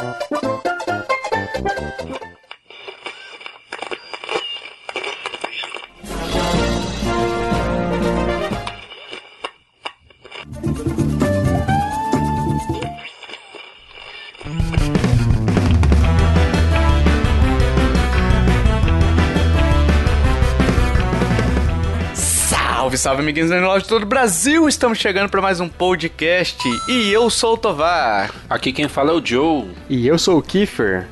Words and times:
Oh, 0.00 0.37
Salve, 22.98 22.98
salve, 22.98 23.22
amiguinhos 23.22 23.50
da 23.50 23.78
de 23.78 23.84
todo 23.84 24.02
o 24.02 24.06
Brasil! 24.06 24.68
Estamos 24.68 24.98
chegando 24.98 25.30
para 25.30 25.40
mais 25.40 25.60
um 25.60 25.68
podcast 25.68 26.58
e 26.88 27.12
eu 27.12 27.30
sou 27.30 27.54
o 27.54 27.56
Tovar. 27.56 28.30
Aqui 28.50 28.72
quem 28.72 28.88
fala 28.88 29.12
é 29.12 29.14
o 29.14 29.24
Joe. 29.24 29.68
E 29.88 30.06
eu 30.06 30.18
sou 30.18 30.38
o 30.38 30.42
Kiefer. 30.42 31.06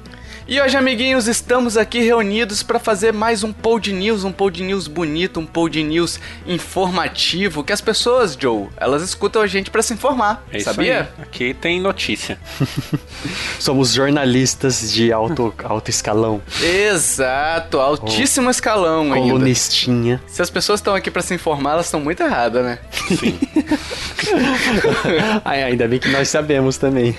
E 0.48 0.60
hoje, 0.60 0.76
amiguinhos, 0.76 1.26
estamos 1.26 1.76
aqui 1.76 1.98
reunidos 1.98 2.62
para 2.62 2.78
fazer 2.78 3.12
mais 3.12 3.42
um 3.42 3.52
Pod 3.52 3.92
News, 3.92 4.22
um 4.22 4.30
Pod 4.30 4.62
News 4.62 4.86
bonito, 4.86 5.40
um 5.40 5.44
Pod 5.44 5.82
News 5.82 6.20
informativo, 6.46 7.64
que 7.64 7.72
as 7.72 7.80
pessoas, 7.80 8.38
Joe, 8.40 8.68
elas 8.76 9.02
escutam 9.02 9.42
a 9.42 9.48
gente 9.48 9.72
para 9.72 9.82
se 9.82 9.92
informar, 9.92 10.46
É 10.52 10.58
isso 10.58 10.66
sabia? 10.66 11.10
aí. 11.18 11.22
Aqui 11.24 11.52
tem 11.52 11.80
notícia. 11.80 12.38
Somos 13.58 13.92
jornalistas 13.92 14.92
de 14.92 15.12
alto, 15.12 15.52
alto 15.64 15.90
escalão. 15.90 16.40
Exato, 16.62 17.80
altíssimo 17.80 18.48
escalão 18.48 19.12
ainda. 19.12 19.28
Colunistinha. 19.32 20.22
Se 20.28 20.42
as 20.42 20.48
pessoas 20.48 20.78
estão 20.78 20.94
aqui 20.94 21.10
para 21.10 21.22
se 21.22 21.34
informar, 21.34 21.72
elas 21.72 21.86
estão 21.86 21.98
muito 21.98 22.22
erradas, 22.22 22.64
né? 22.64 22.78
Sim. 23.18 23.36
Ai, 25.44 25.64
ainda 25.64 25.88
bem 25.88 25.98
que 25.98 26.08
nós 26.08 26.28
sabemos 26.28 26.76
também. 26.76 27.18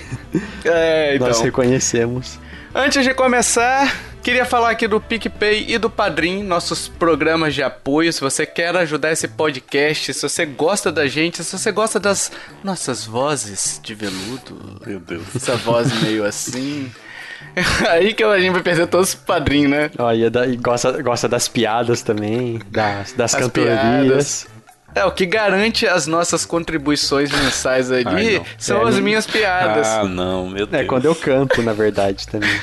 É, 0.64 1.14
então. 1.16 1.28
Nós 1.28 1.42
reconhecemos. 1.42 2.38
Antes 2.80 3.02
de 3.02 3.12
começar, 3.12 3.92
queria 4.22 4.44
falar 4.44 4.70
aqui 4.70 4.86
do 4.86 5.00
PicPay 5.00 5.64
e 5.66 5.78
do 5.78 5.90
Padrim, 5.90 6.44
nossos 6.44 6.86
programas 6.86 7.52
de 7.52 7.60
apoio. 7.60 8.12
Se 8.12 8.20
você 8.20 8.46
quer 8.46 8.76
ajudar 8.76 9.10
esse 9.10 9.26
podcast, 9.26 10.14
se 10.14 10.22
você 10.22 10.46
gosta 10.46 10.92
da 10.92 11.08
gente, 11.08 11.42
se 11.42 11.58
você 11.58 11.72
gosta 11.72 11.98
das 11.98 12.30
nossas 12.62 13.04
vozes 13.04 13.80
de 13.82 13.96
veludo, 13.96 14.80
Meu 14.86 15.00
Deus. 15.00 15.24
essa 15.34 15.56
voz 15.56 15.92
meio 16.04 16.24
assim. 16.24 16.88
Aí 17.90 18.14
que 18.14 18.22
a 18.22 18.38
gente 18.38 18.52
vai 18.52 18.62
perder 18.62 18.86
todos 18.86 19.08
os 19.08 19.14
padrinhos, 19.16 19.72
né? 19.72 19.90
Ó, 19.98 20.12
e, 20.12 20.56
gosta, 20.56 21.02
gosta 21.02 21.28
das 21.28 21.48
piadas 21.48 22.02
também, 22.02 22.60
das, 22.70 23.10
das 23.10 23.34
As 23.34 23.40
cantorias. 23.40 23.80
piadas. 23.80 24.57
É, 24.98 25.04
o 25.04 25.10
que 25.12 25.24
garante 25.26 25.86
as 25.86 26.06
nossas 26.06 26.44
contribuições 26.44 27.30
mensais 27.30 27.90
ali 27.90 28.36
Ai, 28.38 28.42
são 28.58 28.84
É, 28.84 28.88
as 28.88 28.94
não- 28.96 29.02
minhas 29.02 29.26
piadas. 29.26 29.86
Ah, 29.86 30.04
não, 30.04 30.48
meu 30.48 30.66
Deus. 30.66 30.82
É, 30.82 30.86
quando 30.86 31.04
eu 31.04 31.14
canto, 31.14 31.62
na 31.62 31.72
verdade, 31.72 32.26
também. 32.26 32.50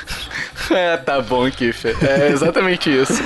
É, 0.71 0.97
tá 0.97 1.21
bom, 1.21 1.49
Kiffer. 1.51 1.95
É 2.03 2.29
exatamente 2.29 2.89
isso. 2.89 3.13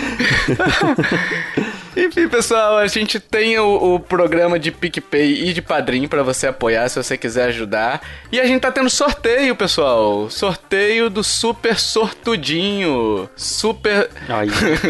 Enfim, 2.05 2.27
pessoal, 2.27 2.77
a 2.77 2.87
gente 2.87 3.19
tem 3.19 3.59
o, 3.59 3.95
o 3.95 3.99
programa 3.99 4.57
de 4.57 4.71
PicPay 4.71 5.49
e 5.49 5.53
de 5.53 5.61
Padrim 5.61 6.07
pra 6.07 6.23
você 6.23 6.47
apoiar 6.47 6.87
se 6.89 7.01
você 7.01 7.17
quiser 7.17 7.45
ajudar. 7.49 8.01
E 8.31 8.39
a 8.39 8.45
gente 8.45 8.61
tá 8.61 8.71
tendo 8.71 8.89
sorteio, 8.89 9.55
pessoal. 9.55 10.29
Sorteio 10.29 11.09
do 11.09 11.23
Super 11.23 11.77
Sortudinho. 11.77 13.29
Super. 13.35 14.09
Aí. 14.27 14.49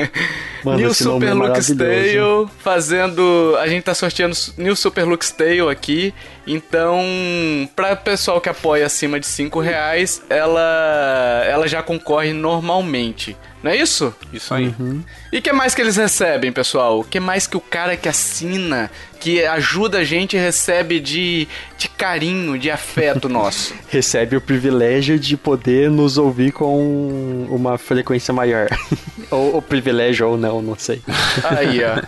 Mano, 0.63 0.77
New 0.77 0.87
nome 0.87 0.95
Super 0.95 1.27
é 1.29 1.33
Lux. 1.33 1.67
Tale 1.67 2.49
fazendo. 2.59 3.55
A 3.59 3.67
gente 3.67 3.83
tá 3.83 3.93
sorteando 3.93 4.35
New 4.57 4.75
Super 4.75 5.05
Lux 5.05 5.31
Tale 5.31 5.69
aqui. 5.69 6.13
Então, 6.45 6.99
pra 7.75 7.95
pessoal 7.95 8.41
que 8.41 8.49
apoia 8.49 8.85
acima 8.85 9.19
de 9.19 9.25
5 9.25 9.59
reais, 9.59 10.21
ela, 10.29 11.43
ela 11.47 11.67
já 11.67 11.81
concorre 11.81 12.33
normalmente. 12.33 13.37
Não 13.61 13.71
é 13.71 13.75
isso? 13.75 14.13
Isso 14.31 14.53
aí. 14.53 14.73
E 15.31 15.39
o 15.39 15.41
que 15.41 15.51
mais 15.51 15.75
que 15.75 15.81
eles 15.81 15.97
recebem, 15.97 16.51
pessoal? 16.51 16.99
O 16.99 17.03
que 17.03 17.19
mais 17.19 17.45
que 17.45 17.57
o 17.57 17.61
cara 17.61 17.97
que 17.97 18.07
assina, 18.07 18.89
que 19.19 19.43
ajuda 19.45 19.99
a 19.99 20.03
gente, 20.03 20.37
recebe 20.37 20.99
de, 20.99 21.47
de 21.77 21.89
carinho, 21.89 22.57
de 22.57 22.71
afeto 22.71 23.27
nosso? 23.29 23.73
Recebe 23.89 24.37
o 24.37 24.41
privilégio 24.41 25.19
de 25.19 25.35
poder 25.35 25.89
nos 25.89 26.17
ouvir 26.17 26.53
com 26.53 27.47
uma 27.49 27.77
frequência 27.77 28.33
maior. 28.33 28.67
ou 29.29 29.57
o 29.57 29.61
privilégio 29.61 30.29
ou 30.29 30.37
não, 30.37 30.61
não 30.61 30.77
sei. 30.77 31.01
Aí, 31.43 31.81
ó. 31.83 32.01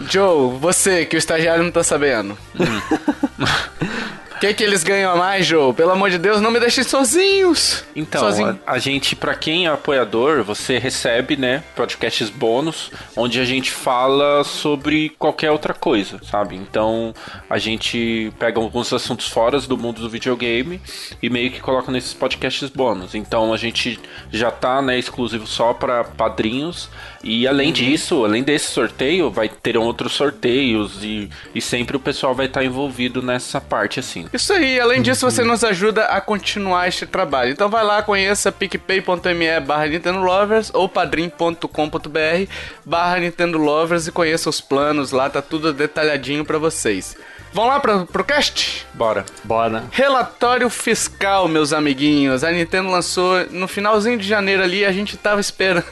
Joe, 0.10 0.58
você 0.58 1.06
que 1.06 1.16
o 1.16 1.18
estagiário 1.18 1.62
não 1.62 1.70
tá 1.70 1.82
sabendo. 1.82 2.36
O 2.58 4.03
que, 4.48 4.54
que 4.54 4.64
eles 4.64 4.84
ganham 4.84 5.12
a 5.12 5.16
mais, 5.16 5.46
Joe? 5.46 5.72
Pelo 5.72 5.92
amor 5.92 6.10
de 6.10 6.18
Deus, 6.18 6.40
não 6.40 6.50
me 6.50 6.60
deixem 6.60 6.84
sozinhos. 6.84 7.84
Então, 7.96 8.20
Sozinho. 8.20 8.58
a, 8.66 8.72
a 8.72 8.78
gente, 8.78 9.16
pra 9.16 9.34
quem 9.34 9.66
é 9.66 9.70
apoiador, 9.70 10.42
você 10.42 10.78
recebe, 10.78 11.36
né, 11.36 11.62
podcasts 11.74 12.28
bônus, 12.28 12.90
onde 13.16 13.40
a 13.40 13.44
gente 13.44 13.70
fala 13.70 14.44
sobre 14.44 15.10
qualquer 15.18 15.50
outra 15.50 15.72
coisa, 15.72 16.20
sabe? 16.22 16.56
Então, 16.56 17.14
a 17.48 17.58
gente 17.58 18.32
pega 18.38 18.60
alguns 18.60 18.92
assuntos 18.92 19.28
fora 19.28 19.54
do 19.60 19.78
mundo 19.78 20.00
do 20.00 20.10
videogame 20.10 20.80
e 21.22 21.30
meio 21.30 21.50
que 21.50 21.60
coloca 21.60 21.92
nesses 21.92 22.12
podcasts 22.12 22.68
bônus. 22.68 23.14
Então, 23.14 23.52
a 23.52 23.56
gente 23.56 24.00
já 24.30 24.50
tá, 24.50 24.82
né, 24.82 24.98
exclusivo 24.98 25.46
só 25.46 25.72
pra 25.72 26.04
padrinhos. 26.04 26.88
E 27.22 27.46
além 27.46 27.72
disso, 27.72 28.24
além 28.24 28.42
desse 28.42 28.66
sorteio, 28.66 29.30
vai 29.30 29.48
ter 29.48 29.78
outros 29.78 30.12
sorteios 30.12 31.02
e, 31.02 31.30
e 31.54 31.60
sempre 31.60 31.96
o 31.96 32.00
pessoal 32.00 32.34
vai 32.34 32.46
estar 32.46 32.62
envolvido 32.64 33.22
nessa 33.22 33.60
parte, 33.60 33.98
assim. 33.98 34.26
Isso 34.34 34.52
aí, 34.52 34.80
além 34.80 35.00
disso, 35.00 35.30
você 35.30 35.44
nos 35.44 35.62
ajuda 35.62 36.06
a 36.06 36.20
continuar 36.20 36.88
este 36.88 37.06
trabalho. 37.06 37.52
Então 37.52 37.68
vai 37.68 37.84
lá, 37.84 38.02
conheça 38.02 38.50
picpay.me 38.50 39.60
barra 39.60 39.86
Nintendo 39.86 40.18
Lovers 40.18 40.72
ou 40.74 40.88
padrim.com.br 40.88 42.50
barra 42.84 43.20
Nintendo 43.20 43.58
Lovers 43.58 44.08
e 44.08 44.12
conheça 44.12 44.50
os 44.50 44.60
planos 44.60 45.12
lá, 45.12 45.30
tá 45.30 45.40
tudo 45.40 45.72
detalhadinho 45.72 46.44
pra 46.44 46.58
vocês. 46.58 47.16
Vamos 47.54 47.70
lá 47.72 47.78
pro, 47.80 48.04
pro 48.06 48.24
cast? 48.24 48.84
Bora. 48.92 49.24
Bora. 49.44 49.84
Relatório 49.92 50.68
fiscal, 50.68 51.46
meus 51.46 51.72
amiguinhos. 51.72 52.42
A 52.42 52.50
Nintendo 52.50 52.90
lançou 52.90 53.46
no 53.50 53.68
finalzinho 53.68 54.18
de 54.18 54.26
janeiro 54.26 54.60
ali. 54.62 54.84
A 54.84 54.90
gente 54.90 55.16
tava 55.16 55.40
esperando 55.40 55.84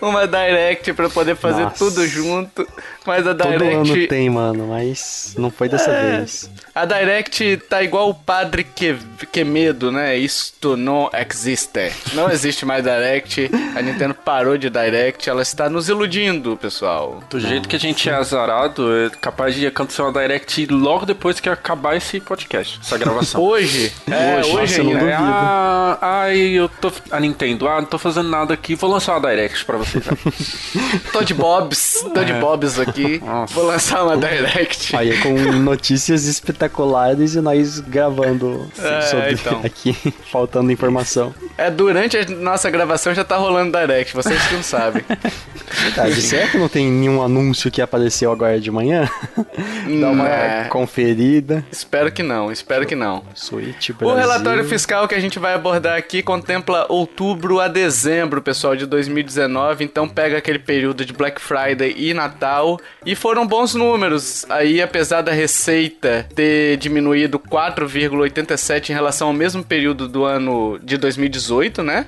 uma 0.00 0.26
Direct 0.26 0.92
pra 0.94 1.10
poder 1.10 1.36
fazer 1.36 1.64
Nossa. 1.64 1.76
tudo 1.76 2.06
junto. 2.06 2.66
Mas 3.06 3.26
a 3.26 3.34
Todo 3.34 3.50
Direct. 3.50 3.90
ano 3.92 4.06
tem, 4.08 4.28
mano, 4.28 4.66
mas 4.68 5.34
não 5.38 5.50
foi 5.50 5.68
dessa 5.68 5.90
É. 5.90 6.18
vez. 6.18 6.50
A 6.74 6.84
Direct 6.84 7.56
tá 7.68 7.82
igual 7.82 8.10
o 8.10 8.14
padre 8.14 8.64
que, 8.64 8.96
que 9.32 9.44
medo, 9.44 9.90
né? 9.92 10.16
Isto 10.16 10.76
não 10.76 11.10
existe. 11.14 11.90
Não 12.14 12.30
existe 12.30 12.64
mais 12.66 12.82
Direct. 12.84 13.50
A 13.76 13.80
Nintendo 13.82 14.14
parou 14.14 14.56
de 14.58 14.68
Direct. 14.70 15.28
Ela 15.28 15.42
está 15.42 15.68
nos 15.70 15.88
iludindo, 15.88 16.56
pessoal. 16.56 17.22
Do 17.30 17.38
jeito 17.40 17.68
que 17.68 17.76
a 17.76 17.80
gente 17.80 18.08
é 18.08 18.14
azarado, 18.14 18.94
é 19.06 19.10
capaz 19.20 19.54
de 19.54 19.66
acontecer 19.66 20.02
uma 20.02 20.12
direct 20.12 20.66
logo 20.82 21.04
depois 21.06 21.40
que 21.40 21.48
acabar 21.48 21.96
esse 21.96 22.20
podcast, 22.20 22.78
essa 22.82 22.96
gravação. 22.98 23.40
Hoje, 23.48 23.92
é, 24.10 24.40
hoje, 24.44 24.78
não 24.82 24.88
ainda. 24.88 24.98
duvido. 25.00 25.10
É, 25.10 25.14
ah, 25.14 25.98
ai, 26.00 26.38
eu 26.38 26.68
tô. 26.68 26.90
A 27.10 27.20
Nintendo, 27.20 27.68
ah, 27.68 27.80
não 27.80 27.88
tô 27.88 27.98
fazendo 27.98 28.28
nada 28.28 28.54
aqui, 28.54 28.74
vou 28.74 28.90
lançar 28.90 29.16
uma 29.16 29.28
direct 29.28 29.64
pra 29.64 29.76
vocês. 29.78 30.04
né? 30.04 30.12
Tô 31.12 31.22
de 31.22 31.34
bobs, 31.34 32.04
tô 32.14 32.24
de 32.24 32.32
bobs 32.34 32.78
aqui. 32.78 33.18
Nossa. 33.24 33.54
Vou 33.54 33.64
lançar 33.66 34.04
uma 34.04 34.16
Direct. 34.16 34.94
Aí 34.94 35.10
é 35.10 35.16
com 35.20 35.32
notícias 35.52 36.24
espetaculares 36.26 37.34
e 37.34 37.40
nós 37.40 37.80
gravando 37.80 38.70
É, 38.78 39.00
sobre 39.02 39.32
então. 39.32 39.60
aqui, 39.64 39.96
faltando 40.30 40.70
informação. 40.70 41.34
É, 41.56 41.70
durante 41.70 42.16
a 42.16 42.24
nossa 42.26 42.70
gravação 42.70 43.14
já 43.14 43.24
tá 43.24 43.36
rolando 43.36 43.76
Direct, 43.78 44.14
vocês 44.14 44.40
que 44.46 44.54
não 44.54 44.62
sabem. 44.62 45.02
Verdade, 45.70 46.20
será 46.22 46.48
que 46.48 46.58
não 46.58 46.68
tem 46.68 46.90
nenhum 46.90 47.22
anúncio 47.22 47.70
que 47.70 47.80
apareceu 47.82 48.30
agora 48.32 48.60
de 48.60 48.70
manhã? 48.70 49.08
Dá 50.00 50.10
uma 50.10 50.28
É. 50.28 50.64
conferida. 50.68 51.64
Espero 51.70 52.10
que 52.10 52.22
não, 52.22 52.50
espero 52.50 52.86
que 52.86 52.94
não. 52.94 53.22
Switch 53.34 53.90
O 54.00 54.14
relatório 54.14 54.64
fiscal 54.64 55.06
que 55.08 55.14
a 55.14 55.20
gente 55.20 55.38
vai 55.38 55.54
abordar 55.54 55.96
aqui 55.96 56.22
contempla 56.22 56.86
outubro 56.88 57.60
a 57.60 57.68
dezembro, 57.68 58.40
pessoal, 58.42 58.76
de 58.76 58.86
2019. 58.86 59.84
Então 59.84 60.08
pega 60.08 60.38
aquele 60.38 60.58
período 60.58 61.04
de 61.04 61.12
Black 61.12 61.40
Friday 61.40 61.94
e 61.96 62.12
Natal. 62.14 62.78
E 63.04 63.14
foram 63.14 63.46
bons 63.46 63.74
números. 63.74 64.44
Aí, 64.48 64.80
apesar 64.82 65.22
da 65.22 65.32
receita 65.32 66.26
ter 66.34 66.76
diminuído 66.76 67.38
4,87 67.38 68.90
em 68.90 68.92
relação 68.92 69.28
ao 69.28 69.34
mesmo 69.34 69.62
período 69.62 70.08
do 70.08 70.24
ano 70.24 70.78
de 70.82 70.96
2018, 70.96 71.82
né? 71.82 72.06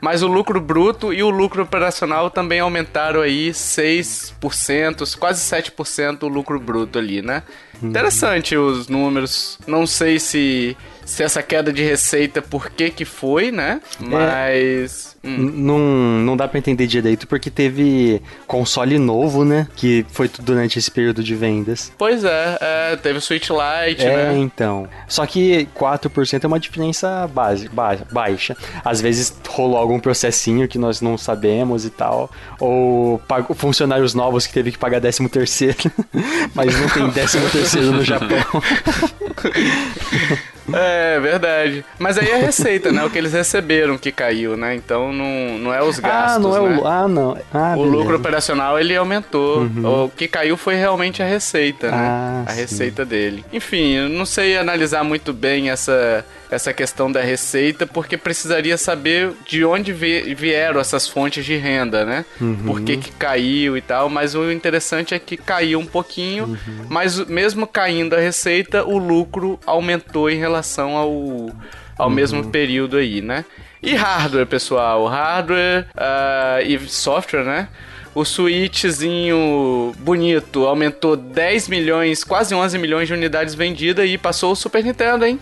Mas 0.00 0.22
o 0.22 0.26
lucro 0.26 0.60
bruto 0.60 1.12
e 1.12 1.22
o 1.22 1.30
lucro 1.30 1.62
operacional 1.62 2.30
também 2.30 2.60
aumentaram 2.60 3.22
aí 3.22 3.50
6%, 3.50 5.16
quase 5.18 5.42
7% 5.42 6.24
o 6.24 6.28
lucro 6.28 6.60
bruto 6.60 6.98
ali, 6.98 7.22
né? 7.22 7.42
Interessante 7.82 8.56
os 8.56 8.88
números. 8.88 9.58
Não 9.66 9.86
sei 9.86 10.18
se, 10.18 10.76
se 11.06 11.22
essa 11.22 11.42
queda 11.42 11.72
de 11.72 11.82
receita, 11.82 12.42
por 12.42 12.68
que 12.68 12.90
que 12.90 13.06
foi, 13.06 13.50
né? 13.50 13.80
Mas... 13.98 15.16
Hum. 15.24 15.36
N- 15.38 15.52
Não, 15.62 15.78
não 15.78 16.36
dá 16.36 16.46
pra 16.46 16.58
entender 16.58 16.86
direito 16.86 17.26
porque 17.26 17.50
teve 17.50 18.20
console 18.46 18.98
novo, 18.98 19.44
né? 19.44 19.66
Que 19.74 20.04
foi 20.10 20.28
tudo 20.28 20.44
durante 20.44 20.78
esse 20.78 20.90
período 20.90 21.22
de 21.24 21.34
vendas. 21.34 21.90
Pois 21.98 22.22
é, 22.24 22.58
é, 22.60 22.96
teve 22.96 23.20
Switch 23.20 23.48
Lite, 23.48 24.04
É, 24.04 24.32
né? 24.32 24.38
então. 24.38 24.86
Só 25.08 25.24
que 25.26 25.66
4% 25.74 26.44
é 26.44 26.46
uma 26.46 26.60
diferença 26.60 27.26
base, 27.32 27.68
ba- 27.68 27.98
baixa. 28.12 28.56
Às 28.84 29.00
vezes 29.00 29.34
rolou 29.48 29.78
algum 29.78 29.98
processinho 29.98 30.68
que 30.68 30.78
nós 30.78 31.00
não 31.00 31.16
sabemos 31.16 31.84
e 31.84 31.90
tal. 31.90 32.30
Ou 32.60 33.18
pagou 33.20 33.56
funcionários 33.56 34.14
novos 34.14 34.46
que 34.46 34.52
teve 34.52 34.72
que 34.72 34.78
pagar 34.78 35.00
13 35.00 35.28
terceiro. 35.28 35.76
Mas 36.54 36.78
não 36.80 36.88
tem 36.88 37.10
13 37.26 37.40
terceiro 37.50 37.92
no 37.92 38.04
Japão. 38.04 38.28
É, 40.72 41.18
verdade. 41.20 41.84
Mas 41.98 42.18
aí 42.18 42.28
é 42.30 42.34
a 42.34 42.38
receita, 42.38 42.90
né? 42.92 43.04
O 43.04 43.10
que 43.10 43.18
eles 43.18 43.32
receberam 43.32 43.96
que 43.98 44.10
caiu, 44.10 44.56
né? 44.56 44.74
Então 44.74 45.12
não, 45.12 45.58
não 45.58 45.74
é 45.74 45.82
os 45.82 45.98
gastos, 45.98 46.36
ah, 46.36 46.38
não 46.38 46.56
é 46.56 46.68
né? 46.70 46.78
o. 46.78 46.86
Ah, 46.86 47.08
não. 47.08 47.36
Ah, 47.52 47.74
O 47.76 47.82
beleza. 47.82 47.96
lucro 47.96 48.16
operacional 48.16 48.78
ele 48.78 48.96
aumentou. 48.96 49.64
O 49.84 50.08
que 50.10 50.26
caiu 50.28 50.56
foi 50.56 50.74
realmente 50.76 51.22
a 51.22 51.26
receita, 51.26 51.90
né? 51.90 51.96
Ah, 51.96 52.44
a 52.46 52.52
sim. 52.52 52.60
receita 52.60 53.04
dele. 53.04 53.44
Enfim, 53.52 53.92
eu 53.94 54.08
não 54.08 54.26
sei 54.26 54.56
analisar 54.56 55.04
muito 55.04 55.32
bem 55.32 55.70
essa, 55.70 56.24
essa 56.50 56.72
questão 56.72 57.10
da 57.10 57.20
receita, 57.20 57.86
porque 57.86 58.16
precisaria 58.16 58.76
saber 58.76 59.32
de 59.46 59.64
onde 59.64 59.92
vi- 59.92 60.34
vieram 60.34 60.80
essas 60.80 61.08
fontes 61.08 61.44
de 61.44 61.56
renda, 61.56 62.04
né? 62.04 62.24
Por 62.64 62.80
que, 62.82 62.96
que 62.96 63.10
caiu 63.12 63.76
e 63.76 63.80
tal. 63.80 64.08
Mas 64.08 64.34
o 64.34 64.50
interessante 64.50 65.14
é 65.14 65.18
que 65.18 65.36
caiu 65.36 65.78
um 65.80 65.86
pouquinho, 65.86 66.58
mas 66.88 67.18
o- 67.18 67.26
mesmo 67.30 67.66
caindo 67.66 68.14
a 68.14 68.20
receita, 68.20 68.84
o 68.84 68.96
lucro 68.98 69.58
aumentou 69.66 70.30
em 70.30 70.36
relação 70.38 70.96
ao, 70.96 71.50
ao 71.98 72.08
mesmo 72.10 72.44
período 72.50 72.96
aí, 72.96 73.20
né? 73.20 73.44
E 73.82 73.94
hardware, 73.94 74.46
pessoal? 74.46 75.06
Hardware 75.06 75.86
ah, 75.96 76.58
e 76.64 76.78
software, 76.88 77.44
né? 77.44 77.68
O 78.16 78.24
Switchzinho 78.24 79.92
bonito 79.98 80.64
aumentou 80.66 81.16
10 81.18 81.68
milhões, 81.68 82.24
quase 82.24 82.54
11 82.54 82.78
milhões 82.78 83.06
de 83.06 83.12
unidades 83.12 83.54
vendidas 83.54 84.08
e 84.08 84.16
passou 84.16 84.52
o 84.52 84.56
Super 84.56 84.82
Nintendo, 84.82 85.26
hein? 85.26 85.38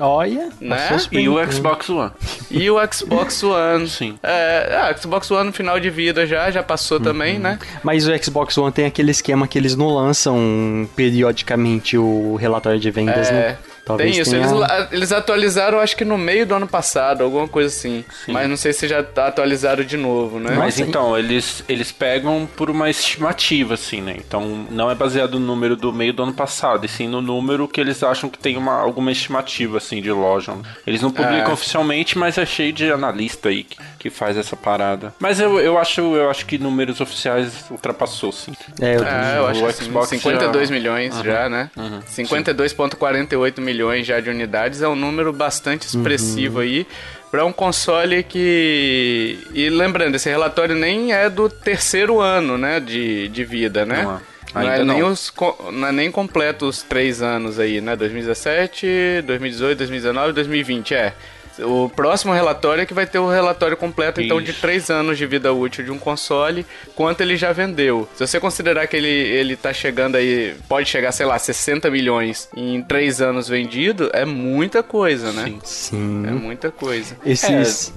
Olha. 0.00 0.48
Né? 0.60 0.76
passou 0.76 0.96
o 0.96 1.00
Super 1.00 1.20
E 1.20 1.28
o. 1.28 1.52
Xbox 1.52 1.88
One. 1.88 2.10
E 2.50 2.68
o 2.68 2.76
Xbox 2.92 3.40
One. 3.46 3.88
Sim. 3.88 4.18
É, 4.20 4.80
ah, 4.82 4.96
Xbox 5.00 5.30
One 5.30 5.46
no 5.46 5.52
final 5.52 5.78
de 5.78 5.90
vida 5.90 6.26
já, 6.26 6.50
já 6.50 6.60
passou 6.60 6.98
também, 6.98 7.38
né? 7.38 7.56
Mas 7.84 8.08
o 8.08 8.24
Xbox 8.24 8.58
One 8.58 8.72
tem 8.72 8.86
aquele 8.86 9.12
esquema 9.12 9.46
que 9.46 9.56
eles 9.56 9.76
não 9.76 9.94
lançam 9.94 10.88
periodicamente 10.96 11.96
o 11.96 12.34
relatório 12.34 12.80
de 12.80 12.90
vendas, 12.90 13.28
É, 13.28 13.32
né? 13.32 13.58
Talvez 13.88 14.12
tem 14.12 14.20
isso. 14.22 14.30
tenha- 14.30 14.46
Eles, 14.46 14.92
eles 14.92 15.12
atualizaram, 15.12 15.80
acho 15.80 15.96
que 15.96 16.04
no 16.04 16.16
meio 16.16 16.46
do 16.46 16.54
ano 16.54 16.66
passado, 16.68 17.24
alguma 17.24 17.48
coisa 17.48 17.68
assim. 17.74 18.04
Mas 18.28 18.48
não 18.48 18.56
sei 18.56 18.72
se 18.72 18.86
já 18.86 19.02
tá 19.02 19.26
atualizado 19.28 19.84
de 19.84 19.96
novo, 19.96 20.38
né? 20.38 20.54
Mas 20.56 20.78
então, 20.78 21.18
eles, 21.18 21.64
eles 21.68 21.90
pegam 21.90 22.48
por 22.56 22.70
uma 22.70 22.88
estimativa, 22.90 23.74
assim, 23.74 24.00
né? 24.00 24.14
Então, 24.18 24.66
não 24.70 24.90
é 24.90 24.94
baseado 24.94 25.40
no 25.40 25.46
número 25.46 25.74
do 25.74 25.92
meio 25.92 26.12
do 26.12 26.22
ano 26.22 26.32
passado, 26.34 26.84
e 26.84 26.88
sim 26.88 27.08
no 27.08 27.20
número 27.22 27.66
que 27.66 27.80
eles 27.80 28.02
acham 28.02 28.28
que 28.28 28.38
tem 28.38 28.56
uma, 28.56 28.74
alguma 28.80 29.10
estimativa, 29.10 29.78
assim, 29.78 30.00
de 30.02 30.12
loja. 30.12 30.52
Eles 30.86 31.00
não 31.02 31.10
publicam 31.10 31.50
É. 31.50 31.52
oficialmente, 31.52 32.16
mas 32.18 32.36
é 32.38 32.44
cheio 32.46 32.72
de 32.72 32.92
analista 32.92 33.48
aí 33.48 33.64
que, 33.64 33.76
que 33.98 34.10
faz 34.10 34.36
essa 34.36 34.54
parada. 34.54 35.14
Mas 35.18 35.40
eu, 35.40 35.58
eu, 35.58 35.78
acho, 35.78 36.00
eu 36.14 36.28
acho 36.30 36.44
que 36.44 36.58
números 36.58 37.00
oficiais 37.00 37.64
ultrapassou, 37.70 38.30
sim. 38.32 38.52
É, 38.80 38.96
eu 38.96 39.04
É, 39.04 39.38
eu 39.38 39.42
O 39.42 39.46
acho 39.46 39.64
que 39.64 39.72
sim, 39.72 39.84
Xbox 39.86 40.08
52 40.10 40.68
já- 40.68 40.74
milhões 40.74 41.14
já, 41.22 41.48
né? 41.48 41.70
52,48 42.06 43.60
milhões 43.60 43.77
já 44.02 44.20
de 44.20 44.30
unidades 44.30 44.82
é 44.82 44.88
um 44.88 44.96
número 44.96 45.32
bastante 45.32 45.86
expressivo 45.86 46.60
aí 46.60 46.86
para 47.30 47.44
um 47.44 47.52
console 47.52 48.22
que 48.22 49.38
e 49.52 49.68
lembrando 49.68 50.14
esse 50.14 50.28
relatório 50.28 50.74
nem 50.74 51.12
é 51.12 51.28
do 51.28 51.48
terceiro 51.48 52.20
ano, 52.20 52.56
né, 52.56 52.80
de, 52.80 53.28
de 53.28 53.44
vida, 53.44 53.84
né? 53.84 54.02
Não 54.02 54.16
é. 54.16 54.20
Não 54.54 54.62
é, 54.62 54.70
Ainda 54.70 54.84
nem 54.84 55.02
não. 55.02 55.10
os 55.10 55.32
não 55.72 55.88
é 55.88 55.92
nem 55.92 56.10
completo 56.10 56.66
os 56.66 56.82
três 56.82 57.20
anos 57.20 57.58
aí, 57.58 57.80
né? 57.80 57.94
2017, 57.94 59.22
2018, 59.26 59.78
2019, 59.78 60.32
2020, 60.32 60.94
é. 60.94 61.14
O 61.60 61.88
próximo 61.88 62.32
relatório 62.32 62.82
é 62.82 62.86
que 62.86 62.94
vai 62.94 63.06
ter 63.06 63.18
o 63.18 63.28
relatório 63.28 63.76
completo, 63.76 64.20
então, 64.20 64.40
de 64.40 64.50
Isso. 64.50 64.60
três 64.60 64.90
anos 64.90 65.18
de 65.18 65.26
vida 65.26 65.52
útil 65.52 65.84
de 65.84 65.90
um 65.90 65.98
console, 65.98 66.64
quanto 66.94 67.20
ele 67.20 67.36
já 67.36 67.52
vendeu. 67.52 68.08
Se 68.14 68.26
você 68.26 68.40
considerar 68.40 68.86
que 68.86 68.96
ele, 68.96 69.08
ele 69.08 69.56
tá 69.56 69.72
chegando 69.72 70.16
aí, 70.16 70.54
pode 70.68 70.88
chegar, 70.88 71.12
sei 71.12 71.26
lá, 71.26 71.38
60 71.38 71.90
milhões 71.90 72.48
em 72.56 72.82
três 72.82 73.20
anos 73.20 73.48
vendido, 73.48 74.10
é 74.12 74.24
muita 74.24 74.82
coisa, 74.82 75.32
né? 75.32 75.54
Sim. 75.64 75.98
Sim. 75.98 76.26
É 76.26 76.30
muita 76.30 76.70
coisa. 76.70 77.16
Esses. 77.24 77.92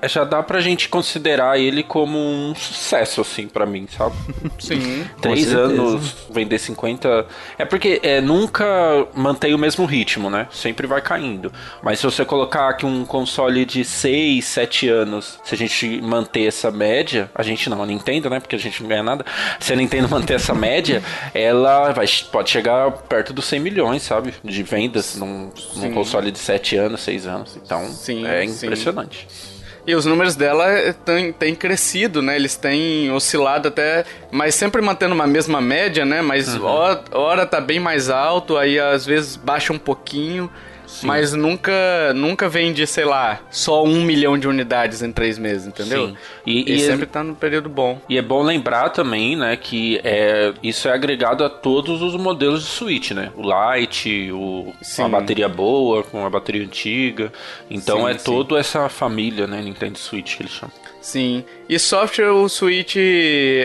É, 0.00 0.08
já 0.08 0.24
dá 0.24 0.42
pra 0.42 0.60
gente 0.60 0.88
considerar 0.88 1.58
ele 1.58 1.82
como 1.82 2.18
um 2.18 2.54
sucesso, 2.54 3.20
assim, 3.20 3.46
pra 3.46 3.64
mim, 3.64 3.86
sabe? 3.96 4.14
Sim. 4.58 5.04
Três 5.20 5.46
certeza. 5.46 5.60
anos, 5.60 6.26
vender 6.30 6.58
50. 6.58 7.26
É 7.58 7.64
porque 7.64 8.00
é, 8.02 8.20
nunca 8.20 9.06
mantém 9.14 9.54
o 9.54 9.58
mesmo 9.58 9.84
ritmo, 9.84 10.28
né? 10.28 10.48
Sempre 10.50 10.86
vai 10.86 11.00
caindo. 11.00 11.52
Mas 11.82 11.98
se 11.98 12.04
você 12.04 12.24
colocar 12.24 12.68
aqui 12.68 12.84
um 12.84 13.03
console 13.06 13.64
de 13.64 13.84
6, 13.84 14.44
7 14.44 14.88
anos, 14.88 15.38
se 15.44 15.54
a 15.54 15.58
gente 15.58 16.00
manter 16.00 16.46
essa 16.46 16.70
média, 16.70 17.30
a 17.34 17.42
gente 17.42 17.68
não, 17.68 17.82
a 17.82 17.86
Nintendo, 17.86 18.30
né? 18.30 18.40
Porque 18.40 18.56
a 18.56 18.58
gente 18.58 18.82
não 18.82 18.88
ganha 18.88 19.02
nada. 19.02 19.24
Se 19.60 19.72
a 19.72 19.76
Nintendo 19.76 20.08
manter 20.10 20.34
essa 20.34 20.54
média, 20.54 21.02
ela 21.32 21.92
vai, 21.92 22.06
pode 22.30 22.50
chegar 22.50 22.90
perto 22.92 23.32
dos 23.32 23.44
100 23.46 23.60
milhões, 23.60 24.02
sabe? 24.02 24.34
De 24.42 24.62
vendas 24.62 25.16
num, 25.16 25.50
num 25.74 25.82
Sim. 25.82 25.92
console 25.92 26.30
de 26.30 26.38
7 26.38 26.76
anos, 26.76 27.00
6 27.02 27.26
anos. 27.26 27.56
Então, 27.56 27.86
Sim, 27.88 28.26
é 28.26 28.46
sim. 28.46 28.66
impressionante. 28.66 29.26
E 29.86 29.94
os 29.94 30.06
números 30.06 30.34
dela 30.34 30.64
têm, 31.04 31.32
têm 31.32 31.54
crescido, 31.54 32.22
né? 32.22 32.36
Eles 32.36 32.56
têm 32.56 33.10
oscilado 33.12 33.68
até, 33.68 34.04
mas 34.30 34.54
sempre 34.54 34.80
mantendo 34.80 35.14
uma 35.14 35.26
mesma 35.26 35.60
média, 35.60 36.06
né? 36.06 36.22
Mas 36.22 36.56
hora, 36.56 37.04
hora 37.12 37.46
tá 37.46 37.60
bem 37.60 37.78
mais 37.78 38.08
alto, 38.08 38.56
aí 38.56 38.78
às 38.78 39.04
vezes 39.04 39.36
baixa 39.36 39.72
um 39.72 39.78
pouquinho. 39.78 40.50
Mas 41.02 41.32
nunca, 41.32 41.72
nunca 42.14 42.48
vende, 42.48 42.86
sei 42.86 43.04
lá, 43.04 43.40
só 43.50 43.82
um 43.84 44.02
milhão 44.02 44.38
de 44.38 44.46
unidades 44.46 45.02
em 45.02 45.10
três 45.12 45.38
meses, 45.38 45.66
entendeu? 45.66 46.08
Sim. 46.08 46.16
E- 46.46 46.72
E, 46.72 46.76
e- 46.76 46.80
sempre 46.80 47.06
tá 47.06 47.22
no 47.24 47.34
período 47.34 47.68
bom. 47.68 48.00
E 48.08 48.16
é 48.18 48.22
bom 48.22 48.42
lembrar 48.42 48.90
também, 48.90 49.34
né, 49.36 49.56
que 49.56 50.00
é, 50.04 50.52
isso 50.62 50.88
é 50.88 50.92
agregado 50.92 51.42
a 51.44 51.50
todos 51.50 52.00
os 52.02 52.14
modelos 52.16 52.62
de 52.62 52.68
Switch, 52.70 53.10
né? 53.12 53.30
O 53.36 53.42
Lite, 53.42 54.30
o, 54.32 54.72
Sim. 54.82 55.02
a 55.04 55.08
bateria 55.08 55.48
boa, 55.48 56.02
com 56.02 56.24
a 56.24 56.30
bateria 56.30 56.62
antiga. 56.62 57.32
Então 57.70 58.00
Sim, 58.04 58.10
é 58.10 58.18
sim. 58.18 58.24
toda 58.24 58.58
essa 58.58 58.88
família, 58.88 59.46
né, 59.46 59.60
Nintendo 59.62 59.98
Switch 59.98 60.36
que 60.36 60.42
eles 60.42 60.52
chamam. 60.52 60.83
Sim. 61.04 61.44
E 61.68 61.78
software, 61.78 62.30
o 62.30 62.48
Switch 62.48 62.96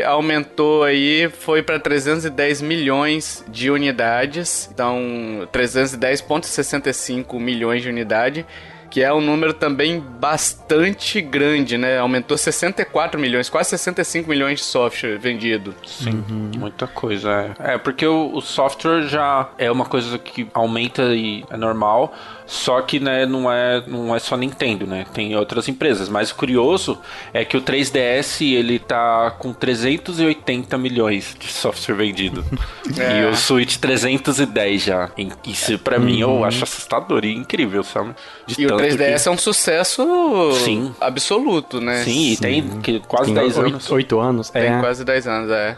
aumentou 0.06 0.84
aí, 0.84 1.30
foi 1.30 1.64
para 1.64 1.80
310 1.80 2.62
milhões 2.62 3.46
de 3.48 3.72
unidades. 3.72 4.70
Então, 4.74 5.48
310,65 5.54 7.40
milhões 7.40 7.82
de 7.82 7.88
unidade. 7.88 8.46
Que 8.90 9.04
é 9.04 9.14
um 9.14 9.22
número 9.22 9.54
também 9.54 10.00
bastante 10.00 11.22
grande, 11.22 11.78
né? 11.78 12.00
Aumentou 12.00 12.36
64 12.36 13.20
milhões, 13.20 13.48
quase 13.48 13.70
65 13.70 14.28
milhões 14.28 14.60
de 14.60 14.66
software 14.66 15.16
vendido. 15.18 15.76
Sim, 15.86 16.24
muita 16.58 16.88
coisa. 16.88 17.56
É, 17.60 17.76
é 17.76 17.78
porque 17.78 18.06
o, 18.06 18.32
o 18.34 18.42
software 18.42 19.04
já 19.04 19.48
é 19.60 19.72
uma 19.72 19.86
coisa 19.86 20.18
que 20.18 20.50
aumenta 20.56 21.04
e 21.14 21.46
é 21.52 21.56
normal, 21.56 22.14
só 22.52 22.82
que 22.82 23.00
né, 23.00 23.28
não, 23.28 23.50
é, 23.52 23.84
não 23.86 24.16
é 24.16 24.18
só 24.18 24.36
Nintendo, 24.36 24.88
né? 24.88 25.06
Tem 25.14 25.36
outras 25.36 25.68
empresas. 25.70 26.10
Mas 26.10 26.32
o 26.32 26.36
curioso 26.36 26.98
é 27.32 27.46
que 27.46 27.56
o 27.56 27.62
3DS 27.62 28.42
ele 28.56 28.80
tá 28.80 29.30
com 29.38 29.54
380 29.54 30.76
milhões 30.80 31.36
de 31.40 31.46
software 31.48 31.96
vendido. 31.96 32.44
É. 32.98 33.22
E 33.22 33.26
o 33.28 33.36
Switch 33.36 33.78
310 33.78 34.82
já. 34.84 35.12
E 35.16 35.30
Isso 35.46 35.78
pra 35.78 36.00
mim 36.00 36.20
eu 36.22 36.44
acho 36.44 36.64
assustador 36.64 37.24
e 37.24 37.32
incrível, 37.36 37.84
sabe? 37.84 38.16
De 38.48 38.60
E 38.64 38.66
o 38.66 38.70
tanto 38.70 38.82
3DS 38.82 39.22
que- 39.24 39.30
é 39.30 39.32
um 39.32 39.38
sucesso 39.38 40.52
Sim. 40.66 40.92
absoluto, 41.00 41.80
né? 41.80 42.04
Sim, 42.04 42.32
e 42.32 42.38
tem 42.38 42.68
que, 42.82 43.00
quase 43.02 43.26
Tem 43.26 43.36
10 43.36 43.58
oito, 43.60 43.68
anos. 43.70 43.92
oito 43.92 44.20
anos. 44.20 44.50
Tem 44.50 44.64
é. 44.64 44.80
quase 44.80 45.06
10 45.06 45.28
anos, 45.28 45.52
é. 45.52 45.78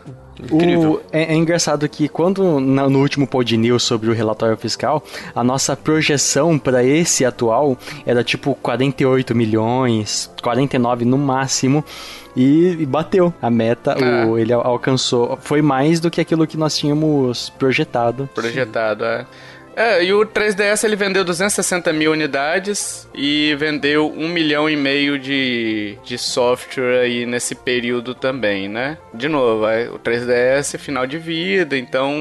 Incrível. 0.52 0.94
O- 0.94 1.02
é, 1.12 1.34
é 1.34 1.36
engraçado 1.36 1.88
que 1.90 2.08
quando 2.08 2.60
na- 2.60 2.90
no 2.90 3.00
último 3.00 3.28
Pod 3.28 3.56
News 3.58 3.84
sobre 3.84 4.10
o 4.10 4.14
relatório 4.14 4.58
fiscal, 4.58 5.04
a 5.36 5.44
nossa 5.44 5.76
projeção 5.76 6.58
para 6.58 6.84
esse 6.84 7.24
atual 7.26 7.78
era 8.06 8.24
tipo 8.24 8.56
48 8.56 9.36
milhões, 9.36 10.32
49 10.42 11.06
no 11.06 11.18
máximo. 11.18 11.84
E, 12.34 12.78
e 12.80 12.86
bateu 12.86 13.34
a 13.42 13.50
meta, 13.50 13.92
É. 13.92 14.26
o, 14.26 14.38
ele 14.38 14.54
al- 14.54 14.66
alcançou. 14.66 15.38
Foi 15.42 15.62
mais 15.62 16.00
do 16.00 16.10
que 16.10 16.22
aquilo 16.22 16.48
que 16.48 16.56
nós 16.56 16.78
tínhamos 16.78 17.50
projetado. 17.60 18.30
projetado, 18.34 19.04
é. 19.04 19.26
É, 19.76 20.04
e 20.04 20.14
o 20.14 20.26
3DS 20.26 20.84
ele 20.84 20.96
vendeu 20.96 21.24
260 21.24 21.92
mil 21.94 22.12
unidades 22.12 23.08
e 23.14 23.56
vendeu 23.56 24.12
um 24.12 24.28
milhão 24.28 24.70
e 24.70 24.76
meio 24.76 25.18
de, 25.18 25.98
de 26.04 26.18
software 26.18 27.02
aí 27.02 27.26
nesse 27.26 27.56
período 27.56 28.14
também, 28.14 28.68
né? 28.68 28.98
De 29.14 29.30
novo, 29.30 29.68
é, 29.68 29.90
o 29.90 29.98
3DS 29.98 30.76
é 30.76 30.78
final 30.78 31.08
de 31.08 31.18
vida, 31.18 31.78
então 31.78 32.14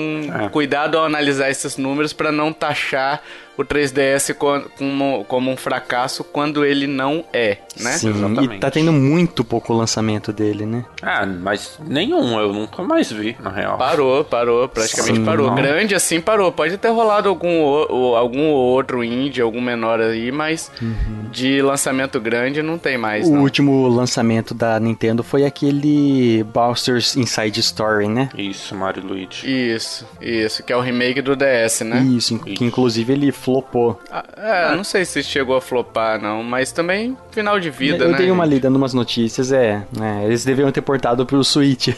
é. 0.45 0.49
cuidado 0.49 0.97
ao 0.97 1.05
analisar 1.05 1.51
esses 1.51 1.77
números 1.77 2.13
para 2.13 2.31
não 2.31 2.53
taxar 2.53 3.23
o 3.57 3.65
3DS 3.65 4.35
como, 4.35 5.25
como 5.25 5.51
um 5.51 5.57
fracasso 5.57 6.25
quando 6.25 6.65
ele 6.65 6.87
não 6.87 7.25
é, 7.33 7.59
né? 7.79 7.93
Sim, 7.93 8.11
Exatamente. 8.11 8.57
e 8.57 8.59
tá 8.59 8.71
tendo 8.71 8.93
muito 8.93 9.45
pouco 9.45 9.73
lançamento 9.73 10.33
dele, 10.33 10.65
né? 10.65 10.85
Ah, 11.03 11.27
mas 11.27 11.79
nenhum, 11.87 12.39
eu 12.39 12.53
nunca 12.53 12.83
mais 12.83 13.13
vi, 13.13 13.37
na 13.41 13.51
real. 13.51 13.77
Parou, 13.77 14.25
parou, 14.25 14.69
praticamente 14.69 15.19
Sim, 15.19 15.25
parou. 15.25 15.49
Não. 15.49 15.55
Grande 15.55 15.95
assim 15.95 16.21
parou. 16.21 16.51
Pode 16.51 16.77
ter 16.79 16.89
rolado 16.89 17.29
algum, 17.29 18.15
algum 18.17 18.49
outro 18.49 19.05
indie, 19.05 19.43
algum 19.43 19.61
menor 19.61 20.01
aí, 20.01 20.33
mas 20.33 20.71
uhum. 20.81 21.29
de 21.31 21.61
lançamento 21.61 22.19
grande 22.21 22.63
não 22.63 22.79
tem 22.79 22.97
mais. 22.97 23.29
O 23.29 23.33
não. 23.33 23.43
último 23.43 23.89
lançamento 23.89 24.55
da 24.55 24.79
Nintendo 24.81 25.23
foi 25.23 25.45
aquele 25.45 26.43
Bowser's 26.45 27.17
Inside 27.17 27.61
Story, 27.61 28.09
né? 28.09 28.31
Isso, 28.37 28.75
Mario 28.75 29.07
Luigi. 29.07 29.47
Isso, 29.47 30.07
isso, 30.21 30.63
que 30.63 30.73
é 30.73 30.77
o 30.77 30.81
remake 30.81 31.21
do 31.21 31.37
DS, 31.37 31.81
né? 31.81 32.01
Isso, 32.01 32.35
isso. 32.35 32.45
que 32.45 32.65
inclusive 32.65 33.13
ele 33.13 33.33
flopou. 33.41 34.01
Ah, 34.11 34.25
é, 34.37 34.77
não 34.77 34.85
sei 34.85 35.05
se 35.05 35.23
chegou 35.23 35.57
a 35.57 35.61
flopar, 35.61 36.21
não, 36.21 36.43
mas 36.43 36.71
também 36.71 37.17
final 37.31 37.59
de 37.59 37.71
vida, 37.71 38.05
eu 38.05 38.09
né? 38.09 38.15
Eu 38.15 38.19
dei 38.19 38.31
uma 38.31 38.45
lida 38.45 38.69
em 38.69 38.71
umas 38.71 38.95
notícias, 38.95 39.51
é, 39.51 39.83
é, 40.01 40.25
Eles 40.27 40.45
deveriam 40.45 40.71
ter 40.71 40.83
portado 40.83 41.25
pro 41.25 41.43
Switch. 41.43 41.89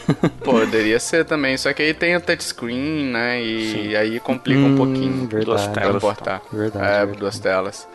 Poderia 0.43 0.99
ser 0.99 1.25
também, 1.25 1.57
só 1.57 1.73
que 1.73 1.81
aí 1.81 1.93
tem 1.93 2.15
o 2.15 2.21
touchscreen, 2.21 3.05
né? 3.05 3.41
E 3.41 3.71
Sim. 3.71 3.95
aí 3.95 4.19
complica 4.19 4.59
hum, 4.59 4.73
um 4.73 4.77
pouquinho. 4.77 5.27
Verdade. 5.27 5.45
Duas 5.45 5.67
telas. 5.67 6.01
Portar. 6.01 6.41
Verdade, 6.51 6.85
é, 6.85 6.97
verdade. 6.97 7.19
duas 7.19 7.39
telas. 7.39 7.87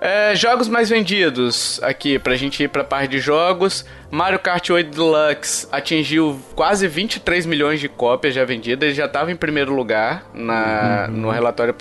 É, 0.00 0.34
jogos 0.34 0.68
mais 0.68 0.90
vendidos 0.90 1.80
aqui, 1.82 2.18
pra 2.18 2.36
gente 2.36 2.62
ir 2.62 2.68
pra 2.68 2.84
parte 2.84 3.12
de 3.12 3.18
jogos. 3.20 3.86
Mario 4.10 4.38
Kart 4.38 4.70
8 4.70 4.90
Deluxe 4.90 5.66
atingiu 5.72 6.40
quase 6.54 6.86
23 6.86 7.46
milhões 7.46 7.80
de 7.80 7.88
cópias 7.88 8.34
já 8.34 8.44
vendidas. 8.44 8.86
Ele 8.86 8.94
já 8.94 9.06
estava 9.06 9.32
em 9.32 9.36
primeiro 9.36 9.74
lugar 9.74 10.26
na, 10.32 11.06
uhum. 11.08 11.16
no 11.16 11.30
relatório 11.30 11.74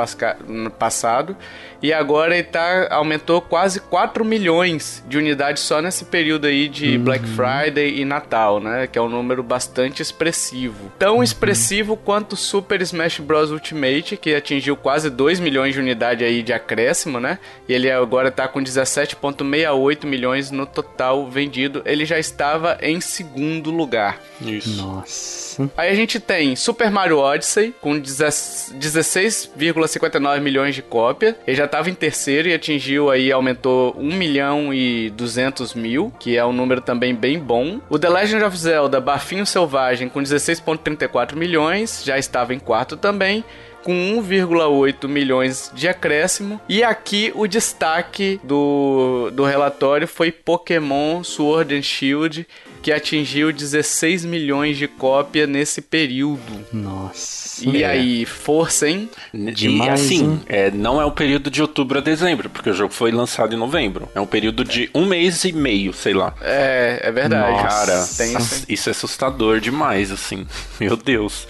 passado. 0.78 1.36
E 1.84 1.92
agora 1.92 2.34
ele 2.34 2.44
tá, 2.46 2.88
aumentou 2.92 3.42
quase 3.42 3.82
4 3.82 4.24
milhões 4.24 5.04
de 5.06 5.18
unidades 5.18 5.62
só 5.62 5.82
nesse 5.82 6.06
período 6.06 6.48
aí 6.48 6.70
de 6.70 6.96
uhum. 6.96 7.04
Black 7.04 7.26
Friday 7.28 8.00
e 8.00 8.06
Natal, 8.06 8.62
né? 8.62 8.88
Que 8.88 8.98
é 8.98 9.02
um 9.02 9.10
número 9.10 9.44
bastante 9.44 10.02
expressivo. 10.02 10.90
Tão 10.98 11.18
uhum. 11.18 11.24
expressivo 11.24 11.98
quanto 11.98 12.38
Super 12.38 12.82
Smash 12.82 13.20
Bros. 13.20 13.52
Ultimate, 13.52 14.16
que 14.16 14.34
atingiu 14.34 14.78
quase 14.78 15.10
2 15.10 15.42
milhões 15.42 15.74
de 15.74 15.82
unidades 15.82 16.26
aí 16.26 16.42
de 16.42 16.54
acréscimo, 16.54 17.20
né? 17.20 17.38
E 17.68 17.74
ele 17.74 17.92
agora 17.92 18.32
tá 18.32 18.48
com 18.48 18.64
17,68 18.64 20.06
milhões 20.06 20.52
no 20.52 20.66
total 20.66 21.30
vendido. 21.30 21.82
Ele 21.86 22.06
já 22.06 22.13
estava 22.20 22.78
em 22.82 23.02
segundo 23.02 23.72
lugar. 23.72 24.22
Isso. 24.42 24.82
Nossa. 24.82 25.70
Aí 25.78 25.90
a 25.90 25.96
gente 25.96 26.20
tem 26.20 26.56
Super 26.56 26.90
Mario 26.92 27.20
Odyssey 27.20 27.74
com 27.82 28.00
16,59 28.00 30.40
milhões 30.40 30.76
de 30.76 30.82
cópias. 30.82 31.36
Ele 31.46 31.56
já 31.56 31.66
estava 31.66 31.90
em 31.90 31.94
terceiro 31.94 32.50
e 32.50 32.54
atingiu 32.54 33.12
aí, 33.12 33.32
aumentou 33.32 33.96
1 33.98 34.16
milhão 34.16 34.74
e 34.74 35.10
200 35.12 35.74
mil, 35.74 36.12
que 36.20 36.38
é 36.38 36.46
um 36.46 36.54
número 36.54 36.82
também 36.82 37.16
bem 37.16 37.40
bom. 37.40 37.80
O 37.90 37.98
The 38.00 38.10
Legend 38.10 38.44
of 38.44 38.58
Zelda 38.58 39.00
Bafinho 39.00 39.46
Selvagem 39.46 40.10
com 40.10 40.22
16,34 40.22 41.36
milhões, 41.36 42.04
já 42.04 42.18
estava 42.18 42.54
em 42.54 42.60
quarto 42.60 42.98
também 42.98 43.46
com 43.84 43.92
1,8 43.92 45.08
milhões 45.08 45.72
de 45.74 45.88
acréscimo. 45.88 46.60
E 46.68 46.84
aqui 46.84 47.32
o 47.36 47.48
destaque 47.48 48.40
do, 48.44 49.30
do 49.34 49.44
relatório 49.44 50.08
foi 50.08 50.32
Pokémon 50.32 51.24
Sword 51.24 51.76
and 51.76 51.82
Shield, 51.82 52.48
que 52.82 52.92
atingiu 52.92 53.52
16 53.52 54.26
milhões 54.26 54.78
de 54.78 54.88
cópia 54.88 55.48
nesse 55.48 55.82
período. 55.82 56.66
Nossa. 56.72 57.44
E 57.62 57.82
é. 57.82 57.88
aí, 57.88 58.26
força, 58.26 58.90
hein? 58.90 59.10
Demais, 59.34 60.02
e 60.02 60.04
assim, 60.04 60.24
hein? 60.24 60.42
É, 60.48 60.72
não 60.72 61.00
é 61.00 61.06
um 61.06 61.12
período 61.12 61.50
de 61.50 61.62
outubro 61.62 62.00
a 62.00 62.02
dezembro, 62.02 62.50
porque 62.50 62.70
o 62.70 62.74
jogo 62.74 62.94
foi 62.94 63.12
lançado 63.12 63.54
em 63.54 63.58
novembro. 63.58 64.10
É 64.14 64.20
um 64.20 64.26
período 64.26 64.64
de 64.66 64.90
um 64.94 65.06
mês 65.06 65.46
e 65.46 65.54
meio, 65.54 65.94
sei 65.94 66.14
lá. 66.14 66.34
É, 66.42 67.00
é 67.04 67.12
verdade. 67.12 67.52
Nossa. 67.52 67.68
Cara, 67.68 68.08
Tem, 68.18 68.36
isso 68.68 68.90
é 68.90 68.92
assustador 68.92 69.60
demais, 69.60 70.12
assim. 70.12 70.46
Meu 70.80 70.98
Deus. 70.98 71.48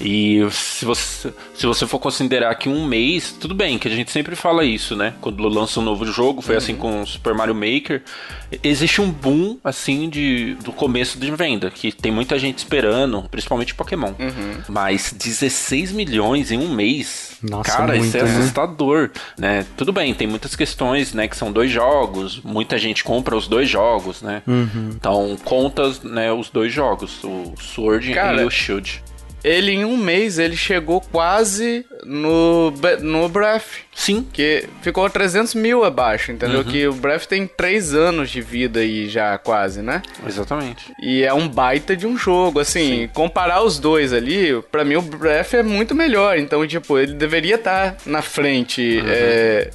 E 0.00 0.46
se 0.50 0.84
você, 0.84 1.32
se 1.54 1.66
você 1.66 1.86
for 1.86 1.98
considerar 1.98 2.54
que 2.54 2.68
um 2.68 2.86
mês, 2.86 3.32
tudo 3.32 3.54
bem, 3.54 3.78
que 3.78 3.88
a 3.88 3.90
gente 3.90 4.12
sempre 4.12 4.36
fala 4.36 4.64
isso, 4.64 4.94
né? 4.94 5.14
Quando 5.20 5.42
lança 5.48 5.80
um 5.80 5.82
novo 5.82 6.06
jogo, 6.06 6.40
foi 6.40 6.56
assim 6.56 6.68
uhum. 6.68 6.68
assim 6.68 6.76
com 6.76 7.06
Super 7.06 7.34
Mario 7.34 7.54
Maker. 7.54 8.02
Existe 8.62 9.00
um 9.00 9.10
boom, 9.10 9.58
assim, 9.62 10.08
de, 10.08 10.54
do 10.64 10.72
começo 10.72 11.18
de 11.18 11.30
venda, 11.30 11.70
que 11.70 11.92
tem 11.92 12.12
muita 12.12 12.38
gente 12.38 12.58
esperando, 12.58 13.22
principalmente 13.30 13.74
Pokémon. 13.74 14.12
Uhum. 14.18 14.62
Mas 14.68 15.12
16 15.12 15.92
milhões 15.92 16.50
em 16.50 16.58
um 16.58 16.72
mês. 16.74 17.38
Nossa, 17.42 17.70
cara, 17.70 17.94
muito, 17.94 18.06
isso 18.06 18.16
é 18.16 18.22
né? 18.22 18.38
assustador, 18.38 19.10
né? 19.36 19.66
Tudo 19.76 19.92
bem, 19.92 20.14
tem 20.14 20.26
muitas 20.26 20.56
questões, 20.56 21.12
né? 21.12 21.28
Que 21.28 21.36
são 21.36 21.52
dois 21.52 21.70
jogos, 21.70 22.40
muita 22.42 22.78
gente 22.78 23.04
compra 23.04 23.36
os 23.36 23.46
dois 23.46 23.68
jogos, 23.68 24.22
né? 24.22 24.42
Uhum. 24.46 24.90
Então, 24.94 25.36
contas, 25.44 26.02
né, 26.02 26.32
os 26.32 26.50
dois 26.50 26.72
jogos, 26.72 27.22
o 27.22 27.54
Sword 27.60 28.12
cara, 28.12 28.42
e 28.42 28.44
o 28.44 28.50
Shield 28.50 29.02
ele 29.48 29.72
em 29.72 29.84
um 29.84 29.96
mês 29.96 30.38
ele 30.38 30.56
chegou 30.56 31.00
quase 31.00 31.86
no, 32.04 32.70
no 33.00 33.28
Breath. 33.28 33.86
Sim. 33.94 34.26
Que 34.32 34.68
ficou 34.82 35.08
300 35.08 35.54
mil 35.54 35.84
abaixo, 35.84 36.30
entendeu? 36.30 36.58
Uhum. 36.58 36.64
Que 36.64 36.86
o 36.86 36.92
Breath 36.92 37.24
tem 37.24 37.46
3 37.46 37.94
anos 37.94 38.30
de 38.30 38.40
vida 38.40 38.80
aí 38.80 39.08
já 39.08 39.36
quase, 39.38 39.80
né? 39.80 40.02
Exatamente. 40.26 40.92
E 41.02 41.24
é 41.24 41.32
um 41.32 41.48
baita 41.48 41.96
de 41.96 42.06
um 42.06 42.16
jogo, 42.16 42.60
assim, 42.60 43.02
Sim. 43.02 43.10
comparar 43.12 43.62
os 43.62 43.78
dois 43.78 44.12
ali, 44.12 44.62
para 44.70 44.84
mim 44.84 44.96
o 44.96 45.02
Breath 45.02 45.54
é 45.54 45.62
muito 45.62 45.94
melhor, 45.94 46.38
então, 46.38 46.66
tipo, 46.66 46.98
ele 46.98 47.14
deveria 47.14 47.56
estar 47.56 47.92
tá 47.92 47.96
na 48.06 48.22
frente. 48.22 48.98
Uhum. 48.98 49.06
É, 49.08 49.70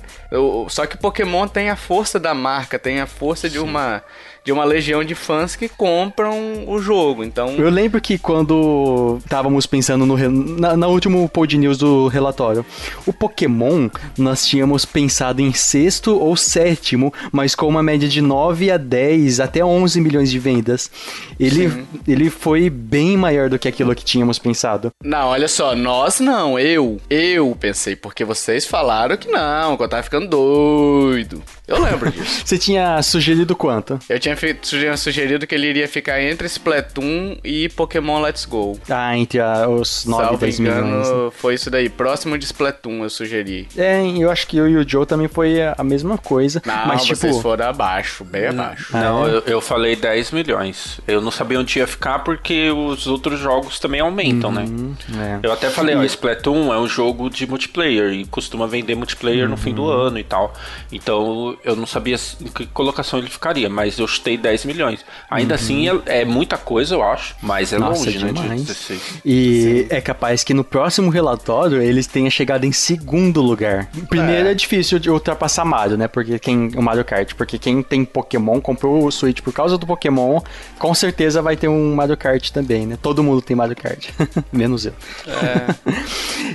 só 0.69 0.85
que 0.85 0.97
Pokémon 0.97 1.47
tem 1.47 1.69
a 1.69 1.75
força 1.75 2.19
da 2.19 2.33
marca, 2.33 2.79
tem 2.79 3.01
a 3.01 3.07
força 3.07 3.47
Sim. 3.47 3.53
de 3.53 3.59
uma 3.59 4.03
de 4.43 4.51
uma 4.51 4.63
legião 4.63 5.03
de 5.03 5.15
fãs 5.15 5.55
que 5.55 5.69
compram 5.69 6.65
o 6.67 6.79
jogo. 6.79 7.23
Então. 7.23 7.55
Eu 7.55 7.69
lembro 7.69 8.01
que 8.01 8.17
quando 8.17 9.19
estávamos 9.23 9.65
pensando 9.65 10.05
no 10.05 10.13
na, 10.29 10.75
na 10.75 10.87
último 10.87 11.27
pod 11.29 11.57
news 11.57 11.77
do 11.77 12.07
relatório, 12.07 12.65
o 13.05 13.13
Pokémon 13.13 13.89
nós 14.17 14.45
tínhamos 14.45 14.85
pensado 14.85 15.41
em 15.41 15.53
sexto 15.53 16.17
ou 16.17 16.35
sétimo, 16.35 17.13
mas 17.31 17.55
com 17.55 17.67
uma 17.67 17.81
média 17.81 18.07
de 18.07 18.21
9 18.21 18.71
a 18.71 18.77
10 18.77 19.39
até 19.39 19.63
11 19.63 20.01
milhões 20.01 20.29
de 20.29 20.39
vendas. 20.39 20.91
Ele, 21.39 21.85
ele 22.07 22.29
foi 22.29 22.69
bem 22.69 23.17
maior 23.17 23.49
do 23.49 23.57
que 23.57 23.67
aquilo 23.67 23.95
que 23.95 24.03
tínhamos 24.03 24.37
pensado. 24.37 24.91
Não, 25.03 25.27
olha 25.27 25.47
só, 25.47 25.75
nós 25.75 26.19
não, 26.19 26.59
eu, 26.59 26.99
eu 27.09 27.55
pensei, 27.59 27.95
porque 27.95 28.23
vocês 28.23 28.65
falaram 28.65 29.17
que 29.17 29.29
não, 29.29 29.77
que 29.77 29.83
eu 29.83 29.89
tava 29.89 30.03
ficando 30.03 30.27
doido. 30.27 31.41
Eu 31.67 31.81
lembro 31.81 32.11
disso. 32.11 32.41
Você 32.45 32.57
tinha 32.57 33.01
sugerido 33.01 33.55
quanto? 33.55 33.97
Eu 34.09 34.19
tinha, 34.19 34.32
feito, 34.35 34.67
tinha 34.67 34.95
sugerido 34.97 35.45
que 35.45 35.55
ele 35.55 35.67
iria 35.67 35.87
ficar 35.87 36.21
entre 36.21 36.47
Splatoon 36.47 37.37
e 37.43 37.69
Pokémon 37.69 38.21
Let's 38.21 38.45
Go. 38.45 38.79
Ah, 38.89 39.17
entre 39.17 39.39
a, 39.39 39.67
os 39.67 40.05
9 40.05 40.35
e 40.35 40.37
10 40.37 40.59
engano, 40.59 40.87
milhões. 40.87 41.09
Né? 41.09 41.31
foi 41.35 41.55
isso 41.55 41.69
daí. 41.69 41.89
Próximo 41.89 42.37
de 42.37 42.45
Splatoon, 42.45 43.03
eu 43.03 43.09
sugeri. 43.09 43.67
É, 43.77 44.01
eu 44.17 44.29
acho 44.29 44.47
que 44.47 44.57
eu 44.57 44.67
e 44.67 44.77
o 44.77 44.87
Joe 44.87 45.05
também 45.05 45.27
foi 45.27 45.61
a 45.61 45.83
mesma 45.83 46.17
coisa. 46.17 46.61
Não, 46.65 46.87
mas, 46.87 47.05
vocês 47.05 47.19
tipo... 47.19 47.41
foram 47.41 47.67
abaixo, 47.67 48.23
bem 48.23 48.47
abaixo. 48.47 48.95
Não, 48.95 49.27
é? 49.27 49.31
eu, 49.31 49.39
eu, 49.45 49.61
falei 49.61 49.95
10 49.95 50.31
milhões. 50.31 50.99
Eu 51.07 51.21
não 51.21 51.31
sabia 51.31 51.59
onde 51.59 51.79
ia 51.79 51.87
ficar 51.87 52.19
porque 52.19 52.69
os 52.71 53.07
outros 53.07 53.39
jogos 53.39 53.79
também 53.79 54.01
aumentam, 54.01 54.51
né? 54.51 54.63
uhum, 54.63 54.95
né? 55.09 55.39
É. 55.43 55.47
Eu 55.47 55.51
até 55.51 55.69
falei, 55.69 55.95
ó, 55.95 56.03
Splatoon 56.03 56.73
é 56.73 56.79
um 56.79 56.87
jogo 56.87 57.29
de 57.29 57.47
multiplayer 57.47 58.13
e 58.13 58.25
costuma 58.25 58.67
vender 58.67 58.95
multiplayer 58.95 59.43
uhum. 59.43 59.51
no 59.51 59.57
fim 59.57 59.73
do 59.73 59.83
uhum. 59.83 59.89
ano 59.89 60.19
e 60.19 60.23
tal. 60.23 60.53
Então 60.91 61.57
eu 61.63 61.75
não 61.75 61.85
sabia 61.85 62.15
em 62.41 62.47
que 62.47 62.65
colocação 62.67 63.19
ele 63.19 63.29
ficaria, 63.29 63.69
mas 63.69 63.97
eu 63.99 64.05
chutei 64.23 64.37
10 64.37 64.65
milhões. 64.65 65.05
Ainda 65.29 65.53
uhum. 65.53 65.59
assim, 65.59 65.89
é, 65.89 66.21
é, 66.21 66.25
muita 66.25 66.57
coisa, 66.57 66.95
eu 66.95 67.03
acho, 67.03 67.35
mas 67.41 67.73
é 67.73 67.77
Nossa, 67.77 68.05
longe, 68.05 68.17
é 68.17 68.31
né? 68.31 68.55
De 68.55 68.99
E 69.25 69.61
Sim. 69.61 69.87
é 69.89 70.01
capaz 70.01 70.43
que 70.43 70.53
no 70.53 70.63
próximo 70.63 71.09
relatório 71.09 71.81
eles 71.81 72.07
tenham 72.07 72.29
chegado 72.29 72.65
em 72.65 72.71
segundo 72.71 73.41
lugar. 73.41 73.89
Primeiro 74.07 74.47
é. 74.47 74.51
é. 74.51 74.53
difícil 74.53 74.97
de 74.97 75.09
ultrapassar 75.09 75.65
Mario, 75.65 75.97
né? 75.97 76.07
Porque 76.07 76.39
quem. 76.39 76.71
O 76.75 76.81
Mario 76.81 77.03
Kart, 77.03 77.33
porque 77.35 77.57
quem 77.57 77.83
tem 77.83 78.05
Pokémon 78.05 78.61
comprou 78.61 79.05
o 79.05 79.11
Switch 79.11 79.41
por 79.41 79.51
causa 79.51 79.77
do 79.77 79.85
Pokémon, 79.85 80.39
com 80.79 80.93
certeza 80.93 81.41
vai 81.41 81.57
ter 81.57 81.67
um 81.67 81.93
Mario 81.93 82.15
Kart 82.15 82.49
também, 82.51 82.85
né? 82.85 82.97
Todo 83.01 83.23
mundo 83.23 83.41
tem 83.41 83.55
Mario 83.55 83.75
Kart. 83.75 84.09
Menos 84.51 84.85
eu. 84.85 84.93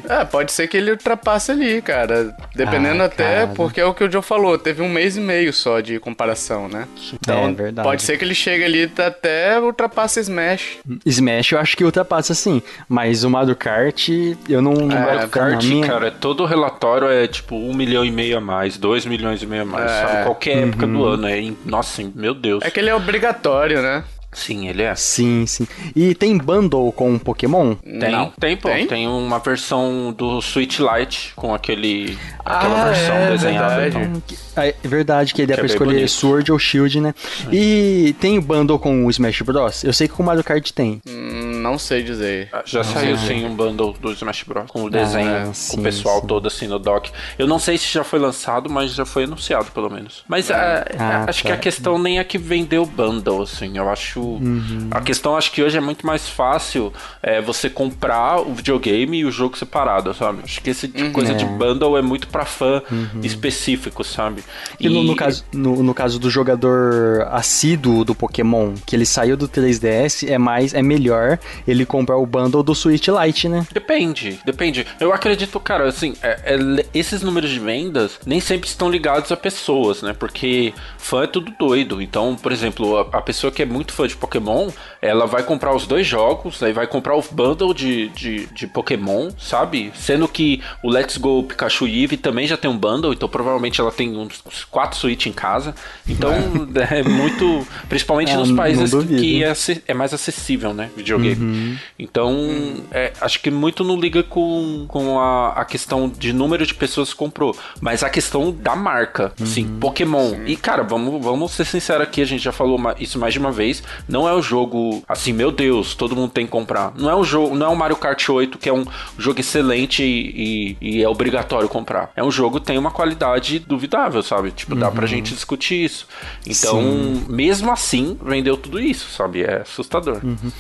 É. 0.08 0.20
é. 0.20 0.24
pode 0.24 0.52
ser 0.52 0.68
que 0.68 0.76
ele 0.76 0.92
ultrapasse 0.92 1.50
ali, 1.50 1.82
cara. 1.82 2.34
Dependendo 2.54 3.02
ah, 3.02 3.06
até, 3.06 3.40
cara. 3.40 3.46
porque 3.48 3.80
é 3.80 3.84
o 3.84 3.92
que 3.92 4.04
o 4.04 4.10
Joe 4.10 4.22
falou, 4.22 4.58
teve 4.58 4.82
um 4.82 4.88
mês 4.88 5.16
e 5.16 5.20
meio 5.20 5.52
só 5.52 5.80
de 5.80 5.98
comparação, 5.98 6.68
né? 6.68 6.86
Então, 7.12 7.38
é 7.38 7.46
verdade. 7.64 7.86
pode 7.86 8.02
ser 8.02 8.16
que 8.16 8.24
ele 8.24 8.34
chegue 8.34 8.64
ali 8.64 8.90
até 8.98 9.58
ultrapasse 9.60 10.20
Smash. 10.20 10.78
Smash 11.04 11.52
eu 11.52 11.58
acho 11.58 11.76
que 11.76 11.84
ultrapassa 11.84 12.34
sim, 12.34 12.62
mas 12.88 13.24
o 13.24 13.30
Mario 13.30 13.56
Kart 13.56 14.08
eu 14.48 14.62
não, 14.62 14.74
não 14.74 14.96
é, 14.96 15.14
Mario 15.14 15.28
Kart, 15.28 15.64
minha... 15.64 15.86
cara, 15.86 16.10
todo 16.10 16.44
relatório 16.44 17.08
é 17.08 17.26
tipo 17.26 17.56
um 17.56 17.74
milhão 17.74 18.04
e 18.04 18.10
meio 18.10 18.38
a 18.38 18.40
mais, 18.40 18.76
dois 18.76 19.04
milhões 19.04 19.42
e 19.42 19.46
meio 19.46 19.62
a 19.62 19.66
mais, 19.66 19.90
é. 19.90 20.06
sabe? 20.06 20.24
Qualquer 20.24 20.56
uhum. 20.56 20.68
época 20.68 20.86
do 20.86 21.04
ano, 21.04 21.26
é, 21.26 21.52
nossa, 21.64 22.02
meu 22.14 22.34
Deus. 22.34 22.64
É 22.64 22.70
que 22.70 22.80
ele 22.80 22.90
é 22.90 22.94
obrigatório, 22.94 23.82
né? 23.82 24.04
Sim, 24.38 24.68
ele 24.68 24.82
é. 24.82 24.94
Sim, 24.94 25.46
sim. 25.46 25.66
E 25.94 26.14
tem 26.14 26.38
bundle 26.38 26.92
com 26.92 27.18
Pokémon? 27.18 27.74
Tem, 27.74 28.12
Não. 28.12 28.30
tem, 28.38 28.56
pô. 28.56 28.68
Tem? 28.68 28.86
tem? 28.86 29.08
uma 29.08 29.38
versão 29.38 30.14
do 30.16 30.40
Switch 30.40 30.78
Lite 30.78 31.32
com 31.34 31.54
aquele 31.54 32.16
aquela 32.44 32.82
ah, 32.82 32.84
versão 32.86 33.16
é, 33.16 33.30
desenhada. 33.30 33.76
Verdade. 33.76 34.10
Então. 34.26 34.38
É 34.56 34.74
verdade, 34.82 35.34
que 35.34 35.42
ele 35.42 35.52
é 35.52 35.56
pra 35.56 35.66
escolher 35.66 35.94
bonito. 35.94 36.10
Sword 36.10 36.52
ou 36.52 36.58
Shield, 36.58 37.00
né? 37.00 37.14
Sim. 37.18 37.48
E 37.52 38.16
tem 38.20 38.40
bundle 38.40 38.78
com 38.78 39.06
o 39.06 39.10
Smash 39.10 39.42
Bros? 39.42 39.84
Eu 39.84 39.92
sei 39.92 40.08
que 40.08 40.14
com 40.14 40.22
o 40.22 40.26
Mario 40.26 40.42
Kart 40.42 40.70
tem. 40.72 41.00
Hum, 41.06 41.60
não 41.62 41.78
sei 41.78 42.02
dizer. 42.02 42.48
Ah, 42.52 42.62
já 42.64 42.82
não 42.82 42.92
saiu 42.92 43.16
sim 43.18 43.44
um 43.44 43.54
bundle 43.54 43.92
do 43.92 44.12
Smash 44.12 44.44
Bros. 44.44 44.64
Com 44.68 44.84
o 44.84 44.90
desenho, 44.90 45.50
ah, 45.50 45.54
sim, 45.54 45.74
com 45.74 45.80
o 45.80 45.84
pessoal 45.84 46.20
sim. 46.20 46.26
todo 46.26 46.48
assim 46.48 46.66
no 46.66 46.78
dock. 46.78 47.10
Eu 47.38 47.46
não 47.46 47.58
sei 47.58 47.78
se 47.78 47.86
já 47.92 48.02
foi 48.02 48.18
lançado, 48.18 48.70
mas 48.70 48.94
já 48.94 49.04
foi 49.04 49.24
anunciado 49.24 49.70
pelo 49.72 49.90
menos. 49.90 50.24
Mas 50.26 50.50
é. 50.50 50.54
ah, 50.98 51.24
acho 51.28 51.42
tá. 51.42 51.48
que 51.48 51.52
a 51.54 51.56
questão 51.56 51.98
nem 51.98 52.18
é 52.18 52.24
que 52.24 52.38
vendeu 52.38 52.84
bundle, 52.84 53.42
assim. 53.42 53.76
Eu 53.76 53.88
acho. 53.88 54.20
Uhum. 54.36 54.88
A 54.90 55.00
questão 55.00 55.36
acho 55.36 55.52
que 55.52 55.62
hoje 55.62 55.76
é 55.76 55.80
muito 55.80 56.06
mais 56.06 56.28
fácil 56.28 56.92
é, 57.22 57.40
você 57.40 57.68
comprar 57.70 58.40
o 58.40 58.54
videogame 58.54 59.18
e 59.18 59.24
o 59.24 59.30
jogo 59.30 59.56
separado, 59.56 60.12
sabe? 60.14 60.40
Acho 60.44 60.60
que 60.60 60.70
esse 60.70 60.88
tipo 60.88 61.04
uhum. 61.04 61.12
coisa 61.12 61.34
de 61.34 61.44
é. 61.44 61.48
bundle 61.48 61.96
é 61.96 62.02
muito 62.02 62.28
pra 62.28 62.44
fã 62.44 62.82
uhum. 62.90 63.20
específico, 63.22 64.02
sabe? 64.04 64.42
E, 64.78 64.86
e 64.86 64.88
no, 64.88 65.02
no, 65.02 65.16
caso, 65.16 65.44
no, 65.52 65.82
no, 65.82 65.94
caso 65.94 66.18
do 66.18 66.30
jogador 66.30 67.26
assíduo 67.30 68.04
do 68.04 68.14
Pokémon, 68.14 68.74
que 68.86 68.94
ele 68.96 69.06
saiu 69.06 69.36
do 69.36 69.48
3DS, 69.48 70.28
é 70.28 70.38
mais, 70.38 70.74
é 70.74 70.82
melhor 70.82 71.38
ele 71.66 71.84
comprar 71.86 72.16
o 72.16 72.26
bundle 72.26 72.62
do 72.62 72.74
Switch 72.74 73.08
Lite, 73.08 73.48
né? 73.48 73.66
Depende, 73.72 74.38
depende. 74.44 74.86
Eu 75.00 75.12
acredito, 75.12 75.58
cara, 75.60 75.88
assim, 75.88 76.14
é, 76.22 76.54
é, 76.54 76.86
esses 76.94 77.22
números 77.22 77.50
de 77.50 77.58
vendas 77.58 78.18
nem 78.26 78.40
sempre 78.40 78.68
estão 78.68 78.90
ligados 78.90 79.30
a 79.32 79.36
pessoas, 79.36 80.02
né? 80.02 80.12
Porque 80.12 80.72
fã 80.96 81.24
é 81.24 81.26
tudo 81.26 81.52
doido. 81.58 82.00
Então, 82.02 82.36
por 82.36 82.52
exemplo, 82.52 82.96
a, 82.96 83.18
a 83.18 83.22
pessoa 83.22 83.52
que 83.52 83.62
é 83.62 83.66
muito 83.66 83.92
fã 83.92 84.06
de 84.08 84.16
Pokémon, 84.16 84.70
ela 85.00 85.26
vai 85.26 85.42
comprar 85.42 85.74
os 85.74 85.86
dois 85.86 86.06
jogos, 86.06 86.62
aí 86.62 86.72
vai 86.72 86.86
comprar 86.86 87.16
o 87.16 87.22
bundle 87.30 87.72
de, 87.74 88.08
de, 88.08 88.46
de 88.46 88.66
Pokémon, 88.66 89.30
sabe? 89.38 89.92
Sendo 89.94 90.26
que 90.26 90.62
o 90.82 90.90
Let's 90.90 91.16
Go 91.16 91.42
Pikachu 91.42 91.86
Eve 91.86 92.16
também 92.16 92.46
já 92.46 92.56
tem 92.56 92.70
um 92.70 92.76
bundle, 92.76 93.12
então 93.12 93.28
provavelmente 93.28 93.80
ela 93.80 93.92
tem 93.92 94.16
uns 94.16 94.64
quatro 94.70 94.98
Switch 94.98 95.26
em 95.26 95.32
casa. 95.32 95.74
Então 96.06 96.30
é, 96.32 96.98
é 97.00 97.02
muito. 97.02 97.66
Principalmente 97.88 98.32
é, 98.32 98.36
nos 98.36 98.52
países 98.52 98.92
que 99.04 99.44
é, 99.44 99.52
é, 99.86 99.94
mais 99.94 100.12
acessível, 100.12 100.74
né? 100.74 100.90
Videogame. 100.96 101.44
Uhum. 101.44 101.76
Então, 101.98 102.84
é, 102.90 103.12
acho 103.20 103.40
que 103.40 103.50
muito 103.50 103.84
não 103.84 103.98
liga 103.98 104.22
com, 104.22 104.86
com 104.88 105.18
a, 105.18 105.52
a 105.52 105.64
questão 105.64 106.08
de 106.08 106.32
número 106.32 106.66
de 106.66 106.74
pessoas 106.74 107.12
que 107.12 107.18
comprou, 107.18 107.56
mas 107.80 108.02
a 108.02 108.10
questão 108.10 108.52
da 108.52 108.74
marca. 108.74 109.32
Uhum. 109.38 109.46
Sim, 109.46 109.78
Pokémon. 109.80 110.30
Sim. 110.30 110.44
E, 110.46 110.56
cara, 110.56 110.82
vamos, 110.82 111.22
vamos 111.22 111.52
ser 111.52 111.64
sinceros 111.64 112.02
aqui, 112.02 112.22
a 112.22 112.24
gente 112.24 112.42
já 112.42 112.52
falou 112.52 112.78
isso 112.98 113.18
mais 113.18 113.32
de 113.32 113.40
uma 113.40 113.52
vez. 113.52 113.82
Não 114.08 114.28
é 114.28 114.34
o 114.34 114.42
jogo 114.42 115.02
assim, 115.08 115.32
meu 115.32 115.50
Deus, 115.50 115.94
todo 115.94 116.14
mundo 116.14 116.30
tem 116.30 116.44
que 116.46 116.52
comprar. 116.52 116.92
Não 116.96 117.10
é 117.10 117.16
um 117.16 117.24
jogo, 117.24 117.54
não 117.54 117.66
é 117.66 117.68
um 117.70 117.76
Mario 117.76 117.96
Kart 117.96 118.28
8 118.28 118.58
que 118.58 118.68
é 118.68 118.72
um 118.72 118.84
jogo 119.18 119.40
excelente 119.40 120.02
e, 120.02 120.76
e, 120.80 120.98
e 120.98 121.02
é 121.02 121.08
obrigatório 121.08 121.68
comprar. 121.68 122.10
É 122.16 122.22
um 122.22 122.30
jogo 122.30 122.60
que 122.60 122.66
tem 122.66 122.78
uma 122.78 122.90
qualidade 122.90 123.58
duvidável, 123.58 124.22
sabe? 124.22 124.50
Tipo, 124.50 124.74
dá 124.74 124.90
pra 124.90 125.02
uhum. 125.02 125.08
gente 125.08 125.34
discutir 125.34 125.84
isso. 125.84 126.06
Então, 126.46 126.80
Sim. 126.80 127.24
mesmo 127.28 127.70
assim, 127.70 128.18
vendeu 128.22 128.56
tudo 128.56 128.80
isso, 128.80 129.10
sabe? 129.10 129.42
É 129.42 129.62
assustador. 129.62 130.20
Uhum. 130.22 130.52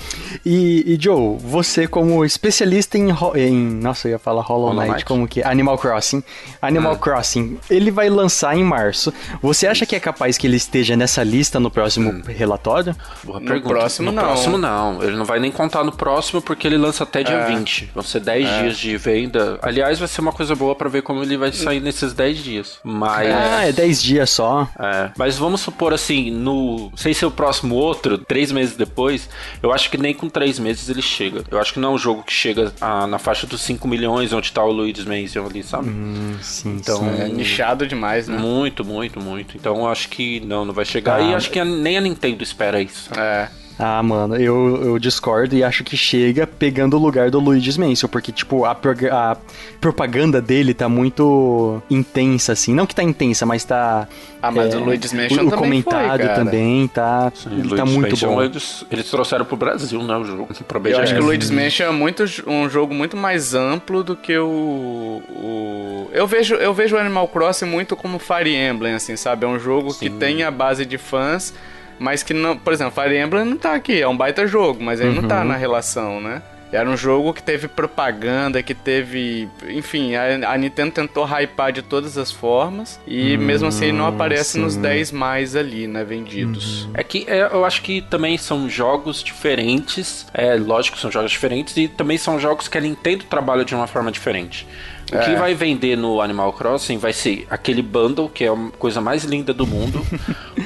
E, 0.44 0.94
e, 0.94 0.98
Joe, 1.00 1.38
você 1.38 1.86
como 1.86 2.24
especialista 2.24 2.96
em, 2.98 3.08
em 3.36 3.54
nossa, 3.54 4.08
eu 4.08 4.12
ia 4.12 4.18
falar 4.18 4.42
Hollow 4.42 4.74
Knight, 4.74 4.90
Knight. 4.90 5.04
como 5.04 5.26
que 5.26 5.42
Animal 5.42 5.78
Crossing. 5.78 6.22
Animal 6.60 6.92
ah. 6.92 6.98
Crossing, 6.98 7.58
ele 7.70 7.90
vai 7.90 8.08
lançar 8.08 8.56
em 8.56 8.64
março. 8.64 9.12
Você 9.42 9.66
acha 9.66 9.84
que 9.86 9.96
é 9.96 10.00
capaz 10.00 10.38
que 10.38 10.46
ele 10.46 10.56
esteja 10.56 10.96
nessa 10.96 11.22
lista 11.22 11.58
no 11.60 11.70
próximo 11.70 12.10
hum. 12.10 12.22
relatório? 12.26 12.94
Boa 13.28 13.40
no 13.40 13.46
pergunta. 13.46 13.68
próximo 13.74 14.10
no 14.10 14.16
não. 14.16 14.22
próximo 14.22 14.58
não. 14.58 15.02
Ele 15.02 15.16
não 15.16 15.24
vai 15.24 15.38
nem 15.38 15.50
contar 15.50 15.84
no 15.84 15.92
próximo 15.92 16.40
porque 16.42 16.66
ele 16.66 16.76
lança 16.76 17.04
até 17.04 17.22
dia 17.22 17.36
é. 17.36 17.46
20. 17.46 17.90
Vão 17.94 18.02
ser 18.02 18.20
10 18.20 18.48
é. 18.48 18.62
dias 18.62 18.78
de 18.78 18.96
venda. 18.96 19.58
Aliás, 19.62 19.98
vai 19.98 20.08
ser 20.08 20.20
uma 20.20 20.32
coisa 20.32 20.54
boa 20.54 20.74
para 20.74 20.88
ver 20.88 21.02
como 21.02 21.22
ele 21.22 21.36
vai 21.36 21.52
sair 21.52 21.80
nesses 21.80 22.12
10 22.12 22.38
dias. 22.38 22.78
Mas 22.82 23.28
Ah, 23.34 23.66
é 23.66 23.72
10 23.72 24.02
dias 24.02 24.30
só. 24.30 24.68
É. 24.78 25.10
Mas 25.16 25.36
vamos 25.36 25.60
supor 25.60 25.92
assim, 25.92 26.30
no 26.30 26.90
sem 26.96 27.12
ser 27.12 27.26
o 27.26 27.30
próximo 27.30 27.74
outro, 27.74 28.18
3 28.18 28.52
meses 28.52 28.76
depois, 28.76 29.28
eu 29.62 29.72
acho 29.72 29.90
que 29.90 29.98
nem 29.98 30.14
com 30.14 30.28
3 30.28 30.58
meses 30.58 30.88
ele 30.88 31.02
chega. 31.02 31.44
Eu 31.50 31.60
acho 31.60 31.72
que 31.72 31.80
não 31.80 31.90
é 31.90 31.94
um 31.94 31.98
jogo 31.98 32.22
que 32.22 32.32
chega 32.32 32.72
a, 32.80 33.06
na 33.06 33.18
faixa 33.18 33.46
dos 33.46 33.60
5 33.60 33.86
milhões 33.86 34.32
onde 34.32 34.50
tá 34.52 34.64
o 34.64 34.72
Luigi's 34.72 35.04
Mansion 35.04 35.46
ali, 35.46 35.62
sabe? 35.62 35.88
Hum, 35.88 36.36
sim, 36.40 36.76
então, 36.76 36.98
sim. 37.00 37.22
É 37.22 37.28
nichado 37.28 37.86
demais, 37.86 38.26
né? 38.28 38.36
Muito, 38.38 38.84
muito, 38.84 39.20
muito. 39.20 39.56
Então 39.56 39.76
eu 39.76 39.88
acho 39.88 40.08
que 40.08 40.40
não, 40.40 40.64
não 40.64 40.72
vai 40.74 40.84
chegar. 40.84 41.16
Ah, 41.16 41.22
e 41.22 41.34
acho 41.34 41.50
que 41.50 41.62
nem 41.64 41.96
a 41.98 42.00
Nintendo 42.00 42.42
espera 42.42 42.80
isso. 42.80 43.10
É. 43.18 43.48
Ah, 43.78 44.02
mano, 44.02 44.34
eu, 44.34 44.86
eu 44.86 44.98
discordo 44.98 45.54
e 45.54 45.62
acho 45.62 45.84
que 45.84 45.96
chega 45.96 46.48
pegando 46.48 46.96
o 46.96 47.00
lugar 47.00 47.30
do 47.30 47.38
Luigi's 47.38 47.76
Mansion, 47.76 48.08
porque, 48.08 48.32
tipo, 48.32 48.64
a, 48.64 48.72
a 48.72 49.36
propaganda 49.80 50.42
dele 50.42 50.74
tá 50.74 50.88
muito 50.88 51.80
intensa, 51.88 52.52
assim. 52.52 52.74
Não 52.74 52.84
que 52.84 52.94
tá 52.94 53.04
intensa, 53.04 53.46
mas 53.46 53.64
tá. 53.64 54.08
Ah, 54.42 54.50
mas 54.50 54.74
é, 54.74 54.78
o 54.78 54.84
Luigi's 54.84 55.12
Mansion 55.12 55.44
o, 55.44 55.48
o 55.48 55.52
comentário 55.52 56.26
foi, 56.26 56.34
também 56.34 56.88
tá. 56.88 57.30
Sim, 57.32 57.60
ele 57.60 57.76
tá 57.76 57.86
muito 57.86 58.10
Mansion, 58.10 58.34
bom. 58.34 58.42
Eles, 58.42 58.84
eles, 58.90 59.08
trouxeram 59.08 59.44
pro 59.44 59.56
Brasil, 59.56 60.02
né? 60.02 60.16
O 60.16 60.24
jogo. 60.24 60.48
eu 60.86 60.98
acho 60.98 61.14
que 61.14 61.20
o 61.20 61.24
Luigi's 61.24 61.50
Mansion 61.50 61.86
é 61.86 61.92
muito, 61.92 62.24
um 62.48 62.68
jogo 62.68 62.92
muito 62.92 63.16
mais 63.16 63.54
amplo 63.54 64.02
do 64.02 64.16
que 64.16 64.36
o. 64.36 65.22
o... 65.30 66.10
Eu, 66.12 66.26
vejo, 66.26 66.56
eu 66.56 66.74
vejo 66.74 66.96
o 66.96 66.98
Animal 66.98 67.28
Crossing 67.28 67.66
muito 67.66 67.94
como 67.94 68.18
Fire 68.18 68.52
Emblem, 68.52 68.94
assim, 68.94 69.14
sabe? 69.14 69.46
É 69.46 69.48
um 69.48 69.58
jogo 69.58 69.92
Sim. 69.92 69.98
que 70.00 70.10
tem 70.10 70.42
a 70.42 70.50
base 70.50 70.84
de 70.84 70.98
fãs 70.98 71.54
mas 71.98 72.22
que 72.22 72.32
não, 72.34 72.56
por 72.56 72.72
exemplo, 72.72 73.02
Fire 73.02 73.16
Emblem 73.16 73.44
não 73.44 73.56
tá 73.56 73.74
aqui, 73.74 74.00
é 74.00 74.08
um 74.08 74.16
baita 74.16 74.46
jogo, 74.46 74.82
mas 74.82 75.00
ele 75.00 75.10
uhum. 75.10 75.22
não 75.22 75.28
tá 75.28 75.40
uhum. 75.40 75.48
na 75.48 75.56
relação, 75.56 76.20
né? 76.20 76.42
Era 76.70 76.88
um 76.88 76.96
jogo 76.96 77.32
que 77.32 77.42
teve 77.42 77.66
propaganda, 77.66 78.62
que 78.62 78.74
teve. 78.74 79.48
Enfim, 79.68 80.14
a, 80.14 80.52
a 80.52 80.58
Nintendo 80.58 80.92
tentou 80.92 81.24
hypar 81.24 81.72
de 81.72 81.80
todas 81.80 82.18
as 82.18 82.30
formas. 82.30 83.00
E 83.06 83.36
hum, 83.36 83.40
mesmo 83.40 83.68
assim 83.68 83.86
ele 83.86 83.96
não 83.96 84.06
aparece 84.06 84.52
sim. 84.52 84.60
nos 84.60 84.76
10 84.76 85.12
mais 85.12 85.56
ali, 85.56 85.86
né? 85.86 86.04
Vendidos. 86.04 86.84
Uhum. 86.84 86.90
É 86.94 87.02
que 87.02 87.24
é, 87.26 87.48
eu 87.50 87.64
acho 87.64 87.80
que 87.82 88.02
também 88.02 88.36
são 88.36 88.68
jogos 88.68 89.22
diferentes. 89.22 90.26
É 90.34 90.56
lógico 90.56 90.96
que 90.96 91.00
são 91.00 91.10
jogos 91.10 91.30
diferentes. 91.30 91.74
E 91.76 91.88
também 91.88 92.18
são 92.18 92.38
jogos 92.38 92.68
que 92.68 92.76
a 92.76 92.80
Nintendo 92.80 93.24
trabalha 93.24 93.64
de 93.64 93.74
uma 93.74 93.86
forma 93.86 94.12
diferente. 94.12 94.66
O 95.12 95.16
é. 95.16 95.24
que 95.24 95.36
vai 95.36 95.54
vender 95.54 95.96
no 95.96 96.20
Animal 96.20 96.52
Crossing 96.52 96.98
vai 96.98 97.12
ser 97.12 97.46
aquele 97.48 97.80
bundle, 97.80 98.28
que 98.28 98.44
é 98.44 98.48
a 98.48 98.56
coisa 98.78 99.00
mais 99.00 99.24
linda 99.24 99.54
do 99.54 99.66
mundo. 99.66 100.04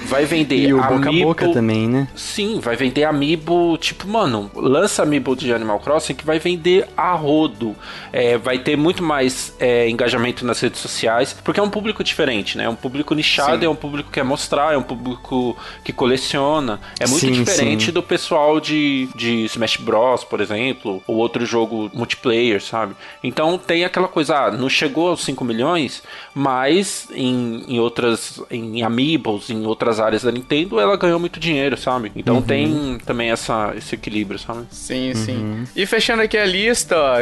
Vai 0.06 0.24
vender 0.24 0.56
e 0.56 0.74
o 0.74 0.82
amiibo... 0.82 0.98
boca 0.98 1.08
a 1.08 1.12
boca 1.12 1.48
também, 1.52 1.88
né? 1.88 2.08
Sim, 2.14 2.60
vai 2.60 2.76
vender 2.76 3.04
amiibo, 3.04 3.78
tipo, 3.78 4.06
mano, 4.08 4.50
lança 4.54 5.02
amiibo 5.02 5.36
de 5.36 5.52
Animal 5.52 5.80
Crossing 5.80 6.14
que 6.14 6.24
vai 6.24 6.38
vender 6.38 6.88
a 6.96 7.12
rodo. 7.12 7.76
É, 8.12 8.36
vai 8.36 8.58
ter 8.58 8.76
muito 8.76 9.02
mais 9.02 9.54
é, 9.60 9.88
engajamento 9.88 10.44
nas 10.44 10.60
redes 10.60 10.80
sociais, 10.80 11.34
porque 11.44 11.60
é 11.60 11.62
um 11.62 11.70
público 11.70 12.02
diferente, 12.02 12.58
né? 12.58 12.64
É 12.64 12.68
um 12.68 12.74
público 12.74 13.14
nichado, 13.14 13.60
sim. 13.60 13.66
é 13.66 13.68
um 13.68 13.74
público 13.74 14.08
que 14.08 14.14
quer 14.14 14.24
mostrar, 14.24 14.74
é 14.74 14.76
um 14.76 14.82
público 14.82 15.56
que 15.84 15.92
coleciona. 15.92 16.80
É 16.98 17.06
muito 17.06 17.20
sim, 17.20 17.32
diferente 17.32 17.86
sim. 17.86 17.92
do 17.92 18.02
pessoal 18.02 18.60
de, 18.60 19.08
de 19.14 19.44
Smash 19.44 19.76
Bros, 19.76 20.24
por 20.24 20.40
exemplo, 20.40 21.02
ou 21.06 21.16
outro 21.16 21.44
jogo 21.46 21.90
multiplayer, 21.94 22.62
sabe? 22.62 22.94
Então 23.22 23.56
tem 23.56 23.84
aquela 23.84 24.08
coisa 24.08 24.31
ah, 24.32 24.50
não 24.50 24.68
chegou 24.68 25.08
aos 25.08 25.24
5 25.24 25.44
milhões, 25.44 26.02
mas 26.34 27.08
em, 27.14 27.64
em 27.68 27.78
outras, 27.78 28.42
em 28.50 28.82
Amiibos, 28.82 29.50
em 29.50 29.66
outras 29.66 30.00
áreas 30.00 30.22
da 30.22 30.32
Nintendo, 30.32 30.80
ela 30.80 30.96
ganhou 30.96 31.20
muito 31.20 31.38
dinheiro, 31.38 31.76
sabe? 31.76 32.10
Então 32.16 32.36
uhum. 32.36 32.42
tem 32.42 32.98
também 33.04 33.30
essa, 33.30 33.72
esse 33.76 33.94
equilíbrio, 33.94 34.38
sabe? 34.38 34.66
Sim, 34.70 35.08
uhum. 35.08 35.14
sim. 35.14 35.64
E 35.76 35.86
fechando 35.86 36.22
aqui 36.22 36.36
a 36.36 36.44
lista, 36.44 36.96
ó, 36.96 37.16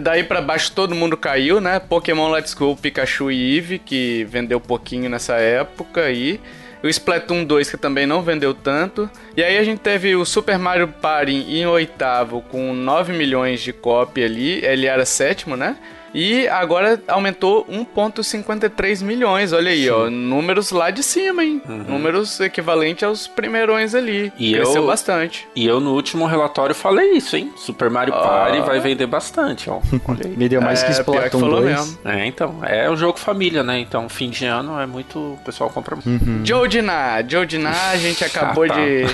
daí 0.00 0.24
para 0.24 0.40
baixo 0.40 0.72
todo 0.72 0.94
mundo 0.94 1.16
caiu, 1.16 1.60
né? 1.60 1.78
Pokémon 1.78 2.30
Let's 2.30 2.54
Go, 2.54 2.74
Pikachu 2.74 3.30
e 3.30 3.54
Eevee, 3.54 3.78
que 3.78 4.24
vendeu 4.24 4.60
pouquinho 4.60 5.08
nessa 5.08 5.34
época 5.34 6.02
aí. 6.02 6.40
O 6.82 6.88
Splatoon 6.88 7.44
2, 7.44 7.70
que 7.70 7.76
também 7.76 8.06
não 8.06 8.22
vendeu 8.22 8.54
tanto. 8.54 9.10
E 9.36 9.42
aí 9.42 9.58
a 9.58 9.64
gente 9.64 9.80
teve 9.80 10.14
o 10.14 10.24
Super 10.24 10.58
Mario 10.58 10.88
Party 10.88 11.32
em 11.32 11.66
oitavo, 11.66 12.42
com 12.42 12.72
9 12.72 13.12
milhões 13.12 13.60
de 13.60 13.72
cópia 13.72 14.26
ali. 14.26 14.64
Ele 14.64 14.86
era 14.86 15.04
sétimo, 15.04 15.56
né? 15.56 15.76
E 16.16 16.48
agora 16.48 16.98
aumentou 17.08 17.66
1,53 17.66 19.04
milhões. 19.04 19.52
Olha 19.52 19.70
aí, 19.70 19.84
Sim. 19.84 19.90
ó. 19.90 20.08
Números 20.08 20.70
lá 20.70 20.90
de 20.90 21.02
cima, 21.02 21.44
hein? 21.44 21.60
Uhum. 21.68 21.84
Números 21.88 22.40
equivalentes 22.40 23.04
aos 23.04 23.26
primeirões 23.28 23.94
ali. 23.94 24.32
E 24.38 24.54
Cresceu 24.54 24.80
eu, 24.80 24.86
bastante. 24.86 25.46
E 25.54 25.66
eu 25.66 25.78
no 25.78 25.92
último 25.92 26.24
relatório 26.24 26.74
falei 26.74 27.10
isso, 27.10 27.36
hein? 27.36 27.52
Super 27.54 27.90
Mario 27.90 28.14
oh. 28.16 28.22
Party 28.22 28.60
vai 28.60 28.80
vender 28.80 29.06
bastante, 29.06 29.68
ó. 29.68 29.82
Olha 30.08 30.20
aí. 30.24 30.34
Me 30.34 30.48
deu 30.48 30.62
mais 30.62 30.82
é, 30.82 30.86
que 30.86 30.92
Splatoon 30.92 31.50
2. 31.50 31.64
Mesmo. 31.66 31.98
É, 32.06 32.24
então. 32.24 32.60
É 32.62 32.88
o 32.88 32.96
jogo 32.96 33.18
família, 33.18 33.62
né? 33.62 33.78
Então, 33.78 34.08
fim 34.08 34.30
de 34.30 34.46
ano 34.46 34.80
é 34.80 34.86
muito... 34.86 35.18
O 35.18 35.38
pessoal 35.44 35.68
compra 35.68 35.96
muito. 35.96 36.08
Uhum. 36.08 36.40
Joe 36.42 36.66
Diná. 36.66 37.22
Joe 37.28 37.44
Diná, 37.44 37.90
a 37.90 37.96
gente 37.98 38.24
acabou 38.24 38.64
ah, 38.64 38.68
tá. 38.68 38.74
de... 38.76 39.04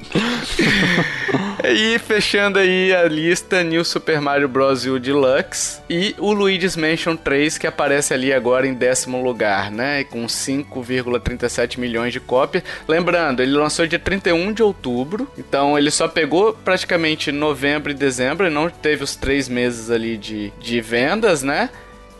e 1.64 1.98
fechando 1.98 2.58
aí 2.58 2.94
a 2.94 3.04
lista, 3.04 3.62
New 3.62 3.84
Super 3.84 4.20
Mario 4.20 4.48
Bros. 4.48 4.84
U 4.86 4.98
Deluxe 4.98 5.80
e 5.88 6.14
o 6.18 6.32
Luigi's 6.32 6.76
Mansion 6.76 7.16
3, 7.16 7.58
que 7.58 7.66
aparece 7.66 8.12
ali 8.12 8.32
agora 8.32 8.66
em 8.66 8.74
décimo 8.74 9.22
lugar, 9.22 9.70
né? 9.70 10.04
Com 10.04 10.26
5,37 10.26 11.78
milhões 11.78 12.12
de 12.12 12.20
cópias. 12.20 12.64
Lembrando, 12.86 13.42
ele 13.42 13.52
lançou 13.52 13.86
dia 13.86 13.98
31 13.98 14.52
de 14.52 14.62
outubro, 14.62 15.30
então 15.38 15.78
ele 15.78 15.90
só 15.90 16.08
pegou 16.08 16.52
praticamente 16.52 17.32
novembro 17.32 17.90
e 17.90 17.94
dezembro, 17.94 18.46
e 18.46 18.50
não 18.50 18.68
teve 18.68 19.04
os 19.04 19.16
três 19.16 19.48
meses 19.48 19.90
ali 19.90 20.16
de, 20.16 20.52
de 20.60 20.80
vendas, 20.80 21.42
né? 21.42 21.70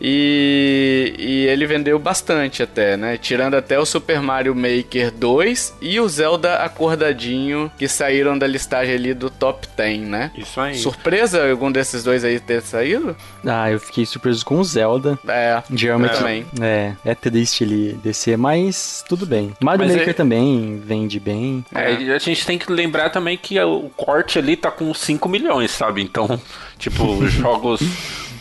E, 0.05 1.15
e, 1.17 1.47
ele 1.47 1.65
vendeu 1.65 1.97
bastante 1.97 2.61
até, 2.61 2.97
né? 2.97 3.17
Tirando 3.17 3.53
até 3.53 3.79
o 3.79 3.85
Super 3.85 4.21
Mario 4.21 4.53
Maker 4.53 5.09
2 5.11 5.77
e 5.81 5.97
o 5.97 6.09
Zelda 6.09 6.57
Acordadinho, 6.57 7.71
que 7.77 7.87
saíram 7.87 8.37
da 8.37 8.45
listagem 8.45 8.95
ali 8.95 9.13
do 9.13 9.29
top 9.29 9.65
10, 9.77 10.01
né? 10.01 10.31
Isso 10.37 10.59
aí. 10.59 10.75
Surpresa 10.75 11.49
algum 11.49 11.71
desses 11.71 12.03
dois 12.03 12.25
aí 12.25 12.37
ter 12.37 12.61
saído? 12.61 13.15
Ah, 13.45 13.71
eu 13.71 13.79
fiquei 13.79 14.05
surpreso 14.05 14.45
com 14.45 14.59
o 14.59 14.63
Zelda. 14.65 15.17
É, 15.25 15.63
Geralmente, 15.73 16.17
também. 16.17 16.45
É, 16.59 16.91
é 17.05 17.15
triste 17.15 17.63
ele 17.63 17.93
descer, 18.03 18.37
mas 18.37 19.05
tudo 19.07 19.25
bem. 19.25 19.53
Mario 19.61 19.85
mas 19.85 19.95
Maker 19.95 20.09
é... 20.09 20.13
também 20.13 20.81
vende 20.85 21.17
bem. 21.17 21.63
É, 21.73 21.93
é, 21.93 22.15
a 22.15 22.19
gente 22.19 22.45
tem 22.45 22.57
que 22.57 22.69
lembrar 22.69 23.09
também 23.09 23.37
que 23.37 23.57
o 23.61 23.89
corte 23.95 24.37
ali 24.37 24.57
tá 24.57 24.69
com 24.69 24.93
5 24.93 25.29
milhões, 25.29 25.71
sabe? 25.71 26.01
Então, 26.01 26.41
tipo, 26.77 27.25
jogos 27.27 27.81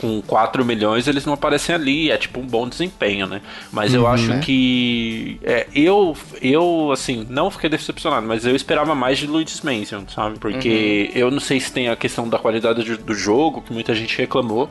com 0.03 0.21
4 0.21 0.65
milhões, 0.65 1.07
eles 1.07 1.25
não 1.25 1.35
aparecem 1.35 1.73
ali. 1.73 2.11
É 2.11 2.19
tipo 2.19 2.41
um 2.41 2.47
bom 2.47 2.69
desempenho, 2.69 3.29
né? 3.29 3.41
Mas 3.71 3.95
uhum, 3.95 4.01
eu 4.01 4.07
acho 4.09 4.29
né? 4.29 4.41
que. 4.41 5.39
É, 5.45 5.69
eu, 5.73 6.17
eu, 6.43 6.91
assim, 6.93 7.25
não 7.31 7.51
fiquei 7.53 7.71
decepcionado, 7.71 8.27
mas 8.27 8.45
eu 8.45 8.57
esperava 8.57 8.97
mais 8.97 9.17
de 9.19 9.29
Luigi's 9.29 9.61
Mansion, 9.61 10.03
sabe? 10.13 10.41
Porque 10.41 11.11
uhum. 11.15 11.21
eu 11.21 11.31
não 11.31 11.39
sei 11.39 11.61
se 11.61 11.73
tem 11.73 11.89
a 11.89 11.95
questão 11.95 12.29
da 12.29 12.37
qualidade 12.37 12.97
do 12.97 13.15
jogo, 13.15 13.63
que 13.63 13.73
muita 13.73 13.95
gente 13.95 14.19
reclamou. 14.19 14.69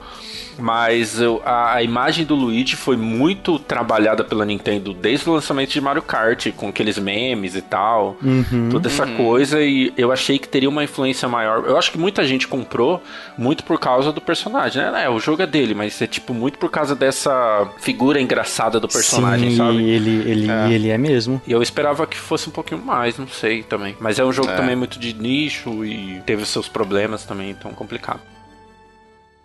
Mas 0.59 1.19
eu, 1.19 1.41
a, 1.45 1.75
a, 1.75 1.83
imagem 1.83 2.25
do 2.25 2.35
Luigi 2.35 2.75
foi 2.75 2.97
muito 2.97 3.57
trabalhada 3.57 4.23
pela 4.23 4.45
Nintendo 4.45 4.93
desde 4.93 5.29
o 5.29 5.33
lançamento 5.33 5.71
de 5.71 5.79
Mario 5.79 6.01
Kart, 6.01 6.51
com 6.51 6.67
aqueles 6.67 6.99
memes 6.99 7.55
e 7.55 7.61
tal, 7.61 8.17
uhum, 8.21 8.69
toda 8.69 8.89
essa 8.89 9.05
uhum. 9.05 9.17
coisa, 9.17 9.61
e 9.61 9.93
eu 9.97 10.11
achei 10.11 10.37
que 10.37 10.47
teria 10.47 10.69
uma 10.69 10.83
influência 10.83 11.27
maior. 11.27 11.63
Eu 11.65 11.77
acho 11.77 11.91
que 11.91 11.97
muita 11.97 12.23
gente 12.25 12.47
comprou 12.47 13.01
muito 13.37 13.63
por 13.63 13.79
causa 13.79 14.11
do 14.11 14.19
personagem, 14.19 14.81
né? 14.81 15.05
É, 15.05 15.09
o 15.09 15.19
jogo 15.21 15.41
é 15.41 15.47
dele, 15.47 15.73
mas 15.73 16.01
é 16.01 16.07
tipo 16.07 16.34
muito 16.34 16.57
por 16.57 16.69
causa 16.69 16.95
dessa 16.95 17.69
figura 17.79 18.19
engraçada 18.19 18.79
do 18.79 18.88
personagem, 18.88 19.51
Sim, 19.51 19.57
sabe? 19.57 19.89
Ele, 19.89 20.29
ele, 20.29 20.51
é. 20.51 20.71
ele 20.71 20.89
é 20.89 20.97
mesmo. 20.97 21.41
E 21.47 21.51
eu 21.51 21.62
esperava 21.62 22.05
que 22.05 22.17
fosse 22.17 22.49
um 22.49 22.51
pouquinho 22.51 22.81
mais, 22.81 23.17
não 23.17 23.27
sei 23.27 23.63
também. 23.63 23.95
Mas 23.99 24.19
é 24.19 24.25
um 24.25 24.34
jogo 24.34 24.49
é. 24.49 24.55
também 24.55 24.75
muito 24.75 24.99
de 24.99 25.13
nicho 25.13 25.86
e 25.86 26.21
teve 26.25 26.45
seus 26.45 26.67
problemas 26.67 27.23
também, 27.23 27.51
então 27.51 27.71
complicado. 27.71 28.21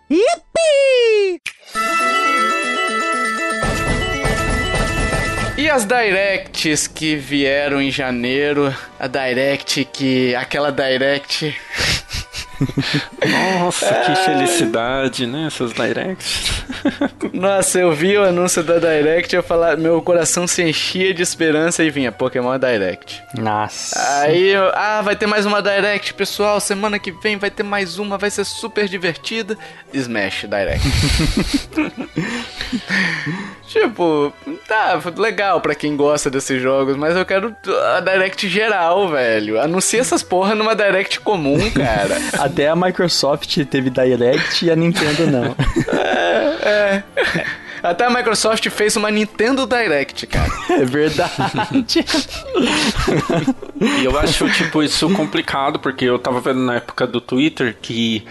Yippee! 0.09 1.41
E 5.57 5.69
as 5.69 5.85
directs 5.85 6.87
que 6.87 7.15
vieram 7.15 7.81
em 7.81 7.89
janeiro, 7.89 8.73
a 8.99 9.07
direct 9.07 9.83
que 9.85 10.35
aquela 10.35 10.71
direct 10.71 11.55
Nossa, 13.59 13.93
que 14.05 14.15
felicidade, 14.15 15.27
né? 15.27 15.47
Essas 15.47 15.73
directs. 15.73 16.63
Nossa, 17.33 17.79
eu 17.79 17.91
vi 17.91 18.17
o 18.17 18.23
anúncio 18.23 18.63
da 18.63 18.79
Direct 18.79 19.35
eu 19.35 19.43
falar, 19.43 19.77
meu 19.77 20.01
coração 20.01 20.47
se 20.47 20.63
enchia 20.63 21.13
de 21.13 21.21
esperança 21.21 21.83
e 21.83 21.89
vinha 21.89 22.11
Pokémon 22.11 22.57
Direct. 22.57 23.21
Nossa. 23.37 24.21
Aí, 24.21 24.49
eu, 24.49 24.71
ah, 24.73 25.01
vai 25.01 25.15
ter 25.15 25.27
mais 25.27 25.45
uma 25.45 25.61
Direct, 25.61 26.13
pessoal. 26.13 26.59
Semana 26.59 26.97
que 26.97 27.11
vem 27.11 27.37
vai 27.37 27.51
ter 27.51 27.63
mais 27.63 27.99
uma, 27.99 28.17
vai 28.17 28.29
ser 28.29 28.45
super 28.45 28.87
divertida. 28.87 29.57
Smash 29.93 30.45
Direct. 30.49 30.87
tipo, 33.67 34.33
tá 34.67 34.99
legal 35.15 35.61
para 35.61 35.75
quem 35.75 35.95
gosta 35.95 36.29
desses 36.29 36.61
jogos, 36.61 36.95
mas 36.95 37.15
eu 37.15 37.25
quero 37.25 37.55
a 37.95 37.99
Direct 37.99 38.47
geral, 38.47 39.07
velho. 39.09 39.59
Anuncia 39.61 40.01
essas 40.01 40.23
porra 40.23 40.55
numa 40.55 40.75
Direct 40.75 41.19
comum, 41.19 41.69
cara. 41.71 42.17
Até 42.47 42.69
a 42.69 42.75
Microsoft 42.75 43.57
teve 43.65 43.89
Direct 43.89 44.65
e 44.65 44.71
a 44.71 44.75
Nintendo 44.75 45.27
não. 45.27 45.55
é, 46.63 47.03
é. 47.03 47.03
Até 47.81 48.05
a 48.05 48.09
Microsoft 48.09 48.67
fez 48.69 48.95
uma 48.95 49.11
Nintendo 49.11 49.65
Direct, 49.65 50.27
cara. 50.27 50.47
É 50.77 50.85
verdade. 50.85 51.31
e 53.81 54.05
eu 54.05 54.17
acho, 54.19 54.47
tipo, 54.51 54.83
isso 54.83 55.09
complicado, 55.15 55.79
porque 55.79 56.05
eu 56.05 56.19
tava 56.19 56.39
vendo 56.39 56.59
na 56.59 56.75
época 56.75 57.07
do 57.07 57.19
Twitter 57.19 57.75
que 57.81 58.23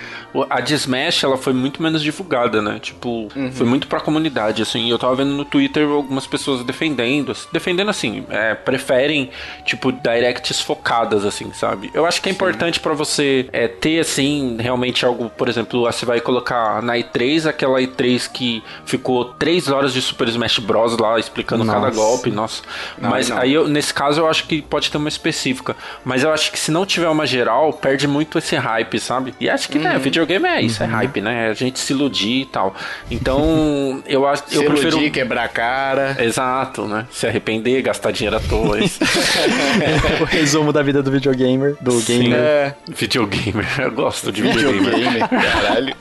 a 0.50 0.60
de 0.60 0.74
Smash, 0.74 1.24
ela 1.24 1.36
foi 1.36 1.52
muito 1.52 1.82
menos 1.82 2.02
divulgada, 2.02 2.60
né? 2.60 2.78
Tipo, 2.80 3.28
uhum. 3.34 3.50
foi 3.52 3.66
muito 3.66 3.86
pra 3.86 4.00
comunidade, 4.00 4.62
assim. 4.62 4.90
Eu 4.90 4.98
tava 4.98 5.16
vendo 5.16 5.30
no 5.30 5.44
Twitter 5.44 5.88
algumas 5.88 6.26
pessoas 6.26 6.64
defendendo, 6.64 7.32
defendendo 7.52 7.88
assim, 7.88 8.24
é, 8.30 8.54
preferem, 8.54 9.30
tipo, 9.64 9.90
directs 9.90 10.60
focadas, 10.60 11.24
assim, 11.24 11.52
sabe? 11.52 11.90
Eu 11.94 12.06
acho 12.06 12.20
que 12.20 12.28
é 12.28 12.32
Sim. 12.32 12.36
importante 12.36 12.80
para 12.80 12.92
você 12.92 13.48
é, 13.52 13.66
ter, 13.66 14.00
assim, 14.00 14.56
realmente 14.60 15.04
algo, 15.04 15.30
por 15.30 15.48
exemplo, 15.48 15.82
você 15.82 16.04
vai 16.04 16.20
colocar 16.20 16.82
na 16.82 16.94
E3 16.94 17.48
aquela 17.48 17.80
E3 17.80 18.30
que 18.30 18.62
ficou 18.84 19.35
3 19.38 19.68
horas 19.70 19.92
de 19.92 20.00
Super 20.02 20.28
Smash 20.28 20.58
Bros. 20.58 20.96
lá 20.98 21.18
explicando 21.18 21.64
nossa. 21.64 21.80
cada 21.80 21.94
golpe, 21.94 22.30
nossa. 22.30 22.62
Não, 22.98 23.10
Mas 23.10 23.28
não. 23.28 23.38
aí, 23.38 23.52
eu, 23.52 23.68
nesse 23.68 23.92
caso, 23.92 24.20
eu 24.20 24.28
acho 24.28 24.46
que 24.46 24.62
pode 24.62 24.90
ter 24.90 24.96
uma 24.96 25.08
específica. 25.08 25.76
Mas 26.04 26.22
eu 26.22 26.32
acho 26.32 26.50
que 26.50 26.58
se 26.58 26.70
não 26.70 26.86
tiver 26.86 27.08
uma 27.08 27.26
geral, 27.26 27.72
perde 27.72 28.06
muito 28.06 28.38
esse 28.38 28.56
hype, 28.56 28.98
sabe? 28.98 29.34
E 29.40 29.48
acho 29.48 29.68
que, 29.68 29.78
né, 29.78 29.90
uhum. 29.90 29.92
né, 29.94 29.98
videogame 29.98 30.46
é 30.46 30.60
isso, 30.62 30.82
é 30.82 30.86
uhum. 30.86 30.92
é 30.92 30.96
hype, 30.96 31.20
né? 31.20 31.48
A 31.48 31.54
gente 31.54 31.78
se 31.78 31.92
iludir 31.92 32.42
e 32.42 32.46
tal. 32.46 32.74
Então, 33.10 34.02
eu 34.06 34.26
acho 34.26 34.44
eu 34.50 34.60
se 34.60 34.66
prefiro. 34.66 34.96
Iludir, 34.96 35.10
quebrar 35.10 35.44
a 35.44 35.48
cara. 35.48 36.16
Exato, 36.18 36.86
né? 36.86 37.06
Se 37.10 37.26
arrepender, 37.26 37.82
gastar 37.82 38.10
dinheiro 38.10 38.36
à 38.36 38.40
toa. 38.40 38.78
o 40.20 40.24
resumo 40.24 40.72
da 40.72 40.82
vida 40.82 41.02
do 41.02 41.10
videogamer, 41.10 41.76
do 41.80 41.92
Sim. 41.92 42.22
gamer. 42.22 42.38
É. 42.38 42.74
Videogamer, 42.88 43.66
eu 43.78 43.92
gosto 43.92 44.32
de 44.32 44.42
videogamer. 44.42 44.94
videogamer 44.94 45.28
caralho. 45.28 45.96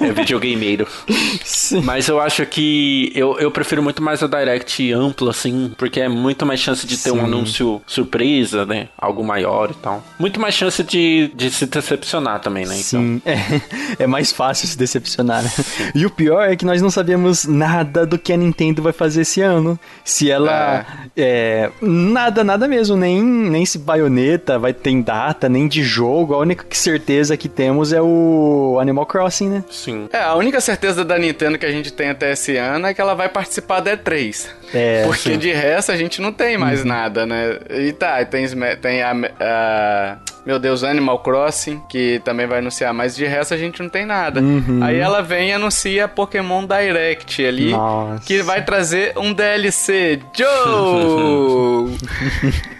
é 0.00 0.12
videogameiro. 0.12 0.86
Sim. 1.44 1.82
Mas 1.82 2.08
eu 2.08 2.13
acho 2.20 2.44
que 2.46 3.12
eu, 3.14 3.38
eu 3.38 3.50
prefiro 3.50 3.82
muito 3.82 4.02
mais 4.02 4.22
a 4.22 4.26
Direct 4.26 4.92
ampla, 4.92 5.30
assim, 5.30 5.72
porque 5.76 6.00
é 6.00 6.08
muito 6.08 6.44
mais 6.44 6.60
chance 6.60 6.86
de 6.86 6.96
ter 6.96 7.10
Sim. 7.10 7.18
um 7.18 7.24
anúncio 7.24 7.82
surpresa, 7.86 8.64
né? 8.66 8.88
Algo 8.98 9.24
maior 9.24 9.70
e 9.70 9.74
tal. 9.74 10.02
Muito 10.18 10.40
mais 10.40 10.54
chance 10.54 10.82
de, 10.82 11.30
de 11.34 11.50
se 11.50 11.66
decepcionar 11.66 12.40
também, 12.40 12.66
né? 12.66 12.74
Sim, 12.74 13.20
então. 13.24 13.32
é, 13.98 14.04
é 14.04 14.06
mais 14.06 14.32
fácil 14.32 14.66
se 14.66 14.76
decepcionar, 14.76 15.42
né? 15.42 15.50
E 15.94 16.04
o 16.06 16.10
pior 16.10 16.42
é 16.50 16.56
que 16.56 16.64
nós 16.64 16.80
não 16.80 16.90
sabemos 16.90 17.44
nada 17.44 18.06
do 18.06 18.18
que 18.18 18.32
a 18.32 18.36
Nintendo 18.36 18.82
vai 18.82 18.92
fazer 18.92 19.22
esse 19.22 19.40
ano. 19.40 19.78
Se 20.04 20.30
ela. 20.30 20.86
É. 21.16 21.70
é 21.70 21.70
nada, 21.80 22.42
nada 22.42 22.66
mesmo. 22.68 22.96
Nem, 22.96 23.22
nem 23.22 23.64
se 23.66 23.78
baioneta 23.78 24.58
vai 24.58 24.72
ter 24.72 24.94
data, 25.02 25.48
nem 25.48 25.68
de 25.68 25.82
jogo. 25.82 26.34
A 26.34 26.38
única 26.38 26.64
certeza 26.70 27.36
que 27.36 27.48
temos 27.48 27.92
é 27.92 28.00
o 28.00 28.78
Animal 28.80 29.06
Crossing, 29.06 29.48
né? 29.48 29.64
Sim. 29.70 30.08
É, 30.12 30.22
a 30.22 30.34
única 30.34 30.60
certeza 30.60 31.04
da 31.04 31.18
Nintendo 31.18 31.58
que 31.58 31.66
a 31.66 31.70
gente 31.70 31.92
tem 31.92 32.03
até 32.10 32.32
esse 32.32 32.56
ano 32.56 32.86
é 32.86 32.94
que 32.94 33.00
ela 33.00 33.14
vai 33.14 33.28
participar 33.28 33.80
da 33.80 33.96
E3. 33.96 34.48
É, 34.72 35.04
Porque 35.04 35.32
sim. 35.32 35.38
de 35.38 35.52
resto 35.52 35.92
a 35.92 35.96
gente 35.96 36.20
não 36.20 36.32
tem 36.32 36.58
mais 36.58 36.80
uhum. 36.80 36.88
nada, 36.88 37.24
né? 37.24 37.58
E 37.70 37.92
tá, 37.92 38.24
tem, 38.24 38.46
tem 38.80 39.02
a, 39.02 39.12
a, 39.40 40.16
Meu 40.44 40.58
Deus, 40.58 40.82
Animal 40.82 41.20
Crossing, 41.20 41.80
que 41.88 42.20
também 42.24 42.46
vai 42.46 42.58
anunciar, 42.58 42.92
mas 42.92 43.14
de 43.14 43.24
resto 43.24 43.54
a 43.54 43.56
gente 43.56 43.82
não 43.82 43.88
tem 43.88 44.04
nada. 44.04 44.40
Uhum. 44.40 44.80
Aí 44.82 44.98
ela 44.98 45.22
vem 45.22 45.50
e 45.50 45.52
anuncia 45.52 46.08
Pokémon 46.08 46.66
Direct 46.66 47.44
ali, 47.44 47.70
Nossa. 47.70 48.24
que 48.24 48.42
vai 48.42 48.64
trazer 48.64 49.16
um 49.16 49.32
DLC. 49.32 50.20
Joe! 50.34 51.96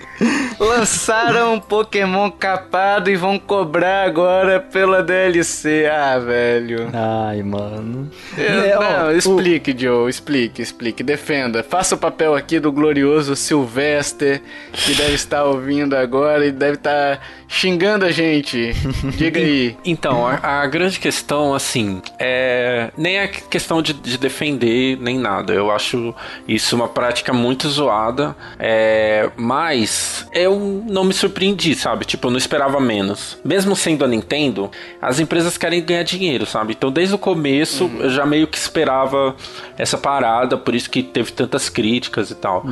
Lançaram 0.59 1.55
um 1.55 1.61
Pokémon 1.61 2.31
capado 2.31 3.11
e 3.11 3.17
vão 3.17 3.39
cobrar 3.39 4.05
agora 4.05 4.61
pela 4.61 5.03
DLC. 5.03 5.87
Ah, 5.91 6.19
velho. 6.19 6.89
Ai, 6.93 7.43
mano. 7.43 8.11
É, 8.39 8.69
É, 8.71 8.79
ó, 8.79 8.83
não, 8.83 9.09
o- 9.09 9.17
explique, 9.17 9.75
Joe, 9.77 10.09
explique, 10.09 10.63
explique. 10.63 11.03
Defenda. 11.03 11.63
Faça 11.63 11.95
o 11.95 11.99
papel 11.99 12.35
aqui 12.35 12.61
do 12.61 12.71
glorioso 12.71 13.35
Sylvester, 13.35 14.41
que 14.73 14.95
deve 14.95 15.15
estar 15.15 15.45
ouvindo 15.45 15.97
agora 15.97 16.47
e 16.47 16.53
deve 16.53 16.75
estar 16.75 17.21
xingando 17.49 18.05
a 18.05 18.11
gente. 18.13 18.73
Diga 19.17 19.41
aí. 19.41 19.77
Então, 19.85 20.27
a, 20.27 20.63
a 20.63 20.67
grande 20.67 20.99
questão, 20.99 21.55
assim, 21.55 22.01
é 22.19 22.91
nem 22.97 23.19
é 23.19 23.27
questão 23.29 23.83
de, 23.83 23.93
de 23.93 24.17
defender 24.19 24.97
nem 25.01 25.19
nada. 25.19 25.53
Eu 25.53 25.71
acho 25.71 26.15
isso 26.47 26.77
uma 26.77 26.89
prática 26.89 27.33
muito 27.33 27.69
zoada. 27.69 28.37
É, 28.59 29.29
mas 29.37 30.04
eu 30.33 30.83
não 30.87 31.05
me 31.05 31.13
surpreendi, 31.13 31.75
sabe? 31.75 32.05
Tipo, 32.05 32.29
eu 32.29 32.31
não 32.33 32.39
esperava 32.39 32.81
menos. 32.81 33.39
Mesmo 33.45 33.77
sendo 33.77 34.05
a 34.05 34.09
Nintendo, 34.09 34.71
as 35.01 35.21
empresas 35.21 35.57
querem 35.57 35.83
ganhar 35.83 36.03
dinheiro, 36.03 36.47
sabe? 36.47 36.75
Então, 36.77 36.91
desde 36.91 37.15
o 37.15 37.19
começo, 37.19 37.91
eu 37.99 38.11
já 38.11 38.27
meio 38.27 38.47
que 38.47 38.59
esperava 38.59 39.35
essa 39.77 39.97
parada, 39.99 40.57
por 40.57 40.75
isso 40.75 40.89
que 40.91 41.03
teve 41.03 41.33
tantas 41.33 41.69
críticas 41.69 42.31
e 42.31 42.35
tal. 42.35 42.65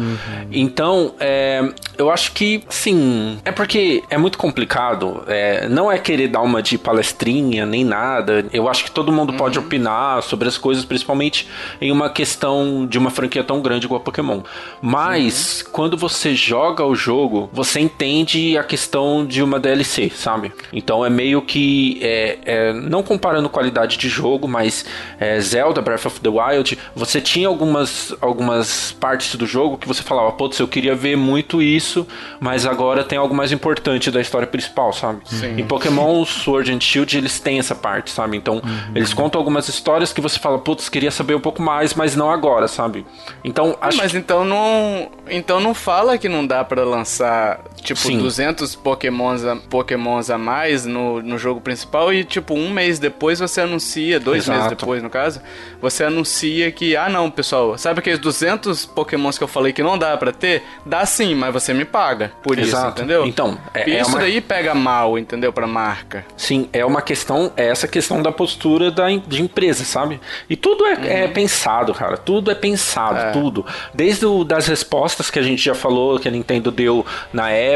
Então, 0.51 1.15
é, 1.21 1.73
eu 1.99 2.11
acho 2.11 2.33
que, 2.33 2.65
sim, 2.69 3.39
é 3.45 3.53
porque 3.53 4.03
é 4.11 4.19
muito 4.19 4.39
complicado. 4.39 5.23
é, 5.27 5.69
não 5.69 5.91
é 5.91 5.99
querer 5.99 6.29
dar 6.29 6.41
uma 6.43 6.63
de 6.63 6.77
palestrinha 6.79 7.65
nem 7.67 7.85
nada. 7.85 8.45
Eu 8.53 8.69
acho 8.69 8.85
que 8.85 8.91
todo 8.91 9.13
mundo 9.13 9.33
pode 9.35 9.59
opinar 9.59 10.23
sobre 10.23 10.49
as 10.49 10.59
coisas, 10.59 10.85
principalmente 10.85 11.49
em 11.81 11.91
uma 11.91 12.11
questão 12.11 12.87
de 12.87 12.99
uma 12.99 13.11
franquia 13.11 13.45
tão 13.45 13.61
grande 13.61 13.87
igual 13.87 14.01
a 14.01 14.05
Pokémon. 14.05 14.41
Mas, 14.81 15.63
quando 15.63 15.97
você 15.97 16.35
joga 16.35 16.85
o 16.85 16.95
jogo, 16.95 17.22
você 17.53 17.81
entende 17.81 18.57
a 18.57 18.65
questão 18.65 19.25
de 19.25 19.43
uma 19.43 19.59
DLC, 19.59 20.11
sabe? 20.11 20.53
Então 20.73 21.05
é 21.05 21.11
meio 21.11 21.43
que. 21.43 21.99
é, 22.03 22.39
é, 22.45 22.73
não 22.73 23.03
comparando 23.03 23.49
qualidade 23.49 23.97
de 23.97 24.09
jogo, 24.09 24.49
mas 24.49 24.85
é, 25.19 25.41
Zelda 25.41 25.81
Breath 25.81 26.07
of 26.07 26.21
the 26.21 26.29
Wild, 26.29 26.79
você 26.95 27.21
tinha 27.21 27.49
algumas, 27.49 28.15
algumas 28.21 28.93
partes 28.93 29.35
do 29.37 29.47
jogo 29.47 29.79
que 29.79 29.87
você 29.87 30.03
falava, 30.03 30.33
putz, 30.33 30.59
eu 30.59 30.69
queria 30.69 30.95
ver 30.95 31.17
muito 31.17 31.63
isso, 31.63 32.07
mas 32.41 32.67
agora 32.67 33.05
tem 33.05 33.19
algo 33.19 33.35
mais 33.35 33.53
importante 33.53 34.11
da 34.11 34.21
história 34.21 34.47
principal, 34.47 34.93
sabe? 34.93 35.21
Sim. 35.25 35.61
Em 35.61 35.65
Pokémon 35.65 36.25
Sword 36.25 36.73
and 36.73 36.81
Shield, 36.81 37.17
eles 37.17 37.39
têm 37.41 37.59
essa 37.59 37.75
parte, 37.75 38.11
sabe? 38.11 38.37
Então, 38.37 38.61
eles 38.95 39.13
contam 39.15 39.41
algumas 39.41 39.69
histórias 39.69 40.13
que 40.13 40.21
você 40.21 40.39
fala, 40.39 40.59
putz, 40.59 40.89
queria 40.89 41.11
saber 41.11 41.35
um 41.35 41.41
pouco 41.41 41.63
mais, 41.63 41.95
mas 41.95 42.17
não 42.17 42.31
agora, 42.31 42.69
sabe? 42.69 43.07
Então, 43.45 43.77
acho 43.81 43.99
Mas 43.99 44.15
então 44.15 44.45
não, 44.45 45.11
então 45.29 45.61
não 45.61 45.75
fala 45.75 46.19
que 46.19 46.29
não 46.29 46.47
dá 46.47 46.65
pra 46.65 46.85
lançar 46.85 47.12
Uh. 47.21 47.57
Tipo 47.83 48.01
Sim. 48.01 48.19
200 48.19 48.75
Pokémons 48.77 49.45
a, 49.45 49.57
Pokémons 49.57 50.31
a 50.31 50.39
mais 50.39 50.87
no, 50.87 51.21
no 51.23 51.37
jogo 51.39 51.61
principal 51.61 52.13
e 52.13 52.25
tipo 52.25 52.55
um 52.55 52.71
mês 52.71 52.99
depois 52.99 53.41
você 53.41 53.61
anuncia, 53.61 54.19
dois 54.21 54.45
Exato. 54.45 54.59
meses 54.59 54.77
depois 54.79 55.03
no 55.03 55.11
caso, 55.11 55.41
você 55.81 56.05
anuncia 56.05 56.71
que 56.71 56.97
ah 56.97 57.09
não 57.09 57.31
pessoal, 57.31 57.77
sabe 57.77 57.99
aqueles 58.01 58.19
200 58.19 58.87
Pokémons 58.87 59.37
que 59.39 59.45
eu 59.45 59.49
falei 59.49 59.73
que 59.73 59.83
não 59.83 59.99
dá 59.99 60.17
pra 60.17 60.33
ter? 60.33 60.63
Dá 60.87 61.05
sim, 61.05 61.35
mas 61.35 61.53
você 61.53 61.75
me 61.75 61.85
paga 61.85 62.33
por 62.43 62.59
isso, 62.59 62.71
Exato. 62.71 63.01
entendeu? 63.01 63.27
Então, 63.27 63.59
é- 63.75 63.89
E 63.89 63.95
é 63.97 64.01
isso 64.01 64.11
uma- 64.11 64.21
daí 64.21 64.41
pega 64.41 64.75
mal, 64.75 65.19
entendeu? 65.19 65.53
Pra 65.53 65.67
marca. 65.67 66.25
Sim, 66.37 66.69
é 66.73 66.85
uma 66.85 67.03
questão, 67.03 67.53
é 67.57 67.67
essa 67.67 67.89
questão 67.89 68.23
da 68.23 68.31
postura 68.31 68.91
da, 68.91 69.09
de 69.11 69.43
empresa, 69.43 69.85
sabe? 69.85 70.21
E 70.49 70.57
tudo 70.57 70.87
é, 70.87 71.25
é 71.25 71.29
pensado, 71.29 71.93
cara. 71.95 72.17
Tudo 72.17 72.51
é 72.51 72.55
pensado, 72.55 73.19
É. 73.19 73.31
tudo. 73.33 73.67
Desde 73.93 74.25
o, 74.27 74.45
das 74.45 74.67
respostas 74.67 75.31
que 75.31 75.39
a 75.39 75.43
gente 75.43 75.63
já 75.63 75.75
falou, 75.75 76.19
que 76.19 76.29
a 76.29 76.31
Nintendo 76.31 76.71
deu 76.71 77.05
na 77.33 77.51
época, 77.51 77.72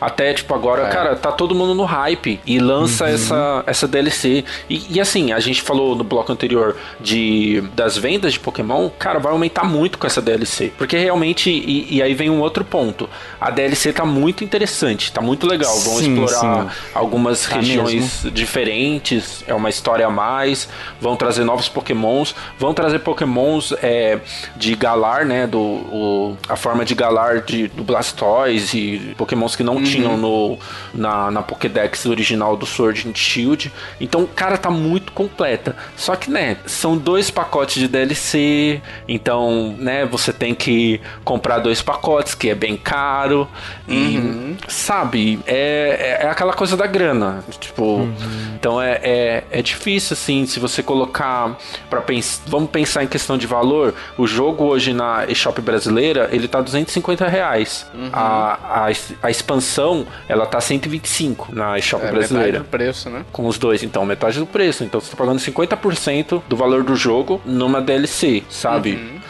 até, 0.00 0.32
tipo, 0.34 0.54
agora, 0.54 0.84
É. 0.86 0.90
cara, 0.90 1.16
tá 1.16 1.30
todo 1.32 1.54
mundo 1.54 1.74
no 1.74 1.84
hype 1.84 2.40
e 2.46 2.58
lança 2.58 3.08
essa, 3.08 3.62
essa 3.66 3.86
DLC. 3.88 4.44
E, 4.68 4.86
e 4.96 5.00
assim, 5.00 5.32
a 5.32 5.40
gente 5.40 5.62
falou 5.62 5.94
no 5.94 6.04
bloco 6.04 6.32
anterior 6.32 6.76
de, 7.00 7.62
das 7.74 7.96
vendas 7.96 8.32
de 8.32 8.40
Pokémon, 8.40 8.88
cara, 8.98 9.18
vai 9.18 9.32
aumentar 9.32 9.64
muito 9.64 9.98
com 9.98 10.06
essa 10.06 10.20
DLC. 10.20 10.72
Porque 10.76 10.96
realmente, 10.96 11.50
e, 11.50 11.96
e 11.96 12.02
aí 12.02 12.14
vem 12.14 12.30
um 12.30 12.40
outro 12.40 12.64
ponto. 12.64 13.08
A 13.40 13.50
DLC 13.50 13.92
tá 13.92 14.04
muito 14.04 14.42
interessante, 14.44 15.12
tá 15.12 15.20
muito 15.20 15.46
legal. 15.46 15.72
Vão 15.80 15.96
Sim, 15.98 16.24
explorar 16.24 16.62
sim. 16.70 16.70
algumas 16.94 17.46
Tá 17.46 17.56
regiões 17.56 18.26
diferentes, 18.32 19.44
é 19.46 19.54
uma 19.54 19.68
história 19.68 20.06
a 20.06 20.10
mais, 20.10 20.68
vão 21.00 21.16
trazer 21.16 21.44
novos 21.44 21.68
pokémons, 21.68 22.34
vão 22.58 22.72
trazer 22.72 23.00
pokémons 23.00 23.72
é, 23.82 24.18
de 24.56 24.74
Galar, 24.74 25.24
né, 25.24 25.46
do, 25.46 25.58
o- 25.60 26.36
a 26.48 26.56
forma 26.56 26.84
de 26.84 26.94
Galar 26.94 27.40
de, 27.42 27.68
do 27.68 27.82
Blastoise 27.84 28.78
e 28.78 29.13
pokémons 29.16 29.56
que 29.56 29.62
não 29.62 29.82
tinham 29.82 30.16
no, 30.16 30.58
na, 30.92 31.30
na 31.30 31.42
Pokédex 31.42 32.06
original 32.06 32.56
do 32.56 32.66
Sword 32.66 33.08
and 33.08 33.14
Shield, 33.14 33.72
então, 34.00 34.26
cara, 34.26 34.56
tá 34.56 34.70
muito 34.70 35.12
completa, 35.12 35.76
só 35.96 36.16
que, 36.16 36.30
né, 36.30 36.56
são 36.66 36.96
dois 36.96 37.30
pacotes 37.30 37.80
de 37.80 37.88
DLC, 37.88 38.80
então, 39.08 39.74
né, 39.78 40.04
você 40.04 40.32
tem 40.32 40.54
que 40.54 41.00
comprar 41.24 41.58
dois 41.58 41.82
pacotes, 41.82 42.34
que 42.34 42.50
é 42.50 42.54
bem 42.54 42.76
caro, 42.76 43.48
e, 43.88 44.56
sabe, 44.68 45.40
é, 45.46 46.18
é, 46.20 46.26
é 46.26 46.30
aquela 46.30 46.52
coisa 46.52 46.76
da 46.76 46.86
grana, 46.86 47.44
tipo, 47.60 48.08
então 48.54 48.80
é, 48.80 49.00
é, 49.02 49.44
é 49.50 49.62
difícil, 49.62 50.14
assim, 50.14 50.46
se 50.46 50.58
você 50.60 50.82
colocar 50.82 51.56
para 51.88 52.00
pensar, 52.00 52.42
vamos 52.46 52.70
pensar 52.70 53.04
em 53.04 53.06
questão 53.06 53.36
de 53.36 53.46
valor, 53.46 53.94
o 54.16 54.26
jogo 54.26 54.64
hoje 54.64 54.92
na 54.92 55.24
eShop 55.28 55.60
brasileira, 55.60 56.28
ele 56.32 56.48
tá 56.48 56.60
250 56.60 57.26
reais, 57.28 57.86
a, 58.12 58.84
a, 58.84 58.90
a 59.22 59.30
expansão, 59.30 60.06
ela 60.28 60.46
tá 60.46 60.60
125 60.60 61.54
na 61.54 61.78
eShop 61.78 62.02
É 62.02 62.06
metade 62.06 62.18
brasileira. 62.28 62.58
do 62.60 62.64
preço, 62.64 63.10
né? 63.10 63.24
Com 63.32 63.46
os 63.46 63.58
dois, 63.58 63.82
então, 63.82 64.04
metade 64.04 64.38
do 64.38 64.46
preço. 64.46 64.84
Então 64.84 65.00
você 65.00 65.10
tá 65.10 65.16
pagando 65.16 65.38
50% 65.38 66.42
do 66.48 66.56
valor 66.56 66.82
do 66.82 66.94
jogo 66.96 67.40
numa 67.44 67.80
DLC, 67.80 68.42
sabe? 68.48 69.20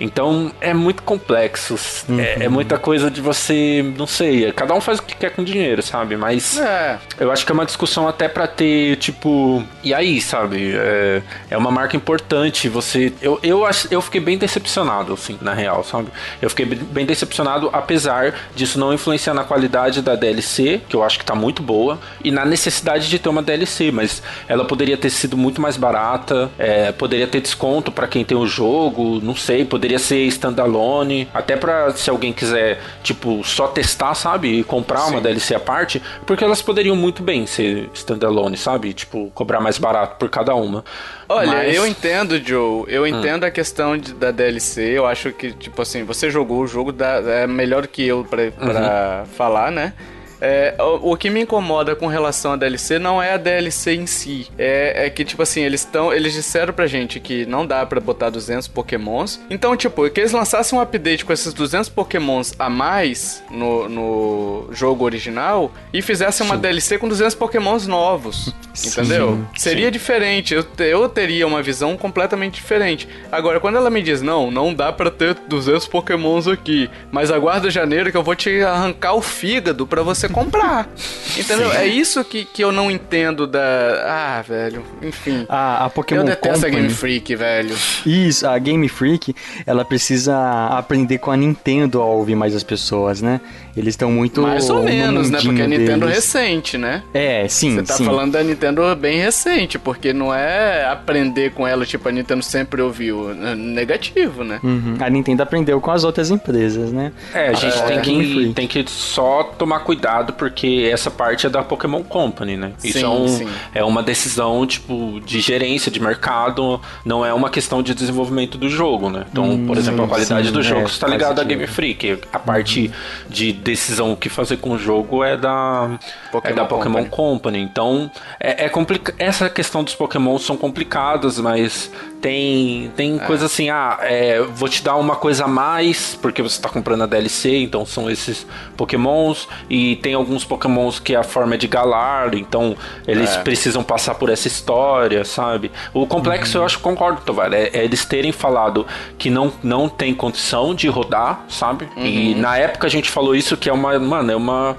Então 0.00 0.50
é 0.60 0.72
muito 0.72 1.02
complexo. 1.02 1.76
É, 2.18 2.44
é 2.44 2.48
muita 2.48 2.78
coisa 2.78 3.10
de 3.10 3.20
você. 3.20 3.84
Não 3.98 4.06
sei. 4.06 4.50
Cada 4.52 4.74
um 4.74 4.80
faz 4.80 4.98
o 4.98 5.02
que 5.02 5.14
quer 5.14 5.30
com 5.30 5.44
dinheiro, 5.44 5.82
sabe? 5.82 6.16
Mas. 6.16 6.58
É, 6.58 6.98
Eu 7.18 7.30
acho 7.30 7.44
que 7.44 7.52
é 7.52 7.54
uma 7.54 7.66
discussão 7.66 8.08
até 8.08 8.28
pra 8.28 8.46
ter, 8.46 8.96
tipo. 8.96 9.62
E 9.84 9.92
aí, 9.92 10.20
sabe? 10.20 10.72
É, 10.74 11.22
é 11.50 11.56
uma 11.56 11.70
marca 11.70 11.96
importante. 11.96 12.68
Você. 12.68 13.12
Eu, 13.20 13.38
eu, 13.42 13.62
eu 13.90 14.00
fiquei 14.00 14.20
bem 14.20 14.38
decepcionado, 14.38 15.12
assim, 15.12 15.36
na 15.40 15.52
real, 15.52 15.84
sabe? 15.84 16.08
Eu 16.40 16.48
fiquei 16.48 16.64
bem- 16.66 17.04
decepcionado, 17.06 17.68
apesar 17.72 18.34
disso 18.54 18.78
não 18.78 18.94
influenciar 18.94 19.34
na 19.34 19.44
qualidade 19.44 20.00
da 20.00 20.14
DLC, 20.14 20.80
que 20.88 20.96
eu 20.96 21.02
acho 21.02 21.18
que 21.18 21.24
tá 21.24 21.34
muito 21.34 21.62
boa, 21.62 21.98
e 22.24 22.30
na 22.30 22.44
necessidade 22.44 23.08
de 23.08 23.18
ter 23.18 23.28
uma 23.28 23.42
DLC, 23.42 23.90
mas 23.90 24.22
ela 24.48 24.64
poderia 24.64 24.96
ter 24.96 25.10
sido 25.10 25.36
muito 25.36 25.60
mais 25.60 25.76
barata, 25.76 26.50
é, 26.58 26.92
poderia 26.92 27.26
ter 27.26 27.40
desconto 27.40 27.90
pra 27.92 28.06
quem 28.06 28.24
tem 28.24 28.36
o 28.36 28.46
jogo, 28.46 29.20
não 29.22 29.34
sei, 29.36 29.64
poderia 29.64 29.89
ser 29.98 30.24
standalone, 30.26 31.28
até 31.34 31.56
pra 31.56 31.90
se 31.92 32.08
alguém 32.10 32.32
quiser, 32.32 32.78
tipo, 33.02 33.42
só 33.44 33.66
testar, 33.68 34.14
sabe? 34.14 34.60
E 34.60 34.64
comprar 34.64 35.06
uma 35.06 35.16
Sim. 35.18 35.22
DLC 35.22 35.54
à 35.54 35.60
parte, 35.60 36.02
porque 36.26 36.44
elas 36.44 36.62
poderiam 36.62 36.94
muito 36.96 37.22
bem 37.22 37.46
ser 37.46 37.88
standalone, 37.94 38.56
sabe? 38.56 38.92
Tipo, 38.92 39.30
cobrar 39.34 39.60
mais 39.60 39.78
barato 39.78 40.16
por 40.18 40.28
cada 40.28 40.54
uma. 40.54 40.84
Olha, 41.28 41.46
Mas- 41.52 41.74
eu 41.76 41.86
entendo, 41.86 42.38
Joe. 42.44 42.84
Eu 42.88 43.06
entendo 43.06 43.44
a 43.44 43.50
questão 43.50 43.96
de- 43.96 44.14
da 44.14 44.30
DLC. 44.30 44.82
Eu 44.98 45.06
acho 45.06 45.32
que, 45.32 45.52
tipo 45.52 45.80
assim, 45.82 46.02
você 46.04 46.28
jogou 46.30 46.60
o 46.62 46.66
jogo, 46.66 46.92
da, 46.92 47.16
é 47.20 47.46
melhor 47.46 47.86
que 47.86 48.06
eu 48.06 48.24
pra, 48.24 48.50
pra 48.50 49.24
falar, 49.36 49.70
né? 49.70 49.92
É, 50.40 50.74
o, 50.78 51.12
o 51.12 51.16
que 51.16 51.28
me 51.28 51.42
incomoda 51.42 51.94
com 51.94 52.06
relação 52.06 52.52
à 52.52 52.56
DLC 52.56 52.98
não 52.98 53.22
é 53.22 53.34
a 53.34 53.36
DLC 53.36 53.94
em 53.94 54.06
si. 54.06 54.48
É, 54.58 55.06
é 55.06 55.10
que, 55.10 55.24
tipo 55.24 55.42
assim, 55.42 55.62
eles 55.62 55.80
estão. 55.80 56.12
Eles 56.12 56.32
disseram 56.32 56.72
pra 56.72 56.86
gente 56.86 57.20
que 57.20 57.44
não 57.46 57.66
dá 57.66 57.84
pra 57.84 58.00
botar 58.00 58.30
200 58.30 58.68
pokémons. 58.68 59.40
Então, 59.50 59.76
tipo, 59.76 60.08
que 60.10 60.20
eles 60.20 60.32
lançassem 60.32 60.78
um 60.78 60.82
update 60.82 61.24
com 61.24 61.32
esses 61.32 61.52
200 61.52 61.88
pokémons 61.90 62.54
a 62.58 62.70
mais 62.70 63.42
no, 63.50 63.88
no 63.88 64.68
jogo 64.72 65.04
original 65.04 65.70
e 65.92 66.00
fizessem 66.00 66.46
uma 66.46 66.56
DLC 66.56 66.98
com 66.98 67.08
200 67.08 67.34
pokémons 67.34 67.86
novos. 67.86 68.52
Entendeu? 68.84 69.44
Seria 69.56 69.90
diferente. 69.90 70.54
Eu, 70.54 70.64
eu 70.78 71.08
teria 71.08 71.46
uma 71.46 71.62
visão 71.62 71.96
completamente 71.96 72.54
diferente. 72.54 73.08
Agora, 73.30 73.60
quando 73.60 73.76
ela 73.76 73.90
me 73.90 74.02
diz, 74.02 74.22
não, 74.22 74.50
não 74.50 74.72
dá 74.72 74.92
pra 74.92 75.10
ter 75.10 75.34
200 75.34 75.86
pokémons 75.88 76.46
aqui, 76.46 76.88
mas 77.10 77.30
aguarda 77.30 77.70
janeiro 77.70 78.10
que 78.10 78.16
eu 78.16 78.22
vou 78.22 78.34
te 78.34 78.62
arrancar 78.62 79.14
o 79.14 79.20
fígado 79.20 79.86
pra 79.86 80.02
você 80.02 80.28
comprar. 80.30 80.88
Entendeu? 81.36 81.72
É 81.72 81.86
isso 81.86 82.24
que, 82.24 82.44
que 82.44 82.62
eu 82.62 82.72
não 82.72 82.90
entendo 82.90 83.46
da... 83.46 83.60
Ah, 84.06 84.42
velho, 84.46 84.84
enfim. 85.02 85.46
A, 85.48 85.84
a 85.86 85.90
Pokémon 85.90 86.22
eu 86.22 86.26
detesto 86.26 86.66
a 86.66 86.68
Company, 86.68 86.82
Game 86.82 86.94
Freak, 86.94 87.36
velho. 87.36 87.76
Isso, 88.06 88.46
a 88.46 88.58
Game 88.58 88.88
Freak, 88.88 89.34
ela 89.66 89.84
precisa 89.84 90.66
aprender 90.68 91.18
com 91.18 91.30
a 91.30 91.36
Nintendo 91.36 92.00
a 92.00 92.04
ouvir 92.04 92.34
mais 92.34 92.54
as 92.54 92.62
pessoas, 92.62 93.20
né? 93.20 93.40
Eles 93.76 93.94
estão 93.94 94.10
muito. 94.10 94.42
Mais 94.42 94.68
ou 94.70 94.82
menos, 94.82 95.30
né? 95.30 95.38
Porque 95.42 95.62
a 95.62 95.66
Nintendo 95.66 96.06
deles. 96.06 96.16
recente, 96.16 96.76
né? 96.78 97.02
É, 97.14 97.46
sim. 97.48 97.74
Você 97.76 97.82
tá 97.82 97.94
sim. 97.94 98.04
falando 98.04 98.32
da 98.32 98.42
Nintendo 98.42 98.82
bem 98.96 99.18
recente, 99.20 99.78
porque 99.78 100.12
não 100.12 100.34
é 100.34 100.84
aprender 100.86 101.52
com 101.52 101.66
ela, 101.66 101.84
tipo, 101.86 102.08
a 102.08 102.12
Nintendo 102.12 102.42
sempre 102.42 102.82
ouviu. 102.82 103.30
É 103.30 103.54
Negativo, 103.54 104.44
né? 104.44 104.58
Uhum. 104.62 104.96
A 105.00 105.08
Nintendo 105.08 105.42
aprendeu 105.42 105.80
com 105.80 105.90
as 105.90 106.04
outras 106.04 106.30
empresas, 106.30 106.92
né? 106.92 107.12
É, 107.32 107.48
a 107.48 107.52
gente 107.54 107.76
É, 107.78 107.82
tem, 107.82 108.00
Game 108.00 108.24
que, 108.24 108.34
Freak. 108.34 108.54
tem 108.54 108.66
que 108.66 108.84
só 108.90 109.42
tomar 109.44 109.80
cuidado, 109.80 110.32
porque 110.34 110.88
essa 110.92 111.10
parte 111.10 111.46
é 111.46 111.50
da 111.50 111.62
Pokémon 111.62 112.02
Company, 112.02 112.56
né? 112.56 112.72
Isso 112.82 112.98
Sim, 112.98 113.04
é, 113.04 113.08
um- 113.08 113.28
sim. 113.28 113.48
é 113.74 113.84
uma 113.84 114.02
decisão, 114.02 114.66
tipo, 114.66 115.20
de 115.24 115.40
gerência 115.40 115.90
de 115.90 116.00
mercado, 116.00 116.80
não 117.04 117.24
é 117.24 117.32
uma 117.32 117.48
questão 117.50 117.82
de 117.82 117.94
desenvolvimento 117.94 118.58
do 118.58 118.68
jogo, 118.68 119.08
né? 119.10 119.24
Então, 119.30 119.64
por 119.66 119.76
exemplo, 119.78 120.04
a 120.04 120.08
qualidade 120.08 120.48
sim, 120.48 120.52
do 120.52 120.62
jogo 120.62 120.82
é, 120.82 120.84
está 120.84 121.06
ligada 121.06 121.32
a 121.32 121.36
sentido. 121.44 121.48
Game 121.48 121.66
Freak. 121.66 122.18
A 122.32 122.38
parte 122.38 122.90
de 123.28 123.52
decisão 123.60 124.12
o 124.12 124.16
que 124.16 124.28
fazer 124.28 124.56
com 124.56 124.70
o 124.70 124.78
jogo 124.78 125.22
é 125.22 125.36
da 125.36 125.98
Pokémon 126.32 126.52
é 126.52 126.56
da 126.56 126.64
Pokémon 126.64 127.04
Company. 127.04 127.10
Company. 127.10 127.58
Então, 127.60 128.10
é, 128.38 128.64
é 128.64 128.68
complica 128.68 129.14
essa 129.18 129.48
questão 129.48 129.84
dos 129.84 129.94
Pokémon 129.94 130.38
são 130.38 130.56
complicadas, 130.56 131.38
mas 131.38 131.92
tem 132.20 132.92
tem 132.96 133.18
coisa 133.18 133.46
assim, 133.46 133.70
ah, 133.70 133.98
é, 134.02 134.40
vou 134.42 134.68
te 134.68 134.82
dar 134.82 134.96
uma 134.96 135.16
coisa 135.16 135.44
a 135.44 135.48
mais 135.48 136.18
porque 136.20 136.42
você 136.42 136.56
está 136.56 136.68
comprando 136.68 137.02
a 137.02 137.06
DLC, 137.06 137.56
então 137.58 137.86
são 137.86 138.10
esses 138.10 138.46
Pokémons 138.76 139.48
e 139.68 139.96
tem 139.96 140.14
alguns 140.14 140.44
Pokémons 140.44 140.98
que 140.98 141.14
a 141.16 141.22
forma 141.22 141.54
é 141.54 141.58
de 141.58 141.66
Galar, 141.66 142.34
então 142.34 142.76
eles 143.06 143.30
É. 143.36 143.42
precisam 143.42 143.82
passar 143.82 144.14
por 144.16 144.28
essa 144.28 144.48
história, 144.48 145.24
sabe? 145.24 145.70
O 145.94 146.06
complexo 146.06 146.58
eu 146.58 146.64
acho 146.64 146.76
que 146.76 146.82
concordo, 146.82 147.20
Tovar, 147.22 147.52
é, 147.52 147.70
é 147.72 147.84
eles 147.84 148.04
terem 148.04 148.32
falado 148.32 148.86
que 149.18 149.30
não 149.30 149.52
não 149.62 149.88
tem 149.88 150.14
condição 150.14 150.74
de 150.74 150.88
rodar, 150.88 151.44
sabe? 151.48 151.88
E 151.96 152.34
na 152.34 152.56
época 152.56 152.86
a 152.86 152.90
gente 152.90 153.10
falou 153.10 153.34
isso 153.34 153.56
que 153.56 153.68
é 153.68 153.72
uma, 153.72 153.98
mano, 153.98 154.30
é 154.30 154.36
uma 154.36 154.76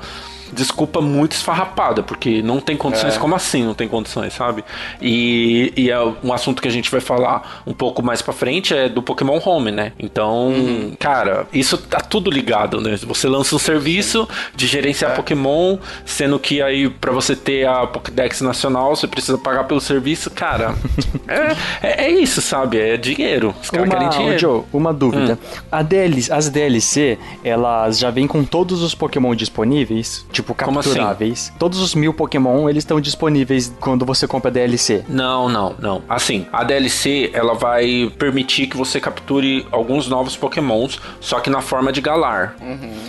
desculpa 0.52 1.02
muito 1.02 1.34
esfarrapada, 1.34 2.04
porque 2.04 2.42
não 2.42 2.60
tem 2.60 2.76
condições, 2.78 3.16
É. 3.16 3.20
como 3.20 3.36
assim 3.36 3.64
não 3.64 3.74
tem 3.74 3.88
condições, 3.88 4.34
sabe? 4.34 4.64
E, 5.02 5.74
e 5.76 5.90
é 5.90 6.00
um 6.24 6.34
assunto 6.34 6.62
que 6.62 6.68
a 6.68 6.72
gente 6.72 6.90
vai 6.92 7.02
falar 7.02 7.62
um 7.66 7.74
pouco 7.74 8.02
mais 8.04 8.22
pra 8.22 8.34
frente 8.34 8.74
é 8.74 8.88
do 8.90 9.02
Pokémon 9.02 9.40
Home, 9.44 9.72
né? 9.72 9.94
Então, 10.00 10.54
cara, 11.00 11.48
isso 11.54 11.78
tá 11.78 12.00
tudo 12.00 12.30
ligado, 12.30 12.80
né? 12.82 12.98
Você 13.04 13.28
lança 13.28 13.56
um 13.56 13.60
serviço 13.60 14.28
de 14.56 14.68
gerenciar 14.68 15.16
Pokémon, 15.16 15.78
sendo 16.06 16.38
que 16.40 16.62
aí 16.62 16.90
pra 16.90 17.12
você 17.12 17.36
ter 17.36 17.68
a 17.68 17.88
Pokédex 17.88 18.42
nacional, 18.42 18.96
você 18.96 19.08
precisa 19.08 19.38
pagar 19.38 19.64
pelo 19.66 19.82
serviço, 19.82 20.30
cara. 20.32 20.76
é, 21.28 21.88
é, 21.88 22.06
é 22.06 22.10
isso, 22.10 22.42
sabe? 22.42 22.78
É 22.80 22.98
dinheiro. 22.98 23.54
Os 23.62 23.70
caras 23.70 23.90
querem 23.90 24.06
Uma, 24.06 24.12
dinheiro. 24.12 24.36
ô, 24.36 24.40
Joe, 24.40 24.64
uma 24.74 24.94
dúvida. 24.94 25.38
Hum. 25.42 25.60
A 25.72 25.82
DLC, 25.82 26.32
as 26.32 26.50
DLC, 26.50 27.18
elas 27.44 27.98
já 28.00 28.10
vêm 28.12 28.28
com 28.28 28.44
todos 28.44 28.82
os 28.82 28.94
Pokémon 28.96 29.34
disponíveis? 29.36 30.26
Tipo, 30.32 30.41
Como 30.44 30.80
assim? 30.80 30.90
capturáveis? 30.90 31.54
Todos 31.58 31.80
os 31.80 31.96
mil 31.96 32.14
Pokémon, 32.14 32.70
eles 32.70 32.82
estão 32.84 33.00
disponíveis 33.00 33.74
quando 33.80 34.06
você 34.06 34.28
compra 34.28 34.50
a 34.50 34.54
DLC? 34.54 35.04
Não, 35.08 35.48
não, 35.50 35.76
não. 35.80 36.02
Assim, 36.08 36.46
a 36.52 36.64
DLC 36.64 37.30
ela 37.34 37.54
vai 37.54 38.12
permitir 38.18 38.68
que 38.68 38.78
você 38.78 39.00
capture 39.00 39.66
alguns 39.72 40.08
novos 40.08 40.36
Pokémons, 40.36 41.00
só 41.20 41.40
que 41.40 41.50
na 41.50 41.62
forma 41.62 41.92
de 41.92 42.02
Galar. 42.02 42.56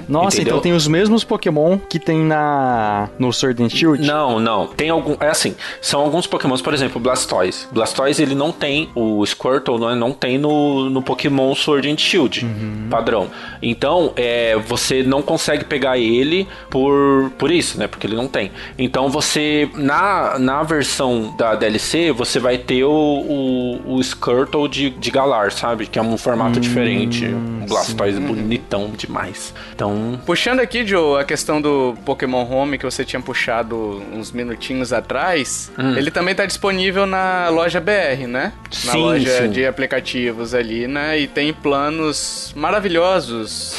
Nossa, 0.09 0.37
Entendeu? 0.37 0.53
então 0.55 0.61
tem 0.63 0.73
os 0.73 0.87
mesmos 0.87 1.25
Pokémon 1.25 1.79
que 1.79 1.99
tem 1.99 2.19
na 2.19 3.09
no 3.19 3.33
Sword 3.33 3.63
and 3.63 3.69
Shield? 3.69 4.07
Não, 4.07 4.39
não. 4.41 4.67
Tem 4.67 4.91
algum. 4.91 5.17
É 5.21 5.29
assim, 5.29 5.55
são 5.81 6.01
alguns 6.01 6.27
Pokémons, 6.27 6.61
por 6.63 6.75
exemplo, 6.75 7.01
Blastoise. 7.01 7.67
Blastoise 7.71 8.23
ele 8.23 8.35
não 8.35 8.51
tem, 8.53 8.89
o 8.95 9.25
Squirtle 9.27 9.79
não, 9.79 9.91
é- 9.91 9.95
não 9.95 10.13
tem 10.13 10.39
no, 10.39 10.89
no 10.91 11.03
Pokémon 11.03 11.55
Sword 11.55 11.91
and 11.91 11.97
Shield 11.99 12.47
padrão. 12.91 13.29
Então, 13.63 14.13
é, 14.17 14.57
você 14.57 15.03
não 15.03 15.23
consegue 15.23 15.65
pegar 15.65 15.99
ele 15.99 16.47
por, 16.71 17.22
por 17.31 17.51
isso, 17.51 17.79
né? 17.79 17.87
Porque 17.87 18.07
ele 18.07 18.17
não 18.17 18.29
tem. 18.29 18.51
Então, 18.79 19.09
você, 19.09 19.69
na, 19.75 20.39
na 20.39 20.63
versão 20.63 21.35
da 21.37 21.55
DLC, 21.55 22.13
você 22.13 22.39
vai 22.39 22.59
ter 22.59 22.85
o, 22.85 22.91
o, 22.91 23.95
o 23.97 24.03
Squirtle 24.03 24.69
de, 24.69 24.91
de 24.91 25.11
Galar, 25.11 25.53
sabe? 25.53 25.87
Que 25.87 25.99
é 25.99 26.03
um 26.03 26.17
formato 26.17 26.61
diferente. 26.61 27.27
Um 27.27 27.67
Blastoise 27.67 28.21
bonitão 28.21 28.91
demais. 28.97 29.55
Então, 29.75 30.21
Puxando 30.27 30.61
aqui, 30.61 30.87
Joe, 30.87 31.21
a 31.21 31.25
questão 31.25 31.61
do 31.61 31.95
Pokémon 32.05 32.45
Home 32.49 32.79
que 32.79 32.85
você 32.85 33.05
tinha 33.05 33.21
puxado 33.21 34.03
uns 34.13 34.33
minutinhos 34.33 34.93
atrás, 34.93 35.71
ele 35.97 36.11
também 36.11 36.35
tá 36.35 36.47
disponível 36.47 37.07
na 37.07 37.49
loja 37.49 37.81
BR, 37.81 38.27
né? 38.27 38.53
Na 38.85 38.93
Sim, 38.93 38.99
loja 38.99 39.43
sim. 39.43 39.51
de 39.51 39.67
aplicativos 39.67 40.55
ali, 40.55 40.87
né? 40.87 41.19
E 41.19 41.27
tem 41.27 41.53
planos 41.53 42.53
maravilhosos, 42.57 43.75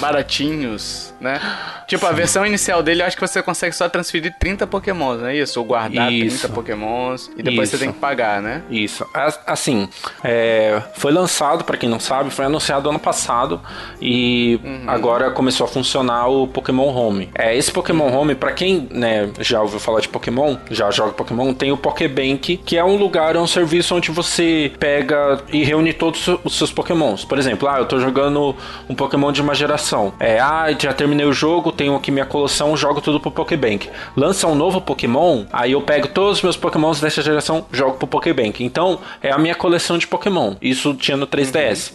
baratinhos, 0.00 1.05
né? 1.20 1.40
Tipo, 1.86 2.06
a 2.06 2.12
versão 2.12 2.44
inicial 2.44 2.82
dele, 2.82 3.02
eu 3.02 3.06
acho 3.06 3.16
que 3.16 3.26
você 3.26 3.42
consegue 3.42 3.74
só 3.74 3.88
transferir 3.88 4.34
30 4.38 4.66
Pokémons, 4.66 5.20
não 5.20 5.28
é 5.28 5.36
isso? 5.36 5.58
Ou 5.60 5.66
guardar 5.66 6.12
Isso. 6.12 6.40
30 6.40 6.54
Pokémons 6.54 7.30
e 7.36 7.42
depois 7.42 7.68
você 7.68 7.76
Isso. 7.76 7.84
tem 7.84 7.92
que 7.92 7.98
pagar, 7.98 8.42
né? 8.42 8.62
Isso. 8.70 9.06
Assim, 9.46 9.88
é, 10.22 10.82
foi 10.94 11.12
lançado, 11.12 11.64
pra 11.64 11.76
quem 11.76 11.88
não 11.88 12.00
sabe, 12.00 12.30
foi 12.30 12.44
anunciado 12.44 12.88
ano 12.88 12.98
passado 12.98 13.60
e 14.00 14.60
agora 14.86 15.30
começou 15.30 15.64
a 15.64 15.68
funcionar 15.68 16.28
o 16.28 16.46
Pokémon 16.46 16.88
Home. 16.88 17.30
É, 17.34 17.56
esse 17.56 17.70
Pokémon 17.70 18.12
Home, 18.12 18.34
pra 18.34 18.52
quem 18.52 18.88
né, 18.90 19.30
já 19.40 19.62
ouviu 19.62 19.78
falar 19.78 20.00
de 20.00 20.08
Pokémon, 20.08 20.56
já 20.70 20.90
joga 20.90 21.12
Pokémon, 21.12 21.54
tem 21.54 21.72
o 21.72 21.76
Pokébank, 21.76 22.56
que 22.58 22.76
é 22.76 22.84
um 22.84 22.96
lugar, 22.96 23.36
é 23.36 23.38
um 23.38 23.46
serviço 23.46 23.94
onde 23.94 24.10
você 24.10 24.72
pega 24.78 25.40
e 25.52 25.62
reúne 25.62 25.92
todos 25.92 26.26
os 26.44 26.56
seus 26.56 26.72
Pokémons. 26.72 27.24
Por 27.24 27.38
exemplo, 27.38 27.68
ah, 27.68 27.78
eu 27.78 27.86
tô 27.86 27.98
jogando 27.98 28.54
um 28.88 28.94
Pokémon 28.94 29.32
de 29.32 29.40
uma 29.40 29.54
geração. 29.54 30.12
É, 30.18 30.38
ah, 30.40 30.66
já 30.78 30.92
terminei 31.06 31.24
o 31.24 31.32
jogo, 31.32 31.70
tenho 31.70 31.94
aqui 31.94 32.10
minha 32.10 32.26
coleção, 32.26 32.76
jogo 32.76 33.00
tudo 33.00 33.20
pro 33.20 33.30
Pokébank. 33.30 33.88
Lança 34.16 34.48
um 34.48 34.56
novo 34.56 34.80
Pokémon, 34.80 35.44
aí 35.52 35.70
eu 35.70 35.80
pego 35.80 36.08
todos 36.08 36.38
os 36.38 36.42
meus 36.42 36.56
Pokémons 36.56 37.00
dessa 37.00 37.22
geração, 37.22 37.64
jogo 37.70 37.96
pro 37.96 38.08
Pokébank. 38.08 38.64
Então, 38.64 38.98
é 39.22 39.30
a 39.30 39.38
minha 39.38 39.54
coleção 39.54 39.96
de 39.96 40.06
Pokémon. 40.06 40.56
Isso 40.60 40.94
tinha 40.94 41.16
no 41.16 41.24
3DS. 41.24 41.92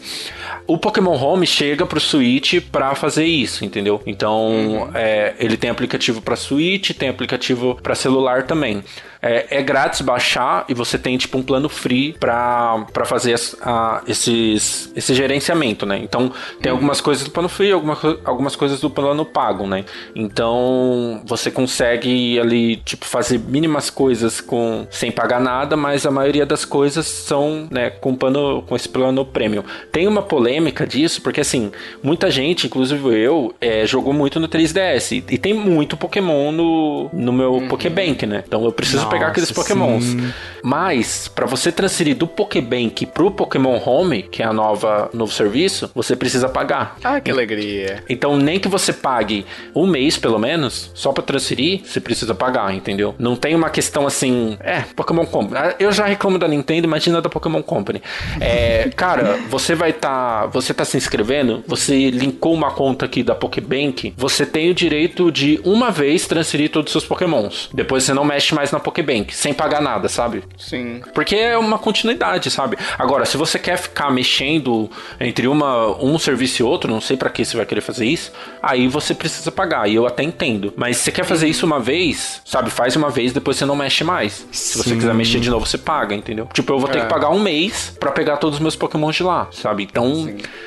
O 0.66 0.78
Pokémon 0.78 1.18
Home 1.22 1.46
chega 1.46 1.86
pro 1.86 2.00
Switch 2.00 2.62
pra 2.72 2.96
fazer 2.96 3.26
isso, 3.26 3.66
entendeu? 3.66 4.02
Então, 4.06 4.90
é, 4.94 5.36
ele 5.38 5.58
tem 5.58 5.70
aplicativo 5.70 6.22
pra 6.22 6.38
Switch, 6.38 6.92
tem 6.92 7.10
aplicativo 7.10 7.78
pra 7.84 7.94
celular 7.94 8.44
também. 8.44 8.82
É, 9.22 9.60
é 9.60 9.62
grátis 9.62 10.02
baixar 10.02 10.66
e 10.68 10.74
você 10.74 10.98
tem 10.98 11.18
tipo 11.18 11.38
um 11.38 11.44
plano 11.44 11.70
free 11.70 12.14
pra 12.20 12.86
fazer 13.06 13.34
as- 13.34 13.56
a- 13.62 14.02
esses, 14.08 14.92
esse 14.96 15.14
gerenciamento, 15.14 15.86
né? 15.86 16.00
Então 16.00 16.32
tem 16.62 16.72
algumas 16.72 17.00
coisas 17.02 17.24
do 17.24 17.30
plano 17.32 17.48
free, 17.50 17.72
alguma, 17.72 17.96
co- 17.96 18.18
algumas 18.26 18.56
coisas 18.56 18.80
do 18.82 18.90
plano 18.90 19.24
pago, 19.26 19.68
né? 19.68 19.86
Então 20.16 21.22
você 21.26 21.52
consegue 21.52 22.40
ali 22.40 22.78
tipo 22.78 23.06
fazer 23.06 23.40
mínimas 23.40 23.90
coisas 23.90 24.42
com 24.42 24.88
sem 24.90 25.12
pagar 25.12 25.40
nada, 25.40 25.76
mas 25.78 26.06
a 26.06 26.12
maioria 26.12 26.46
das 26.46 26.66
coisas 26.66 27.06
são 27.06 27.68
né, 27.70 27.90
com, 27.90 28.16
plano, 28.16 28.64
com 28.64 28.76
esse 28.76 28.90
plano 28.90 29.24
premium. 29.26 29.64
Tem 29.92 30.08
uma 30.08 30.22
polêmica 30.22 30.86
disso, 30.88 31.22
porque 31.22 31.42
assim, 31.42 31.72
muita 32.02 32.32
gente, 32.32 32.68
inclusive 32.68 33.08
eu, 33.20 33.54
é, 33.62 33.86
jogou 33.86 34.14
muito 34.14 34.40
no 34.40 34.48
3DS 34.48 35.12
e, 35.12 35.34
e 35.34 35.38
tem 35.38 35.54
muito 35.54 35.96
Pokémon 35.98 36.52
no, 36.52 37.10
no 37.14 37.32
meu 37.34 37.64
Pokébank, 37.70 38.26
né? 38.26 38.44
Então 38.48 38.64
eu 38.66 38.72
preciso 38.72 39.04
pegar 39.12 39.28
aqueles 39.28 39.52
Pokémons. 39.52 40.04
sim. 40.04 40.34
Mas, 40.64 41.28
pra 41.28 41.46
você 41.46 41.72
transferir 41.72 42.16
do 42.16 42.28
Pokébank 42.28 43.06
pro 43.08 43.32
Pokémon 43.32 43.80
Home, 43.84 44.24
que 44.24 44.44
é 44.44 44.46
a 44.46 44.54
nova 44.54 45.10
novo 45.14 45.32
serviço, 45.32 45.90
você 45.96 46.16
precisa 46.16 46.48
pagar. 46.48 46.98
Ah, 47.04 47.20
que 47.20 47.32
alegria. 47.32 48.04
Então, 48.08 48.38
nem 48.38 48.60
que 48.60 48.68
você 48.68 48.94
pague 48.94 49.46
um 49.76 49.88
mês, 49.88 50.18
pelo 50.18 50.38
menos, 50.38 50.92
só 50.94 51.12
pra 51.12 51.24
transferir, 51.24 51.82
você 51.84 52.00
precisa 52.00 52.36
pagar, 52.36 52.74
entendeu? 52.74 53.16
Não 53.18 53.36
tem 53.36 53.56
uma 53.56 53.70
questão 53.70 54.06
assim, 54.06 54.58
é, 54.60 54.82
Pokémon 54.96 55.26
Company. 55.26 55.58
Ah, 55.58 55.76
Eu 55.80 55.92
já 55.92 56.06
reclamo 56.06 56.38
da 56.38 56.48
Nintendo, 56.48 56.86
imagina 56.86 57.22
da 57.22 57.30
Pokémon 57.30 57.64
Company. 57.64 58.02
É, 58.40 58.90
cara, 58.96 59.40
você 59.50 59.74
vai 59.74 59.90
estar, 59.90 60.46
você 60.48 60.74
tá 60.74 60.86
se 60.86 60.98
inscrevendo, 60.98 61.64
você 61.68 62.10
linkou 62.12 62.54
uma 62.54 62.72
conta 62.72 63.06
aqui 63.06 63.24
da 63.24 63.34
Pokébank, 63.34 64.14
você 64.16 64.46
tem 64.46 64.70
o 64.70 64.74
direito 64.76 65.32
de 65.32 65.60
uma 65.64 65.90
vez 65.90 66.28
transferir 66.28 66.70
todos 66.70 66.90
os 66.90 66.92
seus 66.92 67.06
Pokémons. 67.06 67.70
Depois 67.74 68.04
você 68.04 68.14
não 68.14 68.24
mexe 68.24 68.54
mais 68.54 68.72
na 68.72 68.80
Pokébank, 68.80 69.01
sem 69.32 69.54
pagar 69.54 69.82
nada, 69.82 70.08
sabe? 70.08 70.44
Sim. 70.58 71.02
Porque 71.14 71.36
é 71.36 71.58
uma 71.58 71.78
continuidade, 71.80 72.50
sabe? 72.52 72.78
Agora, 72.98 73.26
se 73.26 73.38
você 73.38 73.58
quer 73.60 73.78
ficar 73.78 74.12
mexendo 74.12 74.90
entre 75.20 75.48
uma, 75.48 75.88
um 76.04 76.18
serviço 76.20 76.62
e 76.62 76.64
outro, 76.64 76.90
não 76.92 77.02
sei 77.02 77.18
pra 77.18 77.30
que 77.30 77.44
você 77.44 77.58
vai 77.58 77.66
querer 77.66 77.82
fazer 77.82 78.06
isso, 78.06 78.32
aí 78.62 78.88
você 78.88 79.14
precisa 79.14 79.52
pagar. 79.52 79.88
E 79.90 79.96
eu 79.96 80.06
até 80.06 80.24
entendo. 80.24 80.74
Mas 80.76 80.98
se 80.98 81.04
você 81.04 81.12
quer 81.12 81.26
fazer 81.26 81.48
isso 81.48 81.66
uma 81.66 81.80
vez, 81.80 82.42
sabe? 82.46 82.70
Faz 82.70 82.96
uma 82.96 83.10
vez, 83.10 83.34
depois 83.34 83.58
você 83.58 83.66
não 83.66 83.76
mexe 83.76 84.04
mais. 84.04 84.46
Se 84.52 84.78
você 84.78 84.90
Sim. 84.90 84.96
quiser 84.98 85.14
mexer 85.14 85.40
de 85.40 85.50
novo, 85.50 85.66
você 85.66 85.78
paga, 85.78 86.14
entendeu? 86.16 86.48
Tipo, 86.54 86.74
eu 86.74 86.80
vou 86.80 86.90
ter 86.90 87.00
É. 87.00 87.02
que 87.02 87.08
pagar 87.10 87.30
um 87.30 87.40
mês 87.40 87.96
pra 88.00 88.12
pegar 88.12 88.38
todos 88.38 88.56
os 88.58 88.62
meus 88.62 88.76
Pokémon 88.76 89.12
de 89.12 89.24
lá, 89.24 89.48
sabe? 89.52 89.84
Então, 89.84 90.02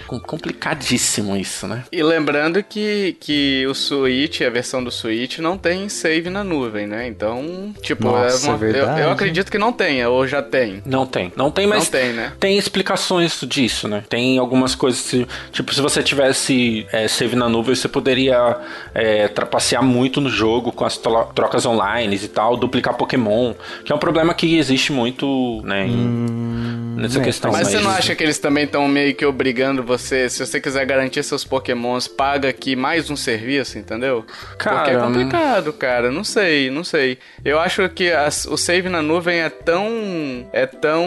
Então, 0.06 0.20
complicadíssimo 0.20 1.36
isso, 1.36 1.66
né? 1.66 1.84
E 1.90 2.02
lembrando 2.02 2.62
que, 2.62 3.16
que 3.20 3.66
o 3.66 3.74
Switch, 3.74 4.40
a 4.42 4.50
versão 4.50 4.82
do 4.82 4.90
Switch, 4.90 5.38
não 5.38 5.56
tem 5.58 5.88
save 5.88 6.30
na 6.30 6.44
nuvem, 6.44 6.86
né? 6.86 7.06
Então, 7.06 7.74
tipo, 7.82 8.08
Nossa, 8.24 8.50
é 8.50 8.54
uma, 8.54 8.66
é 8.66 8.70
eu, 8.70 9.04
eu, 9.04 9.10
acredito 9.10 9.50
que 9.50 9.58
não 9.58 9.72
tenha, 9.72 10.08
ou 10.08 10.26
já 10.26 10.42
tem. 10.42 10.82
Não 10.84 11.06
tem. 11.06 11.32
Não 11.36 11.50
tem, 11.50 11.66
mas 11.66 11.84
não 11.84 11.90
tem, 11.90 12.12
né? 12.12 12.32
tem 12.38 12.58
explicações 12.58 13.40
disso, 13.42 13.88
né? 13.88 14.04
Tem 14.08 14.38
algumas 14.38 14.74
coisas, 14.74 15.26
tipo, 15.50 15.74
se 15.74 15.80
você 15.80 16.02
tivesse 16.02 16.86
é, 16.92 17.06
save 17.08 17.36
na 17.36 17.48
nuvem, 17.48 17.74
você 17.74 17.88
poderia 17.88 18.56
é, 18.94 19.28
trapacear 19.28 19.82
muito 19.82 20.20
no 20.20 20.28
jogo 20.28 20.72
com 20.72 20.84
as 20.84 20.98
trocas 20.98 21.66
online 21.66 22.16
e 22.16 22.28
tal, 22.28 22.56
duplicar 22.56 22.94
Pokémon, 22.94 23.54
que 23.84 23.92
é 23.92 23.94
um 23.94 23.98
problema 23.98 24.34
que 24.34 24.56
existe 24.56 24.92
muito, 24.92 25.62
né, 25.64 25.86
em, 25.86 25.90
hum, 25.90 26.96
nessa 26.96 27.20
é, 27.20 27.22
questão. 27.22 27.52
Mas 27.52 27.68
você 27.68 27.80
não 27.80 27.90
acha 27.90 28.14
que 28.14 28.22
eles 28.22 28.38
também 28.38 28.64
estão 28.64 28.86
meio 28.88 29.14
que 29.14 29.24
obrigando 29.24 29.82
você, 29.82 30.28
se 30.28 30.44
você 30.44 30.60
quiser 30.60 30.84
garantir 30.86 31.22
seus 31.22 31.44
Pokémons, 31.44 32.08
paga 32.08 32.48
aqui 32.48 32.76
mais 32.76 33.10
um 33.10 33.16
serviço, 33.16 33.78
entendeu? 33.78 34.24
Cara, 34.58 34.76
Porque 34.76 34.90
é 34.90 34.98
complicado, 34.98 35.72
cara, 35.72 36.10
não 36.10 36.24
sei, 36.24 36.70
não 36.70 36.84
sei. 36.84 37.18
Eu 37.44 37.58
acho 37.58 37.88
que 37.88 38.10
o 38.48 38.56
save 38.56 38.88
na 38.88 39.02
nuvem 39.02 39.40
é 39.40 39.48
tão, 39.48 40.48
é 40.52 40.66
tão, 40.66 41.06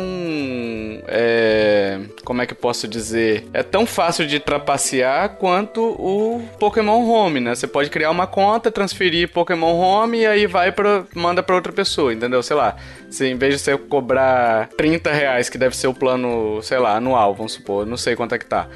é, 1.07 1.99
como 2.23 2.41
é 2.41 2.45
que 2.45 2.53
eu 2.53 2.57
posso 2.57 2.87
dizer? 2.87 3.47
É 3.53 3.63
tão 3.63 3.85
fácil 3.85 4.25
de 4.27 4.39
trapacear 4.39 5.37
quanto 5.37 5.81
o 5.81 6.41
Pokémon 6.59 7.07
Home, 7.07 7.39
né? 7.39 7.55
Você 7.55 7.67
pode 7.67 7.89
criar 7.89 8.11
uma 8.11 8.27
conta, 8.27 8.71
transferir 8.71 9.31
Pokémon 9.31 9.73
Home 9.75 10.19
e 10.19 10.25
aí 10.25 10.47
vai 10.47 10.71
para 10.71 11.03
manda 11.15 11.41
para 11.41 11.55
outra 11.55 11.71
pessoa, 11.71 12.13
entendeu? 12.13 12.41
Sei 12.43 12.55
lá, 12.55 12.75
se 13.09 13.25
em 13.25 13.35
vez 13.35 13.55
de 13.55 13.59
você 13.59 13.77
cobrar 13.77 14.69
30 14.77 15.11
reais, 15.11 15.49
que 15.49 15.57
deve 15.57 15.75
ser 15.75 15.87
o 15.87 15.93
plano, 15.93 16.61
sei 16.61 16.77
lá, 16.77 16.95
anual, 16.95 17.33
vamos 17.33 17.53
supor, 17.53 17.85
não 17.85 17.97
sei 17.97 18.15
quanto 18.15 18.35
é 18.35 18.37
que 18.37 18.45
tá. 18.45 18.67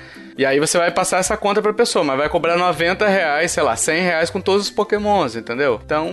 E 0.42 0.46
aí 0.46 0.60
você 0.60 0.76
vai 0.76 0.90
passar 0.90 1.20
essa 1.20 1.38
conta 1.38 1.62
pra 1.62 1.72
pessoa, 1.72 2.04
mas 2.04 2.18
vai 2.18 2.28
cobrar 2.28 2.58
90 2.58 3.08
reais, 3.08 3.52
sei 3.52 3.62
lá, 3.62 3.76
100 3.76 4.02
reais 4.02 4.30
com 4.32 4.42
todos 4.42 4.66
os 4.66 4.72
pokémons, 4.72 5.36
entendeu? 5.36 5.80
Então, 5.86 6.10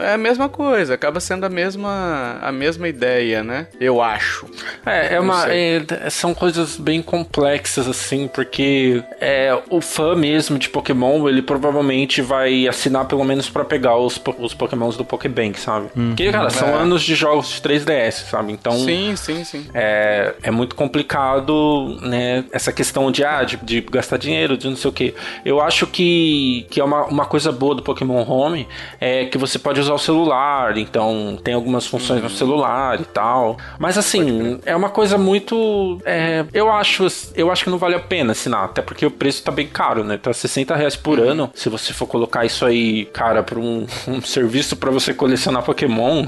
é 0.00 0.14
a 0.14 0.18
mesma 0.18 0.48
coisa, 0.48 0.94
acaba 0.94 1.20
sendo 1.20 1.46
a 1.46 1.48
mesma, 1.48 2.40
a 2.42 2.50
mesma 2.50 2.88
ideia, 2.88 3.44
né? 3.44 3.68
Eu 3.80 4.02
acho. 4.02 4.46
É, 4.84 5.14
é 5.14 5.20
uma, 5.20 5.46
é, 5.48 5.80
são 6.10 6.34
coisas 6.34 6.76
bem 6.76 7.00
complexas, 7.00 7.86
assim, 7.86 8.26
porque 8.26 9.00
é, 9.20 9.56
o 9.70 9.80
fã 9.80 10.16
mesmo 10.16 10.58
de 10.58 10.68
Pokémon, 10.68 11.28
ele 11.28 11.40
provavelmente 11.40 12.20
vai 12.20 12.66
assinar 12.66 13.04
pelo 13.04 13.22
menos 13.22 13.48
para 13.48 13.64
pegar 13.64 13.96
os, 13.96 14.20
os 14.40 14.54
pokémons 14.54 14.96
do 14.96 15.04
Pokébank, 15.04 15.60
sabe? 15.60 15.86
Uhum. 15.94 16.08
Porque, 16.08 16.32
cara, 16.32 16.50
são 16.50 16.66
é. 16.66 16.72
anos 16.72 17.00
de 17.00 17.14
jogos 17.14 17.48
de 17.48 17.60
3DS, 17.60 18.28
sabe? 18.28 18.52
Então... 18.52 18.72
Sim, 18.72 19.14
sim, 19.14 19.44
sim. 19.44 19.68
É, 19.72 20.34
é 20.42 20.50
muito 20.50 20.74
complicado, 20.74 21.96
né, 22.02 22.44
essa 22.50 22.72
questão 22.72 23.12
de, 23.12 23.24
ah, 23.24 23.51
de, 23.56 23.80
de, 23.80 23.80
gastar 23.80 24.16
dinheiro, 24.16 24.56
de 24.56 24.68
não 24.68 24.76
sei 24.76 24.90
o 24.90 24.92
que. 24.92 25.14
Eu 25.44 25.60
acho 25.60 25.86
que, 25.86 26.66
que 26.70 26.80
é 26.80 26.84
uma, 26.84 27.04
uma 27.04 27.24
coisa 27.24 27.52
boa 27.52 27.74
do 27.74 27.82
Pokémon 27.82 28.24
Home 28.28 28.66
é 29.00 29.26
que 29.26 29.38
você 29.38 29.58
pode 29.58 29.80
usar 29.80 29.94
o 29.94 29.98
celular, 29.98 30.76
então 30.76 31.38
tem 31.42 31.54
algumas 31.54 31.86
funções 31.86 32.22
uhum. 32.22 32.28
no 32.28 32.30
celular 32.30 33.00
e 33.00 33.04
tal. 33.04 33.56
Mas 33.78 33.98
assim, 33.98 34.60
é 34.64 34.74
uma 34.74 34.90
coisa 34.90 35.18
muito. 35.18 35.98
É, 36.04 36.44
eu 36.52 36.70
acho 36.70 37.06
eu 37.34 37.50
acho 37.50 37.64
que 37.64 37.70
não 37.70 37.78
vale 37.78 37.94
a 37.94 38.00
pena 38.00 38.32
assinar, 38.32 38.64
até 38.64 38.82
porque 38.82 39.04
o 39.04 39.10
preço 39.10 39.42
tá 39.42 39.52
bem 39.52 39.66
caro, 39.66 40.04
né? 40.04 40.16
Tá 40.16 40.32
60 40.32 40.74
reais 40.74 40.96
por 40.96 41.18
uhum. 41.18 41.28
ano. 41.28 41.50
Se 41.54 41.68
você 41.68 41.92
for 41.92 42.06
colocar 42.06 42.44
isso 42.44 42.64
aí, 42.64 43.06
cara, 43.06 43.42
pra 43.42 43.58
um, 43.58 43.86
um 44.08 44.20
serviço 44.20 44.76
para 44.76 44.90
você 44.90 45.12
colecionar 45.14 45.62
Pokémon, 45.62 46.24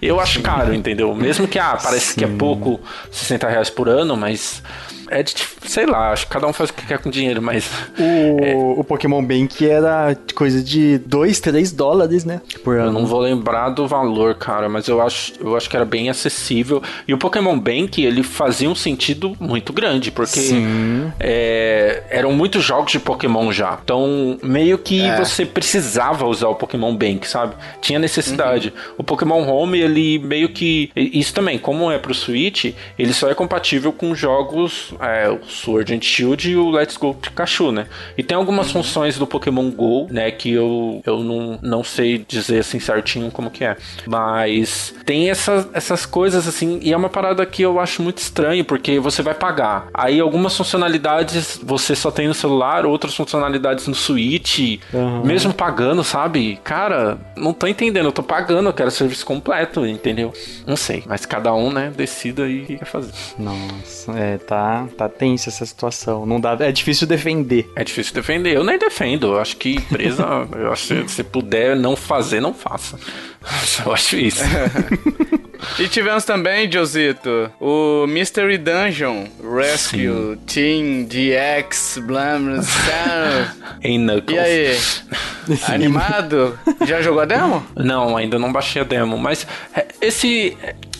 eu 0.00 0.20
acho 0.20 0.40
caro, 0.42 0.74
entendeu? 0.74 1.14
Mesmo 1.14 1.48
que, 1.48 1.58
ah, 1.58 1.78
parece 1.82 2.12
Sim. 2.12 2.18
que 2.18 2.24
é 2.24 2.28
pouco 2.28 2.80
60 3.10 3.48
reais 3.48 3.70
por 3.70 3.88
ano, 3.88 4.16
mas 4.16 4.62
é 5.10 5.22
de, 5.22 5.34
sei 5.66 5.86
lá, 5.86 6.12
acho 6.12 6.26
que 6.26 6.32
cada 6.32 6.46
um 6.46 6.52
faz 6.52 6.70
o 6.70 6.74
que 6.74 6.86
quer 6.86 6.98
com 6.98 7.10
dinheiro, 7.10 7.42
mas. 7.42 7.70
O, 7.98 8.44
é... 8.44 8.54
o 8.54 8.84
Pokémon 8.84 9.22
Bank 9.22 9.66
era 9.66 10.16
coisa 10.34 10.62
de 10.62 10.98
2, 10.98 11.40
3 11.40 11.72
dólares, 11.72 12.24
né? 12.24 12.40
Por 12.62 12.76
ano. 12.76 12.88
Eu 12.88 12.92
não 12.92 13.06
vou 13.06 13.20
lembrar 13.20 13.70
do 13.70 13.86
valor, 13.86 14.34
cara, 14.34 14.68
mas 14.68 14.88
eu 14.88 15.00
acho, 15.00 15.32
eu 15.40 15.56
acho 15.56 15.68
que 15.68 15.76
era 15.76 15.84
bem 15.84 16.10
acessível. 16.10 16.82
E 17.06 17.14
o 17.14 17.18
Pokémon 17.18 17.58
Bank, 17.58 18.02
ele 18.02 18.22
fazia 18.22 18.68
um 18.68 18.74
sentido 18.74 19.36
muito 19.38 19.72
grande, 19.72 20.10
porque 20.10 20.50
é, 21.20 22.02
eram 22.10 22.32
muitos 22.32 22.64
jogos 22.64 22.92
de 22.92 22.98
Pokémon 22.98 23.52
já. 23.52 23.78
Então, 23.82 24.38
meio 24.42 24.78
que 24.78 25.02
é. 25.02 25.16
você 25.16 25.44
precisava 25.44 26.26
usar 26.26 26.48
o 26.48 26.54
Pokémon 26.54 26.94
Bank, 26.94 27.26
sabe? 27.28 27.54
Tinha 27.80 27.98
necessidade. 27.98 28.68
Uhum. 28.68 28.94
O 28.98 29.04
Pokémon 29.04 29.42
Home, 29.46 29.80
ele 29.80 30.18
meio 30.18 30.48
que. 30.48 30.90
Isso 30.96 31.34
também, 31.34 31.58
como 31.58 31.90
é 31.90 31.98
pro 31.98 32.14
Switch, 32.14 32.74
ele 32.98 33.12
só 33.12 33.30
é 33.30 33.34
compatível 33.34 33.92
com 33.92 34.14
jogos 34.14 34.93
é, 35.00 35.28
o 35.28 35.44
Sword 35.44 35.94
and 35.94 36.00
Shield 36.00 36.50
e 36.50 36.56
o 36.56 36.70
Let's 36.70 36.96
Go 36.96 37.14
Pikachu, 37.14 37.72
né? 37.72 37.86
E 38.16 38.22
tem 38.22 38.36
algumas 38.36 38.68
uhum. 38.68 38.82
funções 38.82 39.18
do 39.18 39.26
Pokémon 39.26 39.70
GO, 39.70 40.06
né, 40.10 40.30
que 40.30 40.52
eu, 40.52 41.02
eu 41.04 41.22
não, 41.22 41.58
não 41.62 41.84
sei 41.84 42.24
dizer 42.26 42.60
assim 42.60 42.78
certinho 42.80 43.30
como 43.30 43.50
que 43.50 43.64
é. 43.64 43.76
Mas 44.06 44.94
tem 45.04 45.30
essa, 45.30 45.68
essas 45.72 46.06
coisas 46.06 46.46
assim, 46.46 46.78
e 46.82 46.92
é 46.92 46.96
uma 46.96 47.08
parada 47.08 47.44
que 47.46 47.62
eu 47.62 47.78
acho 47.80 48.02
muito 48.02 48.18
estranho, 48.18 48.64
porque 48.64 48.98
você 48.98 49.22
vai 49.22 49.34
pagar. 49.34 49.88
Aí 49.92 50.20
algumas 50.20 50.56
funcionalidades 50.56 51.58
você 51.62 51.94
só 51.94 52.10
tem 52.10 52.28
no 52.28 52.34
celular, 52.34 52.86
outras 52.86 53.14
funcionalidades 53.14 53.86
no 53.86 53.94
Switch, 53.94 54.78
uhum. 54.92 55.24
mesmo 55.24 55.52
pagando, 55.52 56.04
sabe? 56.04 56.58
Cara, 56.62 57.18
não 57.36 57.52
tô 57.52 57.66
entendendo, 57.66 58.06
eu 58.06 58.12
tô 58.12 58.22
pagando, 58.22 58.68
eu 58.68 58.72
quero 58.72 58.90
serviço 58.90 59.24
completo, 59.26 59.86
entendeu? 59.86 60.32
Não 60.66 60.76
sei, 60.76 61.02
mas 61.06 61.26
cada 61.26 61.52
um, 61.54 61.72
né, 61.72 61.92
decida 61.94 62.44
aí 62.44 62.62
o 62.62 62.66
que 62.66 62.76
quer 62.78 62.84
fazer. 62.84 63.12
Nossa, 63.38 64.12
é, 64.12 64.38
tá, 64.38 64.83
tá 64.86 65.08
tensa 65.08 65.48
essa 65.48 65.64
situação. 65.64 66.26
Não 66.26 66.40
dá, 66.40 66.56
é 66.60 66.72
difícil 66.72 67.06
defender. 67.06 67.70
É 67.76 67.84
difícil 67.84 68.14
defender. 68.14 68.54
Eu 68.54 68.64
nem 68.64 68.78
defendo. 68.78 69.34
Eu 69.34 69.40
acho 69.40 69.56
que 69.56 69.76
empresa, 69.76 70.24
eu 70.56 70.72
acho 70.72 70.94
que 71.04 71.10
se 71.10 71.22
puder 71.22 71.76
não 71.76 71.96
fazer, 71.96 72.40
não 72.40 72.54
faça. 72.54 72.98
Eu 73.84 73.92
acho 73.92 74.16
isso. 74.16 74.42
e 75.78 75.86
tivemos 75.88 76.24
também, 76.24 76.70
Josito, 76.70 77.50
o 77.60 78.06
Mystery 78.06 78.56
Dungeon 78.56 79.26
Rescue 79.42 79.98
Sim. 79.98 80.38
Team 80.46 81.04
DX 81.04 81.98
Blamers 82.06 82.66
em 83.82 83.98
Knuckles. 83.98 84.36
E 84.36 84.38
aí? 84.38 84.76
Animado? 85.68 86.58
Já 86.86 87.02
jogou 87.02 87.20
a 87.20 87.26
demo? 87.26 87.64
Não, 87.76 88.16
ainda 88.16 88.38
não 88.38 88.50
baixei 88.52 88.80
a 88.80 88.84
demo, 88.84 89.18
mas 89.18 89.46
é, 89.76 89.86
esse 90.00 90.56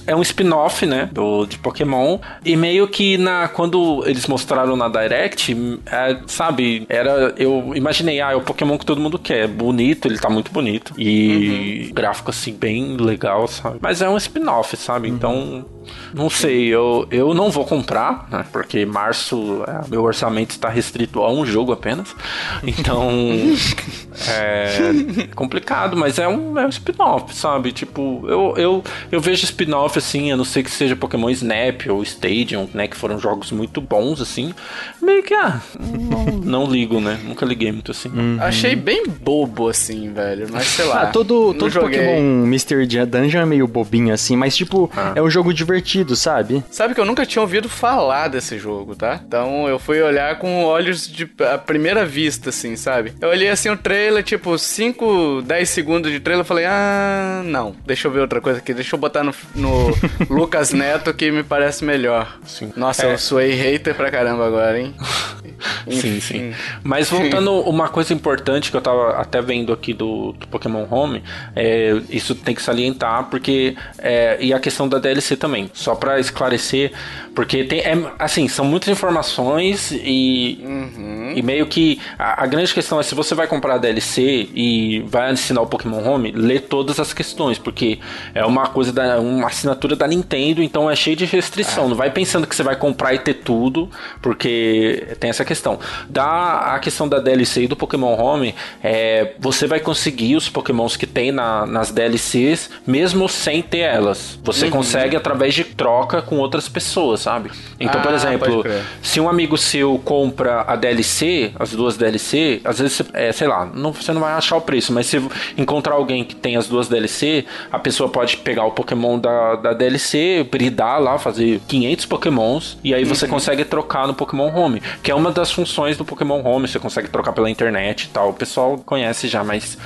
é 0.07 0.15
um 0.15 0.23
spin-off, 0.23 0.87
né, 0.87 1.09
do, 1.13 1.47
de 1.47 1.59
Pokémon. 1.59 2.19
E 2.45 2.57
meio 2.57 2.87
que 2.89 3.17
na 3.17 3.49
quando 3.49 4.03
eles 4.07 4.27
mostraram 4.27 4.77
na 4.77 4.89
Direct, 4.89 5.57
é, 5.87 6.19
sabe, 6.27 6.87
era 6.89 7.35
eu 7.37 7.73
imaginei, 7.75 8.21
ah, 8.21 8.33
é 8.33 8.37
o 8.37 8.41
Pokémon 8.41 8.79
que 8.79 8.87
todo 8.87 9.01
mundo 9.01 9.19
quer, 9.19 9.49
bonito, 9.49 10.07
ele 10.07 10.19
tá 10.19 10.29
muito 10.29 10.51
bonito 10.51 10.95
e 10.99 11.87
uhum. 11.87 11.95
gráfico 11.95 12.31
assim 12.31 12.55
bem 12.55 12.97
legal, 12.97 13.47
sabe? 13.49 13.79
Mas 13.81 14.03
é 14.03 14.09
um 14.09 14.17
spin-off, 14.17 14.77
sabe? 14.77 15.09
Uhum. 15.09 15.15
Então 15.15 15.67
não 16.13 16.31
sei, 16.31 16.67
eu, 16.67 17.07
eu 17.11 17.35
não 17.35 17.51
vou 17.51 17.65
comprar, 17.65 18.29
né? 18.31 18.45
Porque 18.53 18.85
março, 18.85 19.65
é, 19.67 19.89
meu 19.89 20.03
orçamento 20.03 20.51
está 20.51 20.69
restrito 20.69 21.21
a 21.23 21.33
um 21.33 21.45
jogo 21.45 21.73
apenas. 21.73 22.15
Então, 22.63 23.11
é 24.29 25.27
complicado, 25.35 25.97
mas 25.97 26.19
é 26.19 26.29
um, 26.29 26.59
é 26.59 26.67
um 26.67 26.71
spin-off, 26.71 27.35
sabe? 27.35 27.73
Tipo, 27.73 28.25
eu, 28.29 28.55
eu, 28.57 28.85
eu 29.11 29.21
vejo 29.21 29.45
spin-off 29.45 29.99
assim, 29.99 30.33
a 30.33 30.37
não 30.37 30.45
ser 30.45 30.63
que 30.63 30.71
seja 30.71 30.97
Pokémon 30.97 31.31
Snap 31.31 31.87
ou 31.89 32.03
Stadium, 32.03 32.69
né? 32.73 32.89
Que 32.89 32.97
foram 32.97 33.19
jogos 33.19 33.51
muito 33.51 33.81
bons, 33.81 34.21
assim. 34.21 34.55
Meio 35.01 35.23
que, 35.23 35.35
ah, 35.35 35.61
não, 35.79 36.25
não 36.65 36.71
ligo, 36.71 37.01
né? 37.01 37.19
Nunca 37.25 37.45
liguei 37.45 37.73
muito 37.73 37.91
assim. 37.91 38.09
Uhum. 38.09 38.37
Achei 38.41 38.77
bem 38.77 39.05
bobo, 39.07 39.69
assim, 39.69 40.13
velho. 40.13 40.47
Mas 40.51 40.67
sei 40.67 40.85
lá. 40.87 41.03
Ah, 41.03 41.07
todo, 41.07 41.55
todo 41.55 41.73
Pokémon 41.73 42.47
Mystery 42.47 42.87
Dungeon 42.87 43.43
é 43.43 43.47
meio 43.47 43.67
bobinho, 43.67 44.13
assim, 44.13 44.37
mas 44.37 44.57
tipo, 44.57 44.91
ah. 44.97 45.13
é 45.15 45.23
um 45.23 45.31
jogo 45.31 45.53
divertido, 45.53 45.74
sabe? 46.17 46.63
Sabe 46.71 46.95
que 46.95 47.01
eu 47.01 47.05
nunca 47.05 47.27
tinha 47.27 47.43
ouvido 47.43 47.69
falar 47.69 48.29
desse 48.29 48.59
jogo, 48.59 48.95
tá? 48.95 49.21
Então 49.27 49.69
eu 49.69 49.79
fui 49.79 50.01
olhar 50.03 50.39
com 50.39 50.65
olhos 50.65 51.09
de 51.09 51.29
a 51.53 51.59
primeira 51.59 52.05
vista, 52.05 52.51
assim, 52.51 52.77
sabe? 52.77 53.13
Eu 53.21 53.29
olhei 53.29 53.49
assim 53.49 53.69
o 53.69 53.77
trailer, 53.77 54.23
tipo, 54.23 54.57
5, 54.59 55.43
10 55.43 55.69
segundos 55.69 56.11
de 56.11 56.21
trailer, 56.21 56.45
falei, 56.45 56.65
ah, 56.67 57.43
não, 57.45 57.75
deixa 57.87 58.09
eu 58.09 58.13
ver 58.13 58.21
outra 58.21 58.41
coisa 58.41 58.59
aqui, 58.59 58.75
deixa 58.75 58.95
eu 58.95 59.01
botar 59.01 59.23
no, 59.23 59.35
no 59.55 59.95
Lucas 60.29 60.73
Neto 60.73 61.13
que 61.15 61.31
me 61.31 61.43
parece 61.43 61.85
melhor. 61.85 62.39
Sim. 62.45 62.73
Nossa, 62.77 63.07
é. 63.07 63.13
eu 63.13 63.19
suei 63.19 63.53
hater 63.53 63.95
pra 63.95 64.11
caramba 64.11 64.47
agora, 64.47 64.79
hein? 64.79 64.95
sim, 65.91 66.21
sim. 66.21 66.55
Mas 66.83 67.09
voltando 67.11 67.53
uma 67.61 67.89
coisa 67.89 68.13
importante 68.13 68.71
que 68.71 68.77
eu 68.77 68.83
tava 68.83 69.17
até 69.17 69.41
vendo 69.41 69.73
aqui 69.73 69.93
do, 69.93 70.33
do 70.33 70.47
Pokémon 70.49 70.87
Home, 70.91 71.23
é, 71.55 72.01
isso 72.09 72.35
tem 72.35 72.55
que 72.55 72.63
salientar, 72.63 73.25
porque. 73.25 73.77
É, 73.99 74.37
e 74.41 74.53
a 74.53 74.61
questão 74.61 74.89
da 74.89 74.99
DLC 74.99 75.37
também. 75.37 75.64
Só 75.73 75.95
para 75.95 76.19
esclarecer, 76.21 76.93
porque 77.35 77.65
tem. 77.65 77.81
É, 77.81 77.97
assim, 78.19 78.49
são 78.49 78.65
muitas 78.65 78.89
informações 78.89 79.91
e. 79.93 80.59
Uhum. 80.63 81.33
E 81.35 81.43
meio 81.43 81.67
que 81.67 82.01
a, 82.19 82.45
a, 82.45 82.47
grande 82.47 82.73
questão 82.73 83.01
é 83.01 83.03
se 83.03 83.15
você 83.15 83.35
vai 83.35 83.47
comprar 83.47 83.75
a 83.75 83.79
DLC 83.79 84.49
e 84.55 85.01
vai 85.07 85.31
assinar 85.31 85.65
o 85.65 85.67
Pokémon 85.67 86.03
Home, 86.05 86.31
lê 86.31 86.61
todas 86.61 87.01
as 87.01 87.13
questões, 87.13 87.59
porque 87.59 87.99
é 88.35 88.45
uma 88.45 88.69
coisa 88.69 88.93
da 88.93 89.19
uma 89.19 89.49
assinatura 89.49 89.97
da 89.97 90.07
Nintendo, 90.07 90.63
então 90.63 90.89
é 90.89 90.95
cheio 90.95 91.17
de 91.17 91.25
restrição. 91.25 91.87
É. 91.87 91.89
Não 91.89 91.97
vai 91.97 92.11
pensando 92.11 92.47
que 92.47 92.55
você 92.55 92.63
vai 92.63 92.77
comprar 92.77 93.15
e 93.15 93.19
ter 93.19 93.35
tudo, 93.35 93.91
porque 94.23 95.17
tem 95.19 95.31
essa 95.31 95.45
questão. 95.45 95.79
Da 96.09 96.75
a 96.75 96.79
questão 96.79 97.09
da 97.09 97.19
DLC 97.19 97.63
e 97.63 97.67
do 97.67 97.77
Pokémon 97.77 98.15
Home, 98.15 98.55
é, 98.83 99.33
você 99.39 99.67
vai 99.67 99.81
conseguir 99.81 100.37
os 100.37 100.49
Pokémons 100.49 100.97
que 100.97 101.07
tem 101.07 101.33
na, 101.33 101.67
nas 101.67 101.91
DLCs, 101.91 102.71
mesmo 102.87 103.29
sem 103.29 103.63
ter 103.63 103.79
elas. 103.79 104.39
Você 104.43 104.67
uhum. 104.67 104.71
consegue 104.71 105.17
através 105.17 105.54
de 105.55 105.65
troca 105.65 106.21
com 106.21 106.37
outras 106.39 106.69
pessoas, 106.69 107.21
sabe? 107.21 107.51
Então, 107.79 108.01
ah, 108.01 108.03
por 108.03 108.13
exemplo, 108.13 108.65
se 109.01 109.21
um 109.21 109.29
amigo 109.29 109.57
seu 109.57 109.99
compra 110.05 110.63
a 110.63 110.77
DLC, 110.77 111.53
as 111.59 111.71
duas 111.71 111.97
DLC, 111.97 112.61
às 112.65 112.79
vezes, 112.79 113.03
é, 113.13 113.31
sei 113.33 113.47
lá, 113.47 113.65
não, 113.65 113.93
você 113.93 114.13
não 114.13 114.21
vai 114.21 114.35
achar 114.35 114.57
o 114.57 114.61
preço, 114.61 114.93
mas 114.93 115.07
se 115.07 115.23
encontrar 115.57 115.95
alguém 115.95 116.25
que 116.25 116.35
tem 116.35 116.57
as 116.57 116.67
duas 116.67 116.89
DLC, 116.89 117.45
a 117.71 117.79
pessoa 117.79 118.09
pode 118.09 118.37
pegar 118.39 118.65
o 118.65 118.73
Pokémon 118.73 119.19
da, 119.19 119.57
da 119.57 119.73
DLC, 119.73 120.47
bridar 120.51 121.01
lá, 121.01 121.19
fazer 121.19 121.61
500 121.69 122.07
Pokémons, 122.07 122.79
e 122.83 122.93
aí 122.93 123.05
você 123.05 123.27
uhum. 123.27 123.33
consegue 123.33 123.65
trocar 123.65 124.07
no 124.07 124.15
Pokémon 124.15 124.51
Home, 124.55 124.83
que 125.03 125.11
é 125.11 125.15
uma 125.15 125.31
das 125.31 125.53
funções 125.53 125.97
do 125.97 126.05
Pokémon 126.05 126.43
Home, 126.45 126.67
você 126.67 126.79
consegue 126.79 127.09
trocar 127.09 127.33
pela 127.33 127.49
internet 127.49 128.05
e 128.05 128.09
tal. 128.09 128.31
O 128.31 128.35
pessoal 128.35 128.79
conhece 128.85 129.29
já, 129.29 129.45
mas 129.45 129.79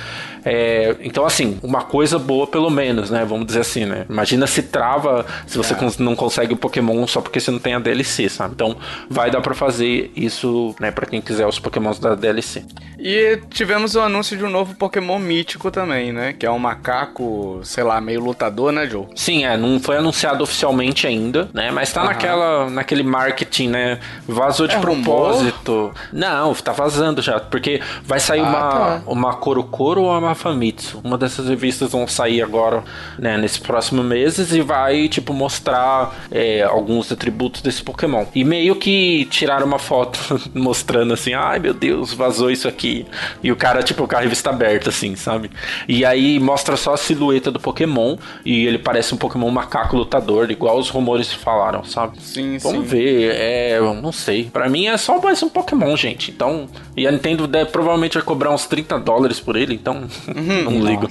é, 0.45 0.95
então, 1.01 1.25
assim, 1.25 1.59
uma 1.61 1.83
coisa 1.83 2.17
boa 2.17 2.47
pelo 2.47 2.69
menos, 2.69 3.09
né? 3.09 3.25
Vamos 3.25 3.47
dizer 3.47 3.61
assim, 3.61 3.85
né? 3.85 4.05
Imagina 4.09 4.47
se 4.47 4.63
trava 4.63 5.25
se 5.45 5.57
você 5.57 5.73
é. 5.73 5.77
não 5.99 6.15
consegue 6.15 6.53
o 6.53 6.57
Pokémon 6.57 7.05
só 7.07 7.21
porque 7.21 7.39
você 7.39 7.51
não 7.51 7.59
tem 7.59 7.73
a 7.73 7.79
DLC, 7.79 8.29
sabe? 8.29 8.53
Então, 8.53 8.75
vai 9.09 9.31
dar 9.31 9.41
para 9.41 9.53
fazer 9.53 10.11
isso, 10.15 10.75
né? 10.79 10.91
Para 10.91 11.05
quem 11.05 11.21
quiser 11.21 11.45
os 11.47 11.59
Pokémons 11.59 11.99
da 11.99 12.15
DLC. 12.15 12.63
E 12.97 13.39
tivemos 13.49 13.95
o 13.95 14.01
anúncio 14.01 14.37
de 14.37 14.43
um 14.43 14.49
novo 14.49 14.75
Pokémon 14.75 15.17
mítico 15.19 15.71
também, 15.71 16.11
né? 16.11 16.33
Que 16.33 16.45
é 16.45 16.51
um 16.51 16.59
macaco, 16.59 17.61
sei 17.63 17.83
lá, 17.83 18.01
meio 18.01 18.21
lutador, 18.21 18.71
né, 18.71 18.85
Joe? 18.87 19.07
Sim, 19.15 19.45
é. 19.45 19.55
Não 19.55 19.79
foi 19.79 19.97
anunciado 19.97 20.43
oficialmente 20.43 21.07
ainda, 21.07 21.49
né? 21.53 21.71
Mas 21.71 21.93
tá 21.93 22.03
naquela, 22.03 22.69
naquele 22.69 23.03
marketing, 23.03 23.69
né? 23.69 23.99
Vazou 24.27 24.67
de 24.67 24.75
é 24.75 24.79
propósito. 24.79 25.71
Rumor? 25.71 25.93
Não, 26.11 26.53
tá 26.55 26.73
vazando 26.73 27.21
já. 27.21 27.39
Porque 27.39 27.81
vai 28.03 28.19
sair 28.19 28.41
ah, 28.41 28.43
uma, 28.43 28.59
tá. 28.59 29.01
uma 29.07 29.33
Korokoro 29.35 30.01
ou 30.01 30.17
uma 30.17 30.28
a 30.31 30.35
Famitsu. 30.35 30.99
Uma 31.03 31.17
dessas 31.17 31.47
revistas 31.47 31.91
vão 31.91 32.07
sair 32.07 32.41
agora, 32.41 32.83
né, 33.17 33.37
nesse 33.37 33.59
próximo 33.61 34.03
meses 34.03 34.51
e 34.51 34.61
vai, 34.61 35.07
tipo, 35.07 35.33
mostrar 35.33 36.25
é, 36.31 36.63
alguns 36.63 37.11
atributos 37.11 37.61
desse 37.61 37.81
Pokémon. 37.83 38.25
E 38.33 38.43
meio 38.43 38.75
que 38.75 39.25
tiraram 39.25 39.65
uma 39.65 39.79
foto 39.79 40.19
mostrando 40.53 41.13
assim, 41.13 41.33
ai 41.33 41.59
meu 41.59 41.73
Deus, 41.73 42.13
vazou 42.13 42.51
isso 42.51 42.67
aqui. 42.67 43.05
E 43.43 43.51
o 43.51 43.55
cara, 43.55 43.81
tipo, 43.83 44.07
com 44.07 44.15
a 44.15 44.19
revista 44.19 44.49
aberta, 44.49 44.89
assim, 44.89 45.15
sabe? 45.15 45.49
E 45.87 46.05
aí 46.05 46.39
mostra 46.39 46.75
só 46.75 46.93
a 46.93 46.97
silhueta 46.97 47.51
do 47.51 47.59
Pokémon 47.59 48.17
e 48.45 48.65
ele 48.65 48.77
parece 48.77 49.13
um 49.13 49.17
Pokémon 49.17 49.49
macaco 49.49 49.95
lutador, 49.95 50.51
igual 50.51 50.77
os 50.77 50.89
rumores 50.89 51.31
falaram, 51.33 51.83
sabe? 51.83 52.21
Sim, 52.21 52.57
Vamos 52.57 52.81
sim. 52.81 52.87
ver, 52.87 53.35
é, 53.35 53.79
não 53.79 54.11
sei. 54.11 54.45
Para 54.45 54.69
mim 54.69 54.87
é 54.87 54.97
só 54.97 55.19
mais 55.21 55.41
um 55.43 55.49
Pokémon, 55.49 55.95
gente. 55.95 56.31
Então, 56.31 56.67
e 56.95 57.07
a 57.07 57.11
Nintendo 57.11 57.47
deve, 57.47 57.71
provavelmente 57.71 58.13
vai 58.15 58.23
cobrar 58.23 58.51
uns 58.51 58.65
30 58.65 58.99
dólares 58.99 59.39
por 59.39 59.55
ele, 59.55 59.73
então 59.73 60.07
Uhum. 60.27 60.63
não 60.63 60.85
ligo. 60.85 61.09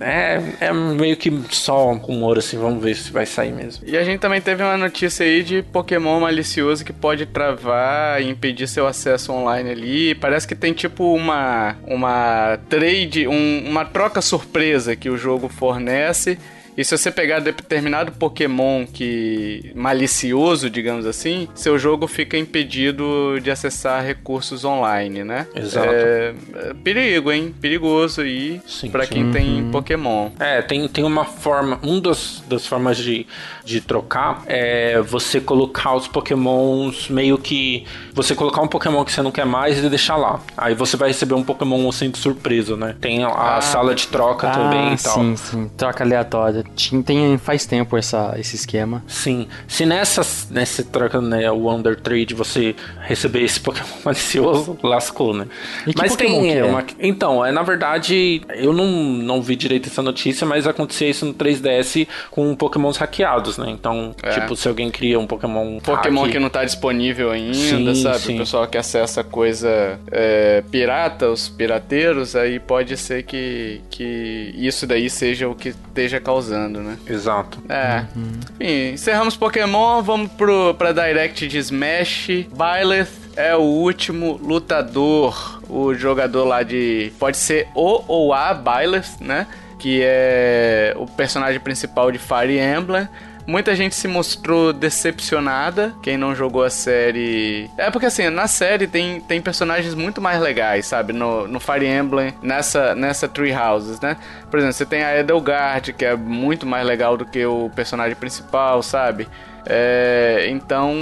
É, 0.00 0.40
é 0.60 0.72
meio 0.72 1.16
que 1.16 1.32
só 1.50 1.90
um 1.90 1.96
rumor, 1.96 2.38
assim, 2.38 2.58
vamos 2.58 2.82
ver 2.82 2.94
se 2.94 3.10
vai 3.10 3.26
sair 3.26 3.52
mesmo. 3.52 3.84
E 3.86 3.96
a 3.96 4.04
gente 4.04 4.20
também 4.20 4.40
teve 4.40 4.62
uma 4.62 4.76
notícia 4.76 5.24
aí 5.24 5.42
de 5.42 5.62
Pokémon 5.62 6.20
malicioso 6.20 6.84
que 6.84 6.92
pode 6.92 7.26
travar 7.26 8.22
e 8.22 8.28
impedir 8.28 8.66
seu 8.66 8.86
acesso 8.86 9.32
online 9.32 9.70
ali. 9.70 10.14
Parece 10.14 10.46
que 10.46 10.54
tem 10.54 10.72
tipo 10.72 11.14
uma, 11.14 11.76
uma 11.86 12.58
trade, 12.68 13.26
um, 13.26 13.64
uma 13.66 13.84
troca 13.84 14.20
surpresa 14.20 14.96
que 14.96 15.10
o 15.10 15.16
jogo 15.16 15.48
fornece 15.48 16.38
e 16.78 16.84
se 16.84 16.96
você 16.96 17.10
pegar 17.10 17.40
determinado 17.40 18.12
Pokémon 18.12 18.86
que 18.86 19.72
malicioso, 19.74 20.70
digamos 20.70 21.06
assim, 21.06 21.48
seu 21.52 21.76
jogo 21.76 22.06
fica 22.06 22.38
impedido 22.38 23.40
de 23.42 23.50
acessar 23.50 24.04
recursos 24.04 24.64
online, 24.64 25.24
né? 25.24 25.48
Exato. 25.56 25.88
É, 25.90 26.34
é 26.54 26.74
perigo, 26.74 27.32
hein? 27.32 27.52
Perigoso 27.60 28.20
aí 28.20 28.60
para 28.92 29.08
quem 29.08 29.32
tem 29.32 29.64
uhum. 29.64 29.70
Pokémon. 29.72 30.30
É, 30.38 30.62
tem, 30.62 30.86
tem 30.86 31.02
uma 31.02 31.24
forma, 31.24 31.80
um 31.82 31.98
dos, 31.98 32.44
das 32.48 32.64
formas 32.64 32.96
de, 32.96 33.26
de 33.64 33.80
trocar 33.80 34.44
é 34.46 35.00
você 35.00 35.40
colocar 35.40 35.96
os 35.96 36.06
Pokémons 36.06 37.08
meio 37.08 37.38
que 37.38 37.84
você 38.12 38.36
colocar 38.36 38.62
um 38.62 38.68
Pokémon 38.68 39.04
que 39.04 39.10
você 39.10 39.20
não 39.20 39.32
quer 39.32 39.44
mais 39.44 39.82
e 39.82 39.88
deixar 39.88 40.14
lá. 40.14 40.40
Aí 40.56 40.76
você 40.76 40.96
vai 40.96 41.08
receber 41.08 41.34
um 41.34 41.42
Pokémon 41.42 41.88
de 41.90 42.18
surpresa, 42.18 42.76
né? 42.76 42.94
Tem 43.00 43.24
a, 43.24 43.56
ah, 43.56 43.60
sala 43.60 43.96
de 43.96 44.06
troca 44.06 44.48
ah, 44.48 44.52
também 44.52 44.94
e 44.94 44.96
tal. 44.96 45.14
Sim, 45.14 45.36
sim. 45.36 45.70
Troca 45.76 46.04
aleatória. 46.04 46.67
Tem, 47.04 47.36
faz 47.38 47.66
tempo 47.66 47.96
essa, 47.96 48.34
esse 48.38 48.56
esquema. 48.56 49.02
Sim. 49.06 49.48
Se 49.66 49.84
nessa, 49.84 50.22
nessa 50.50 50.82
troca, 50.84 51.20
né, 51.20 51.50
o 51.50 51.58
Wonder 51.58 51.98
Trade, 52.00 52.34
você 52.34 52.74
receber 53.00 53.42
esse 53.42 53.60
Pokémon 53.60 53.86
malicioso, 54.04 54.78
lascou, 54.82 55.34
né? 55.34 55.46
E 55.86 55.92
mas 55.96 56.16
tem 56.16 56.56
é? 56.56 56.64
uma. 56.64 56.84
Então, 56.98 57.44
é 57.44 57.50
na 57.50 57.62
verdade, 57.62 58.42
eu 58.54 58.72
não, 58.72 58.86
não 58.86 59.42
vi 59.42 59.56
direito 59.56 59.88
essa 59.88 60.02
notícia, 60.02 60.46
mas 60.46 60.66
acontecia 60.66 61.08
isso 61.08 61.26
no 61.26 61.34
3DS 61.34 62.06
com 62.30 62.54
Pokémons 62.54 62.96
hackeados, 62.96 63.58
né? 63.58 63.70
Então, 63.70 64.14
é. 64.22 64.30
tipo, 64.30 64.56
se 64.56 64.68
alguém 64.68 64.90
cria 64.90 65.18
um 65.18 65.26
Pokémon. 65.26 65.78
Pokémon 65.80 66.22
hack... 66.22 66.32
que 66.32 66.38
não 66.38 66.50
tá 66.50 66.64
disponível 66.64 67.30
ainda, 67.30 67.94
sim, 67.94 68.02
sabe? 68.02 68.18
Sim. 68.18 68.34
O 68.34 68.38
pessoal 68.38 68.66
que 68.66 68.78
acessa 68.78 69.24
coisa 69.24 69.98
é, 70.10 70.62
pirata, 70.70 71.30
os 71.30 71.48
pirateiros, 71.48 72.36
aí 72.36 72.58
pode 72.58 72.96
ser 72.96 73.22
que, 73.22 73.80
que 73.90 74.54
isso 74.56 74.86
daí 74.86 75.08
seja 75.08 75.48
o 75.48 75.54
que 75.54 75.70
esteja 75.70 76.20
causando 76.20 76.57
né? 76.66 76.98
Exato. 77.06 77.58
É. 77.68 78.04
Uhum. 78.16 78.40
Enfim, 78.58 78.94
encerramos 78.94 79.36
Pokémon, 79.36 80.02
vamos 80.02 80.32
pro, 80.32 80.74
pra 80.74 80.92
Direct 80.92 81.46
de 81.46 81.58
Smash. 81.58 82.46
Byleth 82.50 83.08
é 83.36 83.54
o 83.54 83.60
último 83.60 84.40
lutador, 84.42 85.62
o 85.68 85.94
jogador 85.94 86.44
lá 86.44 86.62
de. 86.62 87.12
Pode 87.18 87.36
ser 87.36 87.68
o 87.74 88.02
ou 88.08 88.32
a 88.32 88.52
Byleth, 88.54 89.20
né? 89.20 89.46
Que 89.78 90.00
é 90.02 90.94
o 90.96 91.06
personagem 91.06 91.60
principal 91.60 92.10
de 92.10 92.18
Fire 92.18 92.58
Emblem. 92.58 93.08
Muita 93.48 93.74
gente 93.74 93.94
se 93.94 94.06
mostrou 94.06 94.74
decepcionada, 94.74 95.94
quem 96.02 96.18
não 96.18 96.34
jogou 96.34 96.62
a 96.62 96.68
série. 96.68 97.70
É 97.78 97.90
porque 97.90 98.04
assim, 98.04 98.28
na 98.28 98.46
série 98.46 98.86
tem, 98.86 99.22
tem 99.22 99.40
personagens 99.40 99.94
muito 99.94 100.20
mais 100.20 100.38
legais, 100.38 100.84
sabe? 100.84 101.14
No, 101.14 101.48
no 101.48 101.58
Fire 101.58 101.86
Emblem, 101.86 102.34
nessa, 102.42 102.94
nessa 102.94 103.26
Tree 103.26 103.54
Houses, 103.54 104.00
né? 104.00 104.18
Por 104.50 104.58
exemplo, 104.58 104.74
você 104.74 104.84
tem 104.84 105.02
a 105.02 105.18
Edelgard, 105.18 105.94
que 105.94 106.04
é 106.04 106.14
muito 106.14 106.66
mais 106.66 106.86
legal 106.86 107.16
do 107.16 107.24
que 107.24 107.42
o 107.46 107.70
personagem 107.74 108.14
principal, 108.16 108.82
sabe? 108.82 109.26
É, 109.68 110.46
então, 110.48 110.94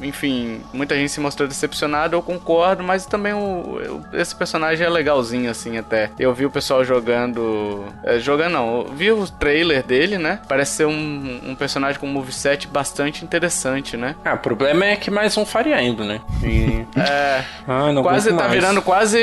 enfim, 0.00 0.60
muita 0.72 0.96
gente 0.96 1.12
se 1.12 1.20
mostrou 1.20 1.46
decepcionada, 1.46 2.16
eu 2.16 2.22
concordo, 2.22 2.82
mas 2.82 3.04
também 3.04 3.34
o, 3.34 3.78
esse 4.14 4.34
personagem 4.34 4.86
é 4.86 4.88
legalzinho, 4.88 5.50
assim, 5.50 5.76
até. 5.76 6.10
Eu 6.18 6.32
vi 6.32 6.46
o 6.46 6.50
pessoal 6.50 6.82
jogando. 6.84 7.84
É, 8.02 8.18
jogando 8.18 8.52
não, 8.52 8.78
eu 8.78 8.92
vi 8.94 9.12
o 9.12 9.26
trailer 9.26 9.82
dele, 9.82 10.16
né? 10.16 10.40
Parece 10.48 10.76
ser 10.76 10.86
um, 10.86 11.40
um 11.46 11.54
personagem 11.54 12.00
com 12.00 12.06
um 12.06 12.12
moveset 12.12 12.66
bastante 12.66 13.24
interessante, 13.24 13.96
né? 13.96 14.14
Ah, 14.24 14.34
o 14.34 14.38
problema 14.38 14.86
é 14.86 14.96
que 14.96 15.10
mais 15.10 15.36
um 15.36 15.44
Fire 15.44 15.72
Emblem, 15.72 16.08
né? 16.08 16.20
E... 16.42 16.86
é. 16.98 17.44
Ah, 17.66 17.92
quase 18.02 18.30
tá 18.30 18.34
mais. 18.34 18.52
virando 18.52 18.80
quase 18.80 19.18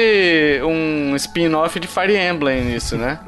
um 0.63 1.15
spin-off 1.15 1.79
de 1.79 1.87
Fire 1.87 2.15
Emblem 2.15 2.75
isso, 2.75 2.95
né? 2.95 3.19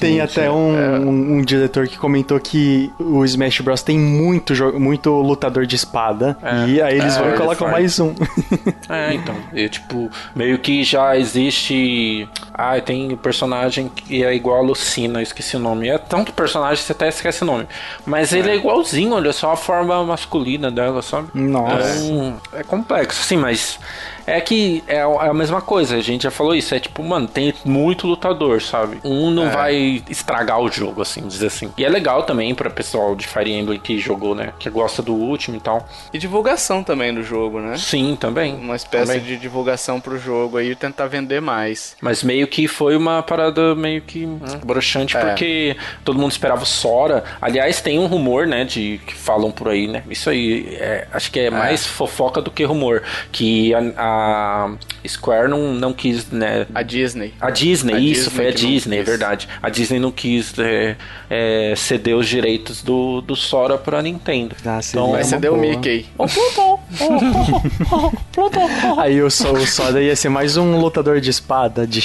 Tem 0.00 0.14
sim, 0.14 0.20
até 0.20 0.44
sim. 0.44 0.48
Um, 0.48 0.78
é. 0.78 0.98
um, 0.98 1.36
um 1.36 1.42
diretor 1.42 1.86
que 1.86 1.96
comentou 1.96 2.40
que 2.40 2.92
o 2.98 3.24
Smash 3.24 3.60
Bros. 3.60 3.82
tem 3.82 3.98
muito 3.98 4.55
muito 4.60 5.10
lutador 5.10 5.66
de 5.66 5.76
espada. 5.76 6.36
É. 6.42 6.68
E 6.68 6.82
aí 6.82 6.98
eles 6.98 7.16
é, 7.16 7.20
vão 7.20 7.34
e 7.34 7.36
colocam 7.36 7.68
mais 7.68 7.98
um. 8.00 8.14
é, 8.88 9.14
então. 9.14 9.34
E, 9.52 9.68
tipo, 9.68 10.10
meio 10.34 10.58
que 10.58 10.82
já 10.82 11.16
existe. 11.16 12.28
Ah, 12.52 12.80
tem 12.80 13.16
personagem 13.16 13.88
que 13.88 14.24
é 14.24 14.34
igual 14.34 14.58
a 14.58 14.62
Lucina, 14.62 15.22
esqueci 15.22 15.56
o 15.56 15.60
nome. 15.60 15.88
É 15.88 15.98
tanto 15.98 16.32
personagem 16.32 16.76
que 16.76 16.84
você 16.84 16.92
até 16.92 17.08
esquece 17.08 17.42
o 17.42 17.46
nome. 17.46 17.66
Mas 18.04 18.32
ele 18.32 18.48
é, 18.48 18.52
é 18.52 18.56
igualzinho, 18.56 19.14
olha 19.14 19.32
só 19.32 19.52
a 19.52 19.56
forma 19.56 20.02
masculina 20.04 20.70
dela, 20.70 21.02
sabe? 21.02 21.28
Nossa. 21.34 21.98
Então, 22.04 22.40
é 22.52 22.62
complexo, 22.62 23.22
sim, 23.22 23.36
mas 23.36 23.78
é 24.26 24.40
que 24.40 24.82
é, 24.86 24.96
é 24.96 25.02
a 25.02 25.34
mesma 25.34 25.60
coisa, 25.60 25.96
a 25.96 26.00
gente 26.00 26.22
já 26.22 26.30
falou 26.30 26.54
isso. 26.54 26.74
É 26.74 26.80
tipo, 26.80 27.02
mano, 27.02 27.28
tem 27.28 27.54
muito 27.64 28.06
lutador, 28.06 28.60
sabe? 28.60 28.98
Um 29.04 29.30
não 29.30 29.46
é. 29.46 29.50
vai 29.50 30.04
estragar 30.08 30.60
o 30.60 30.70
jogo, 30.70 31.02
assim, 31.02 31.26
dizer 31.26 31.46
assim. 31.46 31.72
E 31.76 31.84
é 31.84 31.88
legal 31.88 32.24
também 32.24 32.54
pra 32.54 32.68
pessoal 32.68 33.14
de 33.14 33.26
Fire 33.26 33.52
Emblem 33.52 33.78
que 33.78 33.98
jogou, 33.98 34.34
né? 34.34 34.52
Que 34.58 34.68
gosta 34.68 35.02
do 35.02 35.14
último 35.14 35.56
e 35.56 35.60
tal. 35.60 35.88
E 36.12 36.18
divulgação 36.18 36.82
também 36.82 37.14
do 37.14 37.22
jogo, 37.22 37.60
né? 37.60 37.76
Sim, 37.76 38.16
também. 38.18 38.54
Uma 38.54 38.76
espécie 38.76 39.12
também. 39.12 39.24
de 39.24 39.36
divulgação 39.36 40.00
pro 40.00 40.18
jogo 40.18 40.56
aí 40.56 40.74
tentar 40.74 41.06
vender 41.06 41.40
mais. 41.40 41.96
Mas 42.00 42.22
meio 42.22 42.48
que 42.48 42.66
foi 42.66 42.96
uma 42.96 43.22
parada 43.22 43.74
meio 43.74 44.02
que 44.02 44.26
hum, 44.26 44.40
broxante, 44.64 45.16
é. 45.16 45.20
porque 45.20 45.76
todo 46.04 46.18
mundo 46.18 46.32
esperava 46.32 46.62
o 46.62 46.66
Sora. 46.66 47.24
Aliás, 47.40 47.80
tem 47.80 47.98
um 47.98 48.06
rumor, 48.06 48.46
né? 48.46 48.64
De 48.64 49.00
que 49.06 49.14
falam 49.14 49.50
por 49.50 49.68
aí, 49.68 49.86
né? 49.86 50.02
Isso 50.10 50.28
aí 50.30 50.76
é, 50.80 51.06
acho 51.12 51.30
que 51.30 51.38
é, 51.38 51.46
é. 51.46 51.50
mais 51.50 51.86
fofoca 51.86 52.40
do 52.40 52.50
que 52.50 52.64
rumor. 52.64 53.02
Que 53.30 53.74
a, 53.74 53.78
a 53.96 54.15
a 54.16 54.70
Square 55.08 55.48
não, 55.48 55.72
não 55.74 55.92
quis, 55.92 56.28
né? 56.30 56.66
A 56.74 56.82
Disney. 56.82 57.34
A 57.40 57.50
Disney, 57.50 57.94
A 57.94 57.98
isso, 58.00 58.24
Disney 58.30 58.36
foi 58.36 58.48
a 58.48 58.50
Disney, 58.52 58.98
é 58.98 59.02
verdade. 59.02 59.48
A 59.62 59.68
Disney 59.68 59.98
não 59.98 60.10
quis 60.10 60.58
é, 60.58 60.96
é, 61.30 61.74
ceder 61.76 62.16
os 62.16 62.26
direitos 62.28 62.82
do, 62.82 63.20
do 63.20 63.36
Sora 63.36 63.78
pra 63.78 64.02
Nintendo. 64.02 64.56
Ah, 64.64 64.80
Então, 64.88 65.12
Vai 65.12 65.20
uma 65.22 65.24
ceder 65.24 65.52
o 65.52 65.56
boa. 65.56 65.66
Mickey. 65.68 66.06
Aí 68.98 69.22
o, 69.22 69.26
o 69.26 69.30
Soda 69.30 70.00
ia 70.02 70.16
ser 70.16 70.28
mais 70.28 70.56
um 70.56 70.78
lutador 70.78 71.20
de 71.20 71.30
espada, 71.30 71.86
de, 71.86 72.00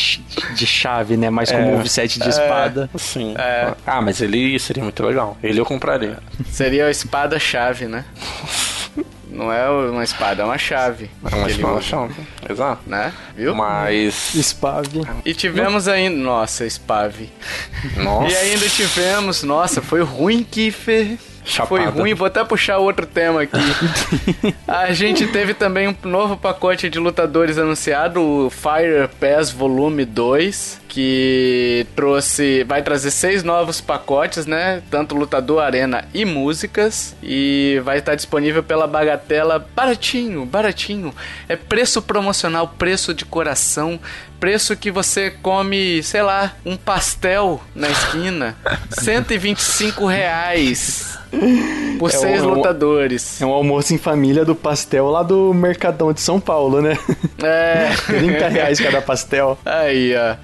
de 0.56 0.66
chave, 0.68 1.18
né? 1.18 1.30
Mais 1.30 1.52
com 1.52 1.58
É. 1.58 1.72
moveset 1.72 2.20
de 2.20 2.30
espada. 2.30 2.90
Sim. 2.98 3.34
É. 3.38 3.74
Ah, 3.86 4.02
mas 4.02 4.22
ele 4.22 4.58
seria 4.60 4.84
muito 4.84 5.04
legal. 5.06 5.38
Ele 5.42 5.60
eu 5.60 5.66
compraria. 5.66 6.18
Seria 6.50 6.88
a 6.88 6.92
espada-chave, 6.92 7.86
né? 7.86 8.06
Não 9.32 9.52
é 9.52 9.70
uma 9.70 10.04
espada, 10.04 10.44
é 10.44 10.46
uma 10.46 10.58
chave. 10.58 11.10
É 11.32 11.36
uma 11.36 11.50
espada 11.50 11.82
chave. 11.82 12.16
Exato. 12.50 12.82
Né? 12.86 13.14
Viu? 13.36 13.56
Mas. 13.56 14.34
Spave. 14.36 15.02
E 15.26 15.34
tivemos 15.34 15.88
ainda. 15.88 16.18
Nossa, 16.18 16.70
Spave. 16.70 17.32
Nossa. 17.96 18.34
E 18.34 18.36
ainda 18.36 18.68
tivemos. 18.68 19.42
Nossa, 19.44 19.82
foi 19.82 20.02
ruim, 20.02 20.44
Kiffer. 20.44 21.18
Foi 21.44 21.80
Chapada. 21.82 21.90
ruim, 21.90 22.14
vou 22.14 22.28
até 22.28 22.44
puxar 22.44 22.78
outro 22.78 23.06
tema 23.06 23.42
aqui. 23.42 23.58
A 24.68 24.92
gente 24.94 25.28
teve 25.28 25.54
também 25.54 25.88
um 25.88 25.96
novo 26.04 26.38
pacote 26.38 26.90
de 26.90 27.00
lutadores 27.00 27.58
anunciado, 27.58 28.22
o 28.22 28.50
Fire 28.50 29.10
Pass 29.20 29.52
Volume 29.52 30.06
2, 30.06 30.82
que 30.88 31.86
trouxe, 31.96 32.64
vai 32.64 32.82
trazer 32.82 33.12
seis 33.12 33.44
novos 33.44 33.82
pacotes, 33.82 34.46
né? 34.46 34.82
Tanto 34.92 35.16
lutador, 35.16 35.64
arena 35.64 36.06
e 36.14 36.26
músicas, 36.26 37.16
e 37.24 37.82
vai 37.84 38.00
estar 38.00 38.16
disponível 38.16 38.62
pela 38.62 38.86
bagatela 38.86 39.66
baratinho, 39.76 40.46
baratinho. 40.46 41.14
É 41.48 41.56
preço 41.56 42.02
promocional, 42.02 42.68
preço 42.78 43.14
de 43.14 43.26
coração, 43.26 44.00
preço 44.42 44.76
que 44.76 44.90
você 44.92 45.30
come, 45.30 46.02
sei 46.04 46.24
lá, 46.24 46.54
um 46.66 46.76
pastel 46.76 47.62
na 47.76 47.88
esquina, 47.90 48.58
125 48.90 50.06
reais. 50.06 51.18
Por 51.98 52.10
É 52.10 52.14
seis 52.14 52.42
um- 52.42 52.50
lutadores. 52.56 53.40
É 53.42 53.46
um 53.46 53.52
almoço 53.52 53.94
em 53.94 53.98
família 53.98 54.44
do 54.44 54.54
pastel 54.56 55.10
lá 55.10 55.24
do 55.24 55.54
Mercadão 55.54 56.12
de 56.12 56.20
São 56.20 56.40
Paulo, 56.42 56.82
né? 56.82 56.98
É. 57.42 57.92
30 58.08 58.48
reais 58.50 58.80
cada 58.82 59.02
pastel. 59.02 59.58
Aí, 59.64 60.14
ó. 60.18 60.36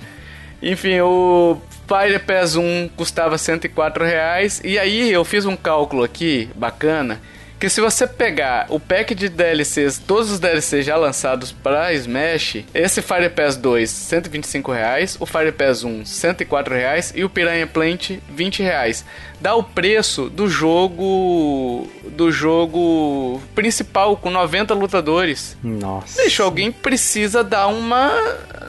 Enfim, 0.61 0.99
o 1.01 1.57
Fire 1.87 2.19
Pass 2.19 2.55
1 2.55 2.89
custava 2.95 3.37
104 3.37 4.05
reais. 4.05 4.61
E 4.63 4.77
aí 4.79 5.11
eu 5.11 5.25
fiz 5.25 5.45
um 5.45 5.55
cálculo 5.57 6.03
aqui, 6.03 6.49
bacana. 6.55 7.19
Que 7.59 7.69
se 7.69 7.81
você 7.81 8.05
pegar 8.05 8.67
o 8.69 8.79
pack 8.79 9.15
de 9.15 9.29
DLCs, 9.29 9.97
todos 9.97 10.29
os 10.29 10.39
DLCs 10.39 10.85
já 10.85 10.95
lançados 10.95 11.51
para 11.51 11.91
Smash, 11.93 12.63
esse 12.71 13.01
Fire 13.01 13.29
Pass 13.29 13.55
2, 13.55 13.89
125 13.89 14.71
reais, 14.71 15.17
o 15.19 15.25
Fire 15.25 15.51
Pass 15.51 15.83
1, 15.83 16.05
104 16.05 16.75
reais 16.75 17.11
e 17.15 17.23
o 17.23 17.29
Piranha 17.29 17.65
Plant, 17.65 18.11
20 18.29 18.61
reais. 18.61 19.03
Dá 19.41 19.55
o 19.55 19.63
preço 19.63 20.29
do 20.29 20.47
jogo 20.47 21.87
do 22.11 22.31
jogo 22.31 23.41
principal 23.55 24.15
com 24.17 24.29
90 24.29 24.75
lutadores. 24.75 25.57
Nossa. 25.63 26.21
Bicho, 26.21 26.43
alguém 26.43 26.71
precisa 26.71 27.43
dar 27.43 27.67
uma, 27.67 28.11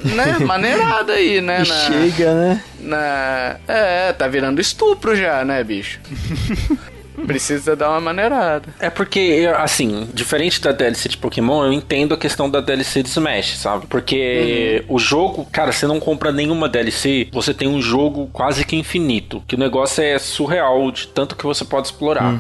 né, 0.02 0.38
maneirada 0.44 1.12
aí, 1.12 1.42
né? 1.42 1.58
Na, 1.58 1.64
chega, 1.64 2.34
né? 2.34 2.64
na... 2.80 3.56
É, 3.68 4.12
tá 4.14 4.26
virando 4.28 4.62
estupro 4.62 5.14
já, 5.14 5.44
né, 5.44 5.62
bicho? 5.62 6.00
Precisa 7.26 7.74
dar 7.76 7.90
uma 7.90 8.00
maneirada. 8.00 8.68
É 8.80 8.90
porque, 8.90 9.48
assim, 9.56 10.08
diferente 10.14 10.60
da 10.60 10.72
DLC 10.72 11.08
de 11.08 11.16
Pokémon, 11.16 11.64
eu 11.64 11.72
entendo 11.72 12.14
a 12.14 12.16
questão 12.16 12.48
da 12.50 12.60
DLC 12.60 13.02
de 13.02 13.08
Smash, 13.08 13.58
sabe? 13.58 13.86
Porque 13.86 14.84
o 14.88 14.98
jogo, 14.98 15.46
cara, 15.50 15.72
você 15.72 15.86
não 15.86 15.98
compra 16.00 16.30
nenhuma 16.32 16.68
DLC, 16.68 17.28
você 17.32 17.52
tem 17.52 17.68
um 17.68 17.80
jogo 17.80 18.28
quase 18.32 18.64
que 18.64 18.76
infinito. 18.76 19.42
Que 19.46 19.54
o 19.54 19.58
negócio 19.58 20.02
é 20.02 20.18
surreal 20.18 20.90
de 20.90 21.08
tanto 21.08 21.36
que 21.36 21.44
você 21.44 21.64
pode 21.64 21.86
explorar. 21.88 22.38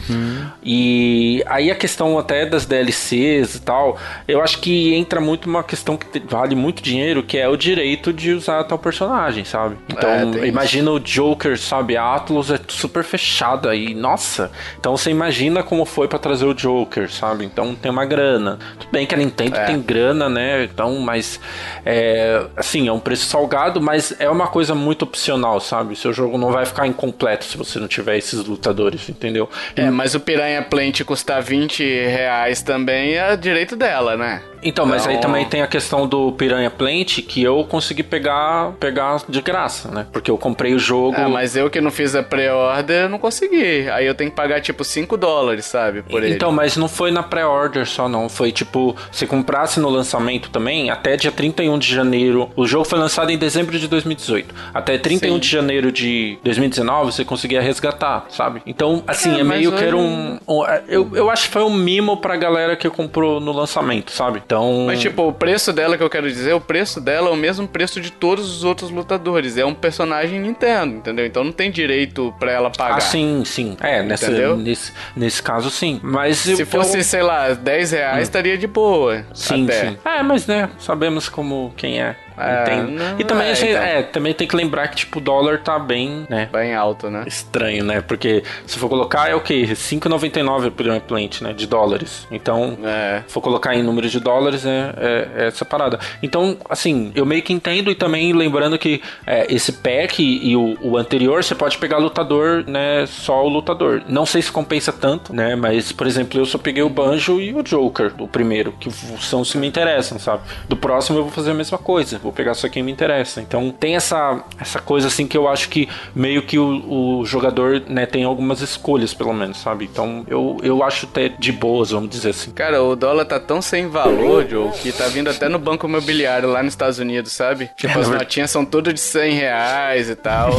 E 0.62 1.42
aí 1.46 1.70
a 1.70 1.74
questão 1.74 2.18
até 2.18 2.44
das 2.46 2.66
DLCs 2.66 3.56
e 3.56 3.60
tal, 3.60 3.98
eu 4.26 4.42
acho 4.42 4.58
que 4.60 4.94
entra 4.94 5.20
muito 5.20 5.48
uma 5.48 5.62
questão 5.62 5.96
que 5.96 6.20
vale 6.20 6.54
muito 6.54 6.82
dinheiro, 6.82 7.22
que 7.22 7.36
é 7.38 7.48
o 7.48 7.56
direito 7.56 8.12
de 8.12 8.32
usar 8.32 8.64
tal 8.64 8.78
personagem, 8.78 9.44
sabe? 9.44 9.76
Então, 9.88 10.08
É, 10.10 10.20
tem 10.22 10.34
isso. 10.34 10.44
imagina 10.46 10.90
o 10.90 11.00
Joker, 11.00 11.58
sabe? 11.58 11.96
A 11.96 12.14
Atlas 12.14 12.50
é 12.50 12.58
super 12.68 13.04
fechada 13.04 13.74
e, 13.74 13.94
nossa. 13.94 14.50
Então 14.78 14.96
você 14.96 15.10
imagina 15.10 15.62
como 15.62 15.84
foi 15.84 16.08
pra 16.08 16.18
trazer 16.18 16.46
o 16.46 16.54
Joker, 16.54 17.10
sabe? 17.10 17.44
Então 17.44 17.74
tem 17.74 17.90
uma 17.90 18.04
grana. 18.04 18.58
Tudo 18.78 18.90
bem 18.90 19.06
que 19.06 19.14
a 19.14 19.18
Nintendo 19.18 19.56
É. 19.56 19.64
tem 19.66 19.80
grana, 19.80 20.28
né? 20.28 20.64
Então, 20.64 20.98
mas 20.98 21.40
é 21.84 22.42
assim, 22.56 22.88
é 22.88 22.92
um 22.92 23.00
preço 23.00 23.26
salgado, 23.26 23.80
mas 23.80 24.14
é 24.18 24.28
uma 24.28 24.46
coisa 24.48 24.74
muito 24.74 25.02
opcional, 25.02 25.60
sabe? 25.60 25.96
Seu 25.96 26.12
jogo 26.12 26.38
não 26.38 26.50
vai 26.52 26.64
ficar 26.66 26.86
incompleto 26.86 27.44
se 27.44 27.56
você 27.56 27.78
não 27.78 27.88
tiver 27.88 28.16
esses 28.16 28.44
lutadores, 28.44 29.08
entendeu? 29.08 29.48
É, 29.76 29.90
mas 29.90 30.14
o 30.14 30.20
Piranha 30.20 30.62
Plant 30.62 31.02
custar 31.04 31.42
20 31.42 31.82
reais 31.82 32.62
também 32.62 33.14
é 33.16 33.36
direito 33.36 33.76
dela, 33.76 34.16
né? 34.16 34.42
Então, 34.60 34.84
mas 34.84 35.06
aí 35.06 35.14
Então- 35.14 35.30
também 35.30 35.44
tem 35.46 35.62
a 35.62 35.68
questão 35.68 36.04
do 36.06 36.32
Piranha 36.32 36.68
Plant 36.68 37.20
que 37.22 37.40
eu 37.42 37.64
consegui 37.64 38.02
pegar 38.02 38.72
pegar 38.80 39.22
de 39.28 39.40
graça, 39.40 39.88
né? 39.88 40.06
Porque 40.12 40.28
eu 40.30 40.36
comprei 40.36 40.74
o 40.74 40.78
jogo. 40.80 41.14
Ah, 41.16 41.28
mas 41.28 41.54
eu 41.54 41.70
que 41.70 41.80
não 41.80 41.92
fiz 41.92 42.16
a 42.16 42.24
pré-order, 42.24 43.08
não 43.08 43.18
consegui. 43.20 43.88
Aí 43.90 44.04
eu 44.04 44.14
tenho 44.16 44.30
que 44.30 44.36
pagar 44.36 44.57
tipo 44.60 44.84
5 44.84 45.16
dólares, 45.16 45.64
sabe? 45.66 46.02
Por 46.02 46.22
ele. 46.22 46.34
Então, 46.34 46.50
mas 46.52 46.76
não 46.76 46.88
foi 46.88 47.10
na 47.10 47.22
pré-order 47.22 47.86
só, 47.86 48.08
não. 48.08 48.28
Foi 48.28 48.52
tipo, 48.52 48.94
se 49.12 49.26
comprasse 49.26 49.80
no 49.80 49.88
lançamento 49.88 50.50
também, 50.50 50.90
até 50.90 51.16
dia 51.16 51.30
31 51.32 51.78
de 51.78 51.94
janeiro. 51.94 52.50
O 52.56 52.66
jogo 52.66 52.84
foi 52.84 52.98
lançado 52.98 53.30
em 53.30 53.38
dezembro 53.38 53.78
de 53.78 53.86
2018. 53.88 54.54
Até 54.72 54.98
31 54.98 55.34
Sim. 55.34 55.40
de 55.40 55.48
janeiro 55.48 55.92
de 55.92 56.38
2019 56.44 57.12
você 57.12 57.24
conseguia 57.24 57.60
resgatar, 57.60 58.26
sabe? 58.30 58.62
Então, 58.66 59.02
assim, 59.06 59.36
É, 59.36 59.40
é, 59.40 59.44
meio 59.44 59.72
que 59.72 59.84
era 59.84 59.96
um. 59.96 60.38
um- 60.46 60.64
eu, 60.88 61.10
eu 61.14 61.30
acho 61.30 61.46
que 61.46 61.52
foi 61.52 61.62
um 61.62 61.72
mimo 61.74 62.16
pra 62.18 62.36
galera 62.36 62.76
que 62.76 62.88
comprou 62.90 63.40
no 63.40 63.52
lançamento, 63.52 64.10
sabe? 64.12 64.42
Então. 64.44 64.84
Mas, 64.86 65.00
tipo, 65.00 65.22
o 65.28 65.32
preço 65.32 65.72
dela 65.72 65.96
que 65.96 66.02
eu 66.02 66.10
quero 66.10 66.28
dizer, 66.28 66.52
o 66.54 66.60
preço 66.60 67.00
dela 67.00 67.28
é 67.28 67.32
o 67.32 67.36
mesmo 67.36 67.66
preço 67.68 68.00
de 68.00 68.10
todos 68.10 68.50
os 68.56 68.64
outros 68.64 68.90
lutadores. 68.90 69.56
É 69.56 69.64
um 69.64 69.74
personagem 69.74 70.40
Nintendo, 70.40 70.96
entendeu? 70.96 71.26
Então 71.26 71.44
não 71.44 71.52
tem 71.52 71.70
direito 71.70 72.34
pra 72.38 72.50
ela 72.52 72.70
pagar. 72.70 72.96
Ah, 72.96 73.00
sim, 73.00 73.42
sim. 73.44 73.76
É, 73.80 74.02
nessa, 74.02 74.26
Entendeu? 74.54 74.64
nesse, 74.64 74.92
nesse 75.16 75.42
caso, 75.42 75.70
sim. 75.70 76.00
Mas 76.02 76.46
eu- 76.48 76.56
Se 76.56 76.64
fosse, 76.64 76.98
eu- 76.98 77.04
sei 77.04 77.22
lá, 77.22 77.52
10 77.54 77.92
reais, 77.92 78.22
estaria 78.22 78.56
de 78.58 78.66
boa. 78.66 79.24
Sim, 79.34 79.64
até. 79.64 79.90
sim. 79.90 79.98
É, 80.04 80.22
mas 80.22 80.46
né, 80.46 80.68
sabemos 80.78 81.28
como 81.28 81.72
quem 81.76 82.00
é. 82.00 82.16
É, 82.38 82.62
Entendo. 82.62 82.90
não- 82.92 83.20
e 83.20 83.24
também, 83.24 83.48
é, 83.48 83.50
a 83.50 83.54
gente- 83.54 83.70
então. 83.70 83.82
é, 83.82 84.02
também 84.02 84.34
tem 84.34 84.46
que 84.46 84.54
lembrar 84.56 84.88
que 84.88 84.96
tipo, 84.96 85.18
o 85.18 85.20
dólar 85.20 85.58
tá 85.62 85.78
bem, 85.78 86.26
né? 86.28 86.48
Bem 86.52 86.74
alto, 86.74 87.10
né? 87.10 87.24
Estranho, 87.26 87.84
né? 87.84 88.00
Porque 88.00 88.42
se 88.66 88.78
for 88.78 88.88
colocar 88.88 89.28
é 89.30 89.34
o 89.34 89.40
quê? 89.40 89.74
5,99 89.74 90.70
por 90.70 90.86
um 90.88 91.00
plant, 91.00 91.40
né? 91.42 91.52
De 91.52 91.66
dólares. 91.66 92.26
Então, 92.30 92.78
É. 92.84 93.22
se 93.26 93.32
for 93.32 93.40
colocar 93.40 93.74
em 93.74 93.82
número 93.82 94.08
de 94.08 94.20
dólares, 94.20 94.64
é, 94.64 94.94
é, 95.36 95.46
essa 95.48 95.64
parada. 95.64 95.98
Então, 96.22 96.56
assim, 96.68 97.12
eu 97.14 97.26
meio 97.26 97.42
que 97.42 97.52
entendo 97.52 97.90
e 97.90 97.94
também 97.94 98.32
lembrando 98.32 98.78
que 98.78 99.02
é, 99.26 99.46
esse 99.52 99.72
pack 99.72 100.22
e, 100.22 100.56
o, 100.56 100.76
o 100.82 100.96
anterior, 100.96 101.42
você 101.42 101.54
pode 101.54 101.76
pegar 101.78 101.98
lutador, 101.98 102.64
né? 102.66 103.04
Só 103.06 103.44
o 103.44 103.48
lutador. 103.48 104.02
Não 104.08 104.24
sei 104.26 104.42
se 104.42 104.52
compensa 104.52 104.92
tanto, 104.92 105.34
né? 105.34 105.54
Mas, 105.56 105.92
por 105.92 106.06
exemplo, 106.06 106.38
eu 106.40 106.46
só 106.46 106.58
peguei 106.58 106.82
o 106.82 106.88
Banjo 106.88 107.40
e 107.40 107.52
o 107.54 107.62
Joker, 107.62 108.12
o 108.18 108.28
primeiro, 108.28 108.72
que 108.72 108.90
são 109.20 109.40
os 109.40 109.50
que 109.52 109.58
me 109.58 109.66
interessam, 109.66 110.18
sabe? 110.18 110.42
Do 110.68 110.76
próximo 110.76 111.18
eu 111.18 111.22
vou 111.24 111.32
fazer 111.32 111.50
a 111.50 111.54
mesma 111.54 111.78
coisa. 111.78 112.20
Vou 112.28 112.32
pegar 112.34 112.52
só 112.52 112.68
quem 112.68 112.82
me 112.82 112.92
interessa. 112.92 113.40
Então, 113.40 113.70
tem 113.70 113.96
essa, 113.96 114.42
essa 114.60 114.78
coisa, 114.78 115.08
assim, 115.08 115.26
que 115.26 115.36
eu 115.36 115.48
acho 115.48 115.70
que 115.70 115.88
meio 116.14 116.42
que 116.42 116.58
o, 116.58 117.20
o 117.20 117.24
jogador, 117.24 117.82
né, 117.88 118.04
tem 118.04 118.22
algumas 118.24 118.60
escolhas, 118.60 119.14
pelo 119.14 119.32
menos, 119.32 119.56
sabe? 119.56 119.86
Então, 119.90 120.24
eu, 120.28 120.58
eu 120.62 120.82
acho 120.84 121.06
até 121.06 121.30
de 121.30 121.50
boas, 121.52 121.90
vamos 121.90 122.10
dizer 122.10 122.30
assim. 122.30 122.50
Cara, 122.50 122.82
o 122.82 122.94
dólar 122.94 123.24
tá 123.24 123.40
tão 123.40 123.62
sem 123.62 123.88
valor, 123.88 124.46
Joe, 124.46 124.70
que 124.72 124.92
tá 124.92 125.06
vindo 125.08 125.30
até 125.30 125.48
no 125.48 125.58
banco 125.58 125.86
imobiliário 125.86 126.50
lá 126.50 126.62
nos 126.62 126.74
Estados 126.74 126.98
Unidos, 126.98 127.32
sabe? 127.32 127.70
Tipo, 127.76 127.98
as 127.98 128.08
notinhas 128.10 128.50
são 128.50 128.62
tudo 128.64 128.92
de 128.92 129.00
100 129.00 129.32
reais 129.32 130.10
e 130.10 130.14
tal. 130.14 130.50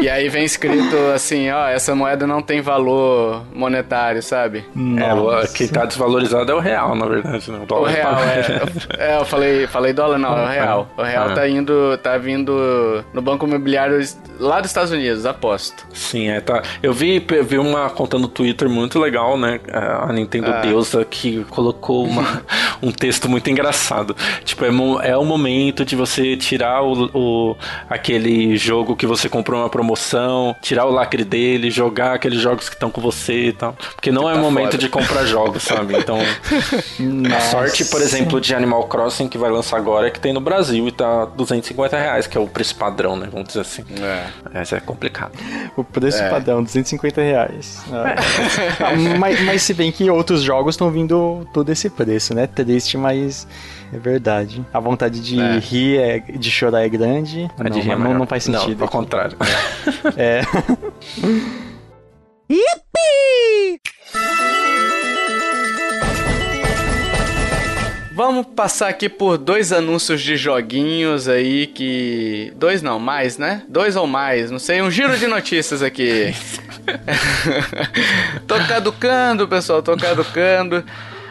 e 0.00 0.08
aí 0.08 0.30
vem 0.30 0.44
escrito 0.44 0.96
assim, 1.14 1.50
ó, 1.50 1.68
essa 1.68 1.94
moeda 1.94 2.26
não 2.26 2.40
tem 2.40 2.62
valor 2.62 3.44
monetário, 3.54 4.22
sabe? 4.22 4.64
É, 4.98 5.12
o- 5.14 5.52
quem 5.52 5.68
tá 5.68 5.84
desvalorizado 5.84 6.50
é 6.50 6.54
o 6.54 6.58
real, 6.58 6.94
na 6.94 7.04
verdade, 7.06 7.50
né? 7.50 7.58
O 7.58 7.62
O 7.62 7.66
dólar 7.66 7.90
real, 7.90 8.14
tá- 8.14 8.22
é. 8.24 8.62
É, 9.12 9.16
eu 9.18 9.24
falei, 9.24 9.66
falei 9.66 9.92
dólar, 9.92 10.18
não, 10.18 10.38
é 10.38 10.44
o 10.44 10.48
real. 10.48 10.88
O 11.02 11.04
real 11.04 11.28
Ah. 11.30 11.34
tá 11.34 11.48
indo, 11.48 11.98
tá 11.98 12.16
vindo 12.16 13.04
no 13.12 13.20
banco 13.20 13.46
imobiliário 13.46 13.98
lá 14.38 14.60
dos 14.60 14.70
Estados 14.70 14.92
Unidos, 14.92 15.26
aposto. 15.26 15.86
Sim, 15.92 16.28
é, 16.28 16.40
tá. 16.40 16.62
Eu 16.82 16.92
vi, 16.92 17.24
eu 17.30 17.44
vi 17.44 17.58
uma 17.58 17.90
conta 17.90 18.18
no 18.18 18.28
Twitter 18.28 18.68
muito 18.68 18.98
legal, 18.98 19.36
né? 19.36 19.58
A 19.72 20.12
Nintendo 20.12 20.50
Ah. 20.50 20.60
Deusa 20.60 21.04
que 21.04 21.44
colocou 21.50 22.04
uma- 22.06 22.42
um 22.82 22.90
texto 22.90 23.28
muito 23.28 23.48
engraçado. 23.50 24.16
Tipo, 24.44 24.64
é, 24.64 25.10
é 25.10 25.16
o 25.16 25.24
momento 25.24 25.84
de 25.84 25.94
você 25.94 26.36
tirar 26.36 26.82
o, 26.82 27.10
o- 27.14 27.56
aquele 27.88 28.56
jogo 28.56 28.96
que 28.96 29.06
você 29.06 29.28
comprou 29.28 29.60
uma 29.60 29.68
promoção, 29.68 30.54
tirar 30.60 30.86
o 30.86 30.90
lacre 30.90 31.24
dele, 31.24 31.70
jogar 31.70 32.14
aqueles 32.14 32.40
jogos 32.40 32.68
que 32.68 32.74
estão 32.74 32.90
com 32.90 33.00
você 33.00 33.48
e 33.48 33.52
tal. 33.52 33.74
Porque 33.94 34.10
não 34.10 34.28
é 34.28 34.34
tá 34.34 34.40
momento 34.40 34.72
foda. 34.72 34.78
de 34.78 34.88
comprar 34.88 35.24
jogos, 35.24 35.62
sabe? 35.62 35.96
Então, 35.96 36.18
a 37.36 37.40
sorte, 37.40 37.84
por 37.84 38.00
exemplo, 38.00 38.40
de 38.40 38.54
Animal 38.54 38.84
Crossing 38.88 39.28
que 39.28 39.38
vai 39.38 39.50
lançar 39.50 39.76
agora 39.76 40.08
é 40.08 40.10
que 40.10 40.20
tem 40.20 40.32
no 40.32 40.40
Brasil 40.40 40.86
e 40.88 40.92
tá 40.92 41.24
250 41.24 41.96
reais, 41.96 42.26
que 42.26 42.36
é 42.36 42.40
o 42.40 42.46
preço 42.48 42.74
padrão, 42.76 43.16
né? 43.16 43.28
Vamos 43.30 43.48
dizer 43.48 43.60
assim. 43.60 43.84
É. 44.00 44.24
Mas 44.52 44.72
é 44.72 44.80
complicado. 44.80 45.32
O 45.76 45.84
preço 45.84 46.22
É. 46.22 46.28
padrão, 46.28 46.62
250 46.62 47.20
reais. 47.20 47.82
Ah. 47.92 48.14
Ah, 48.80 49.18
mas, 49.18 49.40
mas 49.42 49.62
se 49.62 49.74
bem 49.74 49.90
que 49.92 50.08
outros 50.10 50.42
jogos 50.42 50.74
estão 50.74 50.90
vindo 50.90 51.46
todo 51.52 51.70
esse 51.70 51.88
preço, 51.88 52.34
né? 52.34 52.46
Triste, 52.72 52.96
mas 52.96 53.46
é 53.92 53.98
verdade. 53.98 54.64
A 54.72 54.80
vontade 54.80 55.20
de 55.20 55.38
É. 55.38 55.58
rir, 55.58 55.98
é, 55.98 56.20
de 56.20 56.50
chorar 56.50 56.80
é 56.82 56.88
grande. 56.88 57.50
A 57.58 57.64
não, 57.64 57.70
de 57.70 57.80
rir 57.80 57.90
é 57.90 57.96
não, 57.96 58.14
não 58.14 58.26
faz 58.26 58.44
sentido. 58.44 58.78
Não, 58.78 58.84
ao 58.84 58.88
contrário. 58.90 59.36
É. 60.16 60.40
Vamos 68.14 68.46
passar 68.56 68.88
aqui 68.88 69.10
por 69.10 69.36
dois 69.36 69.70
anúncios 69.70 70.22
de 70.22 70.34
joguinhos 70.38 71.28
aí 71.28 71.66
que. 71.66 72.54
Dois 72.56 72.80
não, 72.80 72.98
mais, 72.98 73.36
né? 73.36 73.64
Dois 73.68 73.96
ou 73.96 74.06
mais, 74.06 74.50
não 74.50 74.58
sei, 74.58 74.80
um 74.80 74.90
giro 74.90 75.18
de 75.18 75.26
notícias 75.26 75.82
aqui. 75.82 76.34
tô 78.48 78.54
caducando, 78.66 79.46
pessoal, 79.46 79.82
tô 79.82 79.94
caducando. 79.94 80.82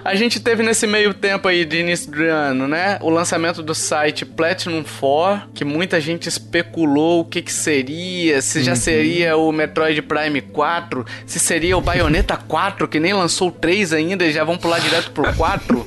A 0.03 0.15
gente 0.15 0.39
teve 0.39 0.63
nesse 0.63 0.87
meio 0.87 1.13
tempo 1.13 1.47
aí 1.47 1.63
de 1.63 1.77
início 1.77 2.11
do 2.11 2.23
ano, 2.23 2.67
né? 2.67 2.97
O 3.01 3.09
lançamento 3.09 3.61
do 3.61 3.75
site 3.75 4.25
Platinum 4.25 4.83
4, 4.83 5.49
que 5.53 5.63
muita 5.63 6.01
gente 6.01 6.27
especulou 6.27 7.21
o 7.21 7.25
que, 7.25 7.41
que 7.41 7.53
seria, 7.53 8.41
se 8.41 8.63
já 8.63 8.75
seria 8.75 9.37
o 9.37 9.51
Metroid 9.51 10.01
Prime 10.01 10.41
4, 10.41 11.05
se 11.25 11.39
seria 11.39 11.77
o 11.77 11.81
Bayonetta 11.81 12.35
4, 12.47 12.87
que 12.87 12.99
nem 12.99 13.13
lançou 13.13 13.49
o 13.49 13.51
3 13.51 13.93
ainda 13.93 14.25
e 14.25 14.31
já 14.31 14.43
vão 14.43 14.57
pular 14.57 14.79
direto 14.79 15.11
pro 15.11 15.31
4. 15.35 15.85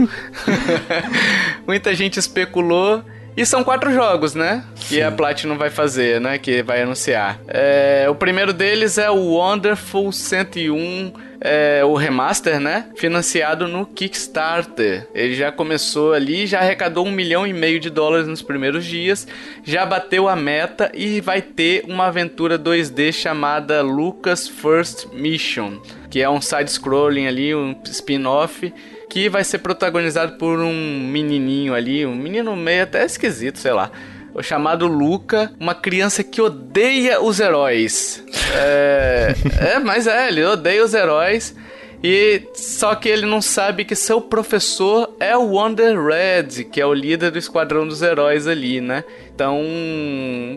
muita 1.66 1.94
gente 1.94 2.18
especulou. 2.18 3.02
E 3.36 3.44
são 3.44 3.64
quatro 3.64 3.92
jogos, 3.92 4.32
né? 4.32 4.62
Que 4.76 5.02
a 5.02 5.10
Platinum 5.10 5.58
vai 5.58 5.68
fazer, 5.68 6.20
né? 6.20 6.38
Que 6.38 6.62
vai 6.62 6.82
anunciar. 6.82 7.40
É, 7.48 8.06
o 8.08 8.14
primeiro 8.14 8.52
deles 8.52 8.96
é 8.96 9.10
o 9.10 9.32
Wonderful 9.32 10.12
101, 10.12 11.12
é, 11.46 11.84
o 11.84 11.94
remaster, 11.94 12.58
né? 12.58 12.86
Financiado 12.96 13.68
no 13.68 13.84
Kickstarter. 13.84 15.06
Ele 15.14 15.34
já 15.34 15.52
começou 15.52 16.14
ali, 16.14 16.46
já 16.46 16.60
arrecadou 16.60 17.06
um 17.06 17.10
milhão 17.10 17.46
e 17.46 17.52
meio 17.52 17.78
de 17.78 17.90
dólares 17.90 18.26
nos 18.26 18.40
primeiros 18.40 18.86
dias, 18.86 19.28
já 19.62 19.84
bateu 19.84 20.26
a 20.26 20.34
meta 20.34 20.90
e 20.94 21.20
vai 21.20 21.42
ter 21.42 21.84
uma 21.86 22.06
aventura 22.06 22.58
2D 22.58 23.12
chamada 23.12 23.82
Lucas 23.82 24.48
First 24.48 25.08
Mission, 25.12 25.82
que 26.08 26.22
é 26.22 26.30
um 26.30 26.40
side-scrolling 26.40 27.26
ali, 27.26 27.54
um 27.54 27.76
spin-off 27.84 28.72
que 29.10 29.28
vai 29.28 29.44
ser 29.44 29.58
protagonizado 29.58 30.38
por 30.38 30.58
um 30.58 31.06
menininho 31.08 31.74
ali, 31.74 32.06
um 32.06 32.14
menino 32.14 32.56
meio 32.56 32.84
até 32.84 33.04
esquisito, 33.04 33.58
sei 33.58 33.72
lá. 33.72 33.90
Chamado 34.42 34.86
Luca, 34.86 35.52
uma 35.58 35.74
criança 35.74 36.24
que 36.24 36.40
odeia 36.40 37.20
os 37.20 37.40
heróis. 37.40 38.22
É, 38.54 39.34
é, 39.60 39.78
mas 39.78 40.06
é, 40.06 40.28
ele 40.28 40.44
odeia 40.44 40.84
os 40.84 40.94
heróis. 40.94 41.54
E 42.06 42.42
só 42.52 42.94
que 42.94 43.08
ele 43.08 43.24
não 43.24 43.40
sabe 43.40 43.82
que 43.82 43.96
seu 43.96 44.20
professor 44.20 45.16
é 45.18 45.34
o 45.34 45.52
Wonder 45.52 45.98
Red, 45.98 46.64
que 46.64 46.78
é 46.78 46.84
o 46.84 46.92
líder 46.92 47.30
do 47.30 47.38
esquadrão 47.38 47.88
dos 47.88 48.02
heróis 48.02 48.46
ali, 48.46 48.78
né? 48.78 49.04
Então, 49.34 49.58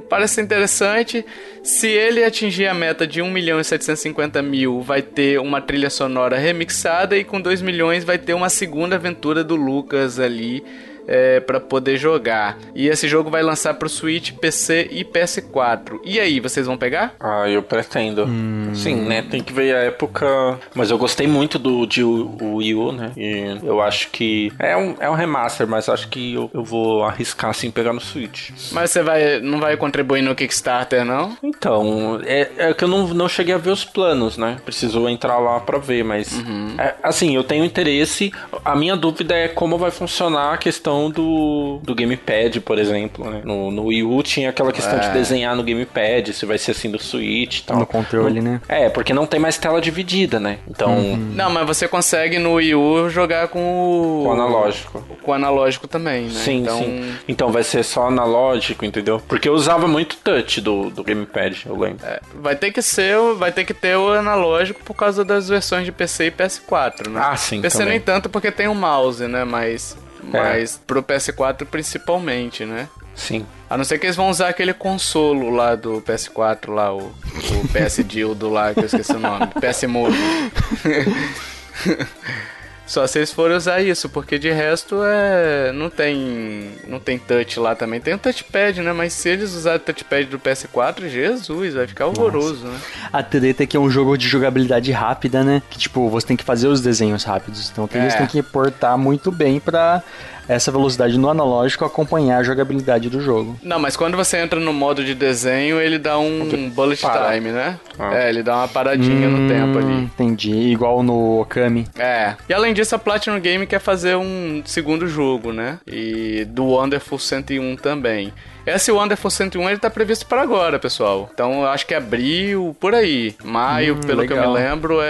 parece 0.09 0.41
interessante. 0.41 1.25
Se 1.63 1.87
ele 1.87 2.21
atingir 2.21 2.67
a 2.67 2.73
meta 2.73 3.07
de 3.07 3.21
1 3.21 3.31
milhão 3.31 3.61
e 3.61 3.63
750 3.63 4.41
mil, 4.41 4.81
vai 4.81 5.01
ter 5.01 5.39
uma 5.39 5.61
trilha 5.61 5.89
sonora 5.89 6.37
remixada 6.37 7.17
e 7.17 7.23
com 7.23 7.39
2 7.39 7.61
milhões 7.61 8.03
vai 8.03 8.17
ter 8.17 8.33
uma 8.33 8.49
segunda 8.49 8.97
aventura 8.97 9.41
do 9.41 9.55
Lucas 9.55 10.19
ali 10.19 10.65
é, 11.07 11.39
para 11.39 11.59
poder 11.59 11.97
jogar. 11.97 12.57
E 12.75 12.87
esse 12.87 13.07
jogo 13.07 13.29
vai 13.29 13.41
lançar 13.41 13.73
pro 13.75 13.89
Switch, 13.89 14.33
PC 14.33 14.89
e 14.91 15.03
PS4. 15.03 15.99
E 16.03 16.19
aí, 16.19 16.39
vocês 16.39 16.67
vão 16.67 16.77
pegar? 16.77 17.15
Ah, 17.19 17.49
eu 17.49 17.63
pretendo. 17.63 18.27
Sim, 18.73 18.95
né? 19.07 19.21
Tem 19.21 19.41
que 19.41 19.53
ver 19.53 19.75
a 19.75 19.79
época. 19.79 20.59
Mas 20.75 20.91
eu 20.91 20.97
gostei 20.97 21.27
muito 21.27 21.57
do 21.57 21.85
de 21.85 22.03
o 22.03 22.17
o 22.41 22.55
Wii 22.55 22.75
U, 22.75 22.91
né? 22.91 23.11
E 23.15 23.57
eu 23.63 23.81
acho 23.81 24.09
que. 24.09 24.51
É 24.59 24.75
um, 24.75 24.95
é 24.99 25.09
um 25.09 25.13
remaster, 25.13 25.67
mas 25.67 25.89
acho 25.89 26.07
que 26.09 26.33
eu, 26.33 26.49
eu 26.53 26.63
vou 26.63 27.03
arriscar 27.03 27.49
assim 27.49 27.71
pegar 27.71 27.93
no 27.93 28.01
Switch. 28.01 28.51
Mas 28.71 28.91
você 28.91 29.01
vai, 29.01 29.39
não 29.39 29.59
vai 29.59 29.77
contribuir 29.77 30.21
no 30.21 30.35
Kickstarter, 30.35 31.05
não? 31.05 31.37
Então, 31.43 32.19
é, 32.25 32.49
é 32.57 32.73
que 32.73 32.83
eu 32.83 32.87
não, 32.87 33.07
não 33.09 33.29
cheguei 33.29 33.53
a 33.53 33.57
ver 33.57 33.71
os 33.71 33.85
planos, 33.85 34.37
né? 34.37 34.57
Preciso 34.65 35.07
entrar 35.07 35.37
lá 35.39 35.59
pra 35.59 35.77
ver, 35.77 36.03
mas. 36.03 36.33
é, 36.77 36.95
assim, 37.03 37.35
eu 37.35 37.43
tenho 37.43 37.63
interesse. 37.65 38.31
A 38.63 38.75
minha 38.75 38.95
dúvida 38.95 39.35
é 39.35 39.47
como 39.47 39.77
vai 39.77 39.91
funcionar 39.91 40.53
a 40.53 40.57
questão 40.57 40.96
do, 41.09 41.79
do 41.83 41.93
gamepad, 41.95 42.59
por 42.61 42.77
exemplo, 42.79 43.29
né? 43.29 43.41
No, 43.45 43.69
no 43.71 43.85
Wii 43.85 44.03
U 44.03 44.21
tinha 44.23 44.49
aquela 44.49 44.71
questão 44.71 44.99
de 44.99 45.09
desenhar 45.09 45.55
no 45.55 45.63
gamepad, 45.63 46.33
se 46.33 46.45
vai 46.45 46.57
ser 46.57 46.71
assim 46.71 46.89
do 46.91 46.99
Switch 47.01 47.59
e 47.59 47.63
tal. 47.63 47.77
No 47.77 47.85
controle, 47.85 48.41
né? 48.41 48.59
É, 48.67 48.89
porque 48.89 49.13
não 49.13 49.25
tem 49.25 49.39
mais 49.39 49.57
tela 49.57 49.79
dividida, 49.79 50.39
né? 50.39 50.57
Então, 50.67 51.15
Não, 51.17 51.49
mas 51.49 51.65
você 51.67 51.87
consegue 51.87 52.39
no 52.39 52.53
Wii 52.55 52.75
U 52.75 53.09
jogar 53.09 53.47
com 53.49 53.59
o. 53.59 54.23
com 54.25 54.31
analógico. 54.33 55.03
Com 55.21 55.31
o 55.31 55.33
analógico 55.33 55.87
também, 55.87 56.23
né? 56.23 56.29
Sim, 56.31 56.61
então, 56.61 56.79
sim. 56.79 57.13
Então 57.27 57.51
vai 57.51 57.63
ser 57.63 57.83
só 57.83 58.07
analógico, 58.07 58.83
entendeu? 58.85 59.21
Porque 59.27 59.47
eu 59.47 59.53
usava 59.53 59.87
muito 59.87 60.17
touch 60.17 60.59
do, 60.61 60.89
do 60.89 61.03
gamepad, 61.03 61.63
eu 61.65 61.77
lembro. 61.77 62.05
é, 62.05 62.19
vai 62.35 62.55
ter 62.55 62.71
que 62.71 62.81
ser, 62.81 63.17
o- 63.17 63.35
vai 63.35 63.51
ter 63.51 63.63
que 63.65 63.73
ter 63.73 63.95
o 63.97 64.11
analógico 64.13 64.81
por 64.83 64.93
causa 64.95 65.23
das 65.23 65.49
versões 65.49 65.85
de 65.85 65.91
PC 65.91 66.27
e 66.27 66.31
PS4, 66.31 67.09
né? 67.09 67.21
Ah, 67.23 67.35
sim, 67.35 67.61
PC 67.61 67.77
também. 67.79 67.93
nem 67.93 67.99
tanto 68.01 68.29
porque 68.29 68.51
tem 68.51 68.67
o 68.67 68.75
mouse, 68.75 69.25
né? 69.27 69.43
Mas, 69.43 69.97
É. 70.03 70.06
mas 70.31 70.79
pro 70.85 71.03
PS4 71.03 71.65
principalmente, 71.65 72.65
né? 72.65 72.87
Sim. 73.15 73.45
A 73.69 73.75
não 73.75 73.83
ser 73.83 73.97
que 73.97 74.05
eles 74.05 74.15
vão 74.15 74.29
usar 74.29 74.49
aquele 74.49 74.73
consolo 74.73 75.49
lá 75.49 75.75
do 75.75 76.01
PS4, 76.01 76.71
lá, 76.71 76.93
o, 76.93 76.99
o 76.99 77.67
PS 77.73 78.05
Dildo 78.05 78.49
lá, 78.49 78.73
que 78.73 78.81
eu 78.81 78.85
esqueci 78.85 79.13
o 79.13 79.19
nome. 79.19 79.47
PS 79.59 79.83
Move. 79.83 80.15
Só 82.87 83.05
se 83.05 83.19
eles 83.19 83.31
forem 83.33 83.57
usar 83.57 83.81
isso, 83.81 84.07
porque 84.07 84.39
de 84.39 84.49
resto 84.49 85.03
é. 85.03 85.71
Não 85.73 85.89
tem. 85.89 86.71
Não 86.87 86.99
tem 86.99 87.19
touch 87.19 87.59
lá 87.59 87.75
também. 87.75 87.99
Tem 87.99 88.13
o 88.13 88.17
touchpad, 88.17 88.81
né? 88.81 88.93
Mas 88.93 89.11
se 89.13 89.27
eles 89.29 89.53
usarem 89.53 89.77
o 89.77 89.83
touchpad 89.83 90.25
do 90.27 90.39
PS4, 90.39 91.09
Jesus, 91.09 91.73
vai 91.73 91.85
ficar 91.85 92.05
horroroso, 92.07 92.65
né? 92.65 92.79
A 93.11 93.21
treta 93.21 93.63
é 93.63 93.67
que 93.67 93.75
é 93.75 93.79
um 93.79 93.89
jogo 93.89 94.17
de 94.17 94.25
jogabilidade 94.27 94.91
rápida, 94.93 95.43
né? 95.43 95.61
Que 95.69 95.77
tipo, 95.77 96.09
você 96.09 96.27
tem 96.27 96.37
que 96.37 96.45
fazer 96.45 96.67
os 96.69 96.79
desenhos 96.79 97.23
rápidos. 97.25 97.69
Então 97.69 97.89
eles 97.93 98.13
É. 98.13 98.17
têm 98.19 98.27
que 98.27 98.41
portar 98.41 98.97
muito 98.97 99.31
bem 99.31 99.59
pra 99.59 100.01
essa 100.47 100.71
velocidade 100.71 101.17
no 101.17 101.29
analógico 101.29 101.83
acompanhar 101.85 102.37
a 102.39 102.43
jogabilidade 102.43 103.09
do 103.09 103.19
jogo. 103.21 103.57
Não, 103.61 103.79
mas 103.79 103.95
quando 103.97 104.15
você 104.15 104.37
entra 104.37 104.59
no 104.59 104.71
modo 104.73 105.03
de 105.03 105.13
desenho, 105.13 105.79
ele 105.81 105.97
dá 105.97 106.17
um 106.17 106.69
bullet 106.73 107.01
para. 107.01 107.33
time, 107.33 107.51
né? 107.51 107.79
Ah. 107.99 108.15
É, 108.15 108.29
ele 108.29 108.41
dá 108.43 108.55
uma 108.57 108.67
paradinha 108.67 109.27
no 109.27 109.47
tempo 109.47 109.77
ali. 109.77 109.87
Hum, 109.87 110.09
Entendi. 110.13 110.51
Igual 110.53 111.03
no 111.03 111.41
Okami. 111.41 111.85
É. 111.97 112.35
E 112.47 112.53
além 112.53 112.73
disso, 112.73 112.95
a 112.95 112.99
Platinum 112.99 113.39
Game 113.39 113.65
quer 113.67 113.79
fazer 113.79 114.15
um 114.15 114.61
segundo 114.65 115.07
jogo, 115.07 115.51
né? 115.51 115.79
E 115.85 116.45
do 116.45 116.65
Wonderful 116.65 117.19
101 117.19 117.75
também. 117.75 118.31
Esse 118.65 118.91
Wonderful 118.91 119.31
101 119.31 119.69
ele 119.69 119.79
tá 119.79 119.89
previsto 119.89 120.25
para 120.25 120.41
agora, 120.41 120.77
pessoal. 120.77 121.29
Então 121.33 121.61
eu 121.61 121.67
acho 121.69 121.85
que 121.87 121.93
é 121.93 121.97
abril, 121.97 122.75
por 122.79 122.93
aí. 122.93 123.33
Maio, 123.43 123.95
Hum, 123.95 124.01
pelo 124.01 124.25
que 124.27 124.33
eu 124.33 124.37
me 124.37 124.45
legal. 124.47 124.53
lembro, 124.53 124.99
é, 125.01 125.07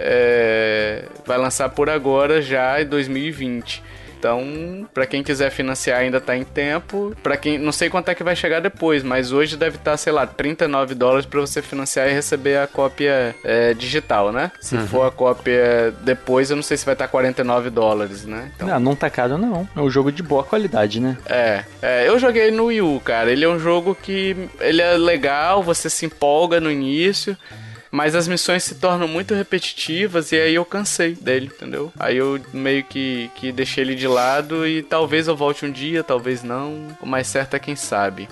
é- 0.00 1.04
Vai 1.26 1.36
lançar 1.38 1.68
por 1.70 1.90
agora 1.90 2.40
já 2.40 2.80
em 2.80 2.86
2020. 2.86 3.82
Então, 4.18 4.86
pra 4.92 5.06
quem 5.06 5.22
quiser 5.22 5.50
financiar 5.50 6.00
ainda 6.00 6.20
tá 6.20 6.36
em 6.36 6.42
tempo. 6.44 7.14
Pra 7.22 7.36
quem 7.36 7.56
não 7.58 7.70
sei 7.72 7.88
quanto 7.88 8.08
é 8.10 8.14
que 8.14 8.24
vai 8.24 8.34
chegar 8.34 8.60
depois, 8.60 9.02
mas 9.02 9.30
hoje 9.32 9.56
deve 9.56 9.76
estar, 9.76 9.96
sei 9.96 10.12
lá, 10.12 10.26
39 10.26 10.94
dólares 10.94 11.24
pra 11.26 11.40
você 11.40 11.62
financiar 11.62 12.08
e 12.08 12.12
receber 12.12 12.58
a 12.58 12.66
cópia 12.66 13.34
é, 13.44 13.72
digital, 13.74 14.32
né? 14.32 14.50
Se 14.60 14.76
Uhum. 14.76 14.86
for 14.86 15.06
a 15.06 15.10
cópia 15.10 15.94
depois, 16.02 16.50
eu 16.50 16.56
não 16.56 16.62
sei 16.62 16.76
se 16.76 16.84
vai 16.84 16.94
estar 16.94 17.08
49 17.08 17.70
dólares, 17.70 18.24
né? 18.24 18.50
Então, 18.56 18.68
Não, 18.68 18.80
não 18.80 18.96
tá 18.96 19.08
caro 19.08 19.38
não. 19.38 19.68
É 19.76 19.80
um 19.80 19.90
jogo 19.90 20.10
de 20.10 20.22
boa 20.22 20.42
qualidade, 20.44 21.00
né? 21.00 21.16
é, 21.26 21.64
é, 21.80 22.08
eu 22.08 22.18
joguei 22.18 22.50
no 22.50 22.66
Wii 22.66 22.82
U, 22.82 23.00
cara. 23.04 23.30
Ele 23.30 23.44
é 23.44 23.48
um 23.48 23.58
jogo 23.58 23.94
que 23.94 24.36
ele 24.60 24.82
é 24.82 24.96
legal, 24.96 25.62
você 25.62 25.88
se 25.88 26.06
empolga 26.06 26.60
no 26.60 26.70
início. 26.70 27.36
Mas 27.90 28.14
as 28.14 28.28
missões 28.28 28.64
se 28.64 28.74
tornam 28.76 29.08
muito 29.08 29.34
repetitivas 29.34 30.32
e 30.32 30.36
aí 30.36 30.54
eu 30.54 30.64
cansei 30.64 31.14
dele, 31.14 31.46
entendeu? 31.46 31.92
Aí 31.98 32.16
eu 32.16 32.40
meio 32.52 32.84
que, 32.84 33.30
que 33.34 33.52
deixei 33.52 33.84
ele 33.84 33.94
de 33.94 34.06
lado 34.06 34.66
e 34.66 34.82
talvez 34.82 35.28
eu 35.28 35.36
volte 35.36 35.64
um 35.64 35.70
dia, 35.70 36.02
talvez 36.02 36.42
não. 36.42 36.88
O 37.00 37.06
mais 37.06 37.26
certo 37.26 37.54
é 37.54 37.58
quem 37.58 37.76
sabe. 37.76 38.28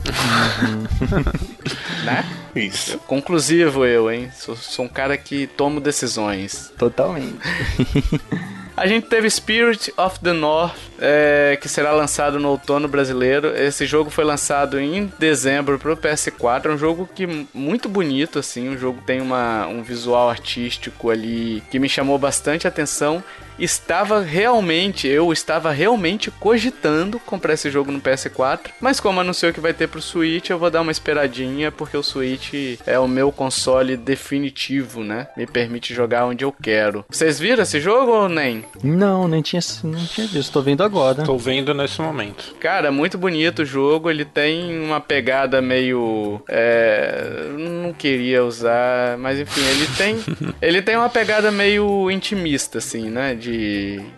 né? 2.04 2.24
Isso. 2.54 2.98
Conclusivo 3.00 3.84
eu, 3.84 4.10
hein? 4.10 4.30
Sou, 4.34 4.56
sou 4.56 4.84
um 4.84 4.88
cara 4.88 5.16
que 5.16 5.46
tomo 5.46 5.80
decisões. 5.80 6.72
Totalmente. 6.78 7.36
A 8.76 8.86
gente 8.86 9.06
teve 9.06 9.30
Spirit 9.30 9.90
of 9.96 10.20
the 10.20 10.34
North, 10.34 10.76
é, 10.98 11.58
que 11.58 11.66
será 11.66 11.92
lançado 11.92 12.38
no 12.38 12.50
outono 12.50 12.86
brasileiro. 12.86 13.56
Esse 13.56 13.86
jogo 13.86 14.10
foi 14.10 14.22
lançado 14.22 14.78
em 14.78 15.10
dezembro 15.18 15.78
para 15.78 15.94
o 15.94 15.96
PS4. 15.96 16.66
É 16.66 16.68
um 16.68 16.76
jogo 16.76 17.08
que 17.14 17.46
muito 17.54 17.88
bonito, 17.88 18.38
assim. 18.38 18.68
O 18.68 18.76
jogo 18.76 19.00
tem 19.06 19.22
uma, 19.22 19.66
um 19.66 19.82
visual 19.82 20.28
artístico 20.28 21.08
ali 21.08 21.62
que 21.70 21.78
me 21.78 21.88
chamou 21.88 22.18
bastante 22.18 22.68
atenção 22.68 23.24
estava 23.58 24.20
realmente, 24.20 25.06
eu 25.06 25.32
estava 25.32 25.70
realmente 25.70 26.30
cogitando 26.30 27.18
comprar 27.20 27.54
esse 27.54 27.70
jogo 27.70 27.90
no 27.90 28.00
PS4, 28.00 28.70
mas 28.80 29.00
como 29.00 29.20
anunciou 29.20 29.52
que 29.52 29.60
vai 29.60 29.72
ter 29.72 29.88
pro 29.88 30.02
Switch, 30.02 30.50
eu 30.50 30.58
vou 30.58 30.70
dar 30.70 30.82
uma 30.82 30.92
esperadinha, 30.92 31.72
porque 31.72 31.96
o 31.96 32.02
Switch 32.02 32.78
é 32.86 32.98
o 32.98 33.08
meu 33.08 33.32
console 33.32 33.96
definitivo, 33.96 35.02
né? 35.02 35.28
Me 35.36 35.46
permite 35.46 35.94
jogar 35.94 36.26
onde 36.26 36.44
eu 36.44 36.52
quero. 36.52 37.04
Vocês 37.08 37.38
viram 37.38 37.62
esse 37.62 37.80
jogo 37.80 38.12
ou 38.12 38.28
nem? 38.28 38.64
Não, 38.82 39.28
nem 39.28 39.42
tinha, 39.42 39.60
não 39.84 40.04
tinha 40.06 40.26
visto, 40.26 40.52
tô 40.52 40.62
vendo 40.62 40.82
agora. 40.82 41.22
Tô 41.24 41.38
vendo 41.38 41.72
nesse 41.72 42.00
momento. 42.00 42.54
Cara, 42.60 42.90
muito 42.90 43.16
bonito 43.16 43.62
o 43.62 43.66
jogo, 43.66 44.10
ele 44.10 44.24
tem 44.24 44.78
uma 44.80 45.00
pegada 45.00 45.62
meio... 45.62 46.42
É, 46.48 47.52
não 47.56 47.92
queria 47.92 48.44
usar, 48.44 49.16
mas 49.18 49.38
enfim, 49.38 49.62
ele 49.62 49.86
tem, 49.96 50.16
ele 50.60 50.82
tem 50.82 50.96
uma 50.96 51.08
pegada 51.08 51.50
meio 51.50 52.10
intimista, 52.10 52.78
assim, 52.78 53.08
né? 53.08 53.34
de. 53.45 53.45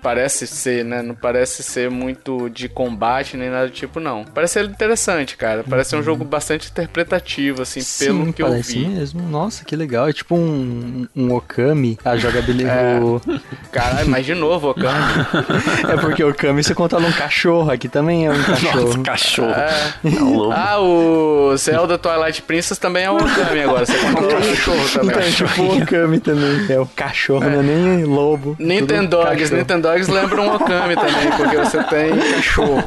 Parece 0.03 0.47
ser, 0.47 0.85
né? 0.85 1.03
Não 1.03 1.14
parece 1.14 1.62
ser 1.62 1.91
muito 1.91 2.49
de 2.51 2.68
combate 2.68 3.37
nem 3.37 3.51
nada 3.51 3.66
do 3.66 3.72
tipo, 3.72 4.01
não. 4.01 4.24
Parece 4.24 4.55
ser 4.55 4.64
interessante, 4.64 5.37
cara. 5.37 5.64
Parece 5.68 5.95
uhum. 5.95 6.01
um 6.01 6.05
jogo 6.05 6.24
bastante 6.24 6.70
interpretativo, 6.70 7.62
assim, 7.62 7.81
Sim, 7.81 8.07
pelo 8.07 8.33
que 8.33 8.43
eu 8.43 8.62
vi. 8.62 8.87
Mesmo. 8.87 9.22
Nossa, 9.22 9.64
que 9.64 9.74
legal. 9.76 10.09
É 10.09 10.12
tipo 10.12 10.37
um, 10.37 11.07
um 11.14 11.35
Okami, 11.35 11.99
a 12.05 12.16
jogabilidade. 12.16 12.68
É. 12.99 13.39
Caralho, 13.70 14.09
mas 14.09 14.26
de 14.26 14.35
novo 14.35 14.70
Okami. 14.70 15.26
é 15.89 15.97
porque 15.97 16.22
Okami 16.22 16.62
você 16.62 16.74
controla 16.74 17.07
um 17.07 17.12
cachorro, 17.12 17.70
aqui 17.70 17.89
também 17.89 18.26
é 18.26 18.31
um 18.31 18.43
cachorro. 18.43 18.85
Nossa, 18.85 18.99
cachorro. 19.01 19.51
É. 19.51 19.93
É 20.05 20.11
ah, 20.53 20.81
o 20.81 21.57
Zelda 21.57 21.99
Twilight 21.99 22.43
Princess 22.43 22.79
também 22.79 23.05
é 23.05 23.11
um 23.11 23.16
Okami 23.16 23.62
agora. 23.62 23.87
Você 23.87 23.99
controla 23.99 24.37
um 24.37 24.49
cachorro 24.49 24.89
também. 24.93 25.11
Então, 25.11 25.20
é 25.20 25.31
tipo 25.31 25.62
o 25.62 25.83
Okami 25.83 26.20
também. 26.20 26.66
É 26.68 26.81
o 26.81 26.87
cachorro, 26.87 27.45
é. 27.45 27.51
não 27.51 27.61
é 27.61 27.62
nem 27.62 28.05
lobo. 28.05 28.57
Nintendo 28.59 29.18
Dogs. 29.25 29.55
Nintendogs 29.55 30.09
lembra 30.09 30.41
um 30.43 30.55
Okami 30.55 30.95
também, 30.95 31.31
porque 31.37 31.57
você 31.57 31.83
tem 31.85 32.16
cachorro. 32.35 32.85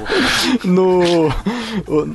No, 0.64 1.30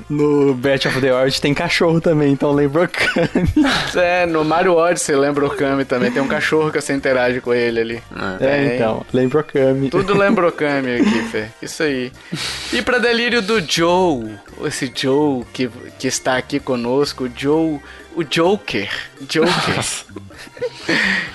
no 0.09 0.55
Battle 0.55 0.93
of 0.93 1.01
the 1.01 1.13
World 1.13 1.41
tem 1.41 1.55
cachorro 1.55 2.01
também, 2.01 2.33
então 2.33 2.53
lembra 2.53 2.85
Okami. 2.85 3.67
É, 3.97 4.27
no 4.27 4.45
Mario 4.45 4.75
Odyssey 4.75 5.17
lembra 5.17 5.47
Okami 5.47 5.85
também. 5.85 6.11
Tem 6.11 6.23
um 6.23 6.29
cachorro 6.29 6.71
que 6.71 6.81
você 6.81 6.93
interage 6.93 7.41
com 7.41 7.55
ele 7.55 7.81
ali. 7.81 8.03
É, 8.41 8.47
é 8.47 8.75
então, 8.77 9.05
lembra 9.13 9.41
Okami. 9.41 9.91
Tudo 9.91 10.15
lembra 10.17 10.49
Okami 10.49 10.97
aqui, 10.97 11.23
Fê. 11.31 11.47
Isso 11.63 11.83
aí. 11.83 12.13
E 12.73 12.83
pra 12.83 12.99
delírio 12.99 13.41
do 13.41 13.61
Joe, 13.61 14.33
esse 14.65 14.93
Joe 14.95 15.45
que, 15.53 15.71
que 15.99 16.09
está 16.09 16.37
aqui 16.37 16.61
conosco, 16.61 17.25
o 17.25 17.31
Joe 17.35 17.81
o 18.17 18.25
Joker. 18.25 18.91
Joker. 19.21 19.85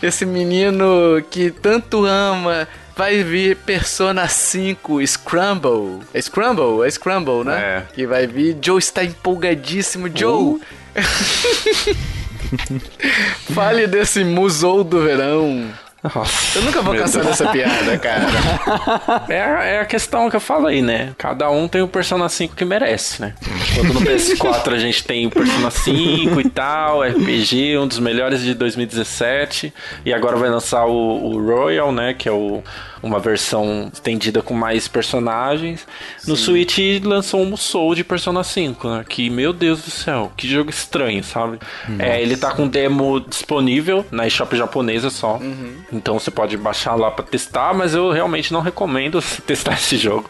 Esse 0.02 0.26
menino 0.26 1.22
que 1.30 1.52
tanto 1.52 2.06
ama 2.06 2.68
vai 2.98 3.24
vir 3.24 3.56
Persona 3.58 4.28
5 4.28 5.06
Scramble. 5.06 6.00
É 6.14 6.22
Scramble? 6.22 6.86
É 6.86 6.90
Scramble, 6.90 7.44
né? 7.46 7.60
É. 7.60 7.84
Que 7.94 8.08
vai 8.08 8.26
vir. 8.28 8.58
Joe 8.62 8.80
está 8.80 9.04
empolgadíssimo. 9.04 10.10
Joe! 10.14 10.56
Uh. 10.56 10.62
Fale 13.54 13.88
desse 13.88 14.24
musou 14.24 14.84
do 14.84 15.04
verão. 15.04 15.70
Nossa, 16.04 16.58
eu 16.58 16.64
nunca 16.64 16.82
vou 16.82 16.96
cansar 16.96 17.24
Deus. 17.24 17.38
dessa 17.38 17.52
piada, 17.52 17.98
cara. 17.98 18.26
É, 19.30 19.76
é, 19.76 19.80
a 19.80 19.86
questão 19.86 20.30
que 20.30 20.36
eu 20.36 20.40
falei, 20.40 20.82
né? 20.82 21.14
Cada 21.18 21.50
um 21.50 21.68
tem 21.68 21.82
o 21.82 21.88
Persona 21.88 22.28
5 22.28 22.56
que 22.56 22.66
merece, 22.66 23.22
né? 23.22 23.34
Quando 23.76 23.94
no 23.94 24.02
PS4 24.02 24.74
a 24.74 24.80
gente 24.80 25.04
tem 25.04 25.28
o 25.28 25.30
Persona 25.30 25.70
5 25.70 26.42
e 26.42 26.50
tal, 26.50 27.04
RPG, 27.04 27.78
um 27.78 27.88
dos 27.88 28.00
melhores 28.00 28.42
de 28.42 28.54
2017. 28.54 29.74
E 30.06 30.14
agora 30.14 30.38
vai 30.38 30.50
lançar 30.50 30.86
o, 30.86 30.92
o 30.92 31.46
Royal, 31.46 31.92
né? 31.92 32.14
Que 32.14 32.28
é 32.28 32.32
o 32.32 32.64
uma 33.04 33.20
versão 33.20 33.90
estendida 33.92 34.42
com 34.42 34.54
mais 34.54 34.88
personagens. 34.88 35.88
No 36.28 36.36
Sim. 36.36 36.44
Switch 36.44 36.80
lançou 37.04 37.42
um 37.42 37.46
Musou 37.46 37.96
de 37.96 38.04
Persona 38.04 38.44
5, 38.44 38.88
né? 38.90 39.06
Que, 39.08 39.30
meu 39.30 39.52
Deus 39.52 39.82
do 39.82 39.92
céu, 39.92 40.32
que 40.38 40.48
jogo 40.48 40.70
estranho, 40.70 41.24
sabe? 41.24 41.60
É, 41.98 42.22
ele 42.22 42.38
tá 42.38 42.52
com 42.52 42.68
demo 42.68 43.20
disponível 43.20 44.06
na 44.12 44.28
eShop 44.28 44.56
japonesa 44.56 45.10
só. 45.10 45.38
Uhum. 45.38 45.74
Então 45.92 46.18
você 46.18 46.32
pode 46.32 46.56
baixar 46.58 46.96
lá 46.96 47.12
pra 47.12 47.26
testar, 47.26 47.74
mas 47.74 47.94
eu 47.94 48.12
realmente 48.12 48.54
não 48.54 48.62
recomendo 48.62 49.22
testar 49.46 49.74
esse 49.74 49.98
jogo. 49.98 50.30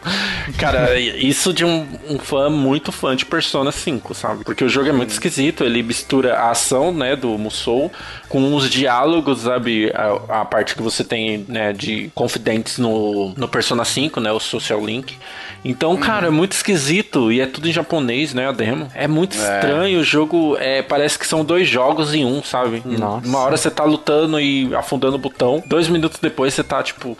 Cara, 0.58 0.98
isso 0.98 1.52
de 1.52 1.64
um, 1.64 1.86
um, 2.08 2.18
fã 2.18 2.50
muito 2.50 2.90
fã 2.90 3.14
de 3.14 3.24
Persona 3.24 3.70
5, 3.70 4.14
sabe? 4.14 4.44
Porque 4.44 4.64
o 4.64 4.68
jogo 4.68 4.88
é 4.88 4.92
muito 4.92 5.10
esquisito, 5.10 5.64
ele 5.64 5.82
mistura 5.82 6.34
a 6.34 6.50
ação, 6.50 6.92
né, 6.92 7.14
do 7.14 7.36
Musou 7.38 7.92
com 8.28 8.54
os 8.54 8.68
diálogos, 8.68 9.40
sabe? 9.40 9.92
A, 9.94 10.40
a 10.40 10.44
parte 10.44 10.74
que 10.74 10.82
você 10.82 11.04
tem, 11.04 11.44
né, 11.48 11.72
de 11.72 12.10
confidência 12.14 12.82
no, 12.82 13.34
no 13.36 13.46
Persona 13.46 13.84
5, 13.84 14.20
né? 14.20 14.32
O 14.32 14.40
Social 14.40 14.84
Link. 14.84 15.18
Então, 15.64 15.96
cara, 15.96 16.26
é 16.26 16.30
muito 16.30 16.52
esquisito 16.52 17.30
e 17.30 17.40
é 17.40 17.46
tudo 17.46 17.68
em 17.68 17.72
japonês, 17.72 18.34
né? 18.34 18.48
A 18.48 18.52
demo. 18.52 18.88
É 18.94 19.06
muito 19.06 19.36
é. 19.36 19.38
estranho. 19.38 20.00
O 20.00 20.04
jogo 20.04 20.56
é, 20.58 20.82
parece 20.82 21.18
que 21.18 21.26
são 21.26 21.44
dois 21.44 21.68
jogos 21.68 22.14
em 22.14 22.24
um, 22.24 22.42
sabe? 22.42 22.82
Nossa. 22.84 23.26
Uma 23.26 23.38
hora 23.38 23.56
você 23.56 23.70
tá 23.70 23.84
lutando 23.84 24.40
e 24.40 24.74
afundando 24.74 25.16
o 25.16 25.18
botão. 25.18 25.62
Dois 25.66 25.88
minutos 25.88 26.18
depois 26.20 26.54
você 26.54 26.64
tá, 26.64 26.82
tipo, 26.82 27.16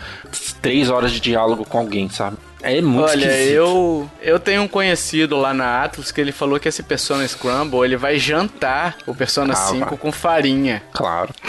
três 0.61 0.91
horas 0.91 1.13
de 1.13 1.21
diálogo 1.21 1.65
com 1.65 1.79
alguém, 1.79 2.09
sabe? 2.09 2.37
É 2.63 2.81
muito 2.81 3.11
Olha, 3.11 3.27
esquisito. 3.27 3.55
eu 3.55 4.11
eu 4.21 4.39
tenho 4.39 4.63
um 4.63 4.69
conhecido 4.69 5.37
lá 5.37 5.53
na 5.53 5.83
Atlas 5.83 6.13
que 6.13 6.21
ele 6.21 6.33
falou 6.33 6.59
que 6.59 6.69
esse 6.69 6.83
Persona 6.83 7.27
Scramble, 7.27 7.85
ele 7.85 7.97
vai 7.97 8.19
jantar 8.19 8.97
o 9.07 9.15
Persona 9.15 9.53
ah, 9.53 9.57
5 9.57 9.91
vai. 9.91 9.99
com 9.99 10.13
farinha. 10.13 10.83
Claro. 10.93 11.35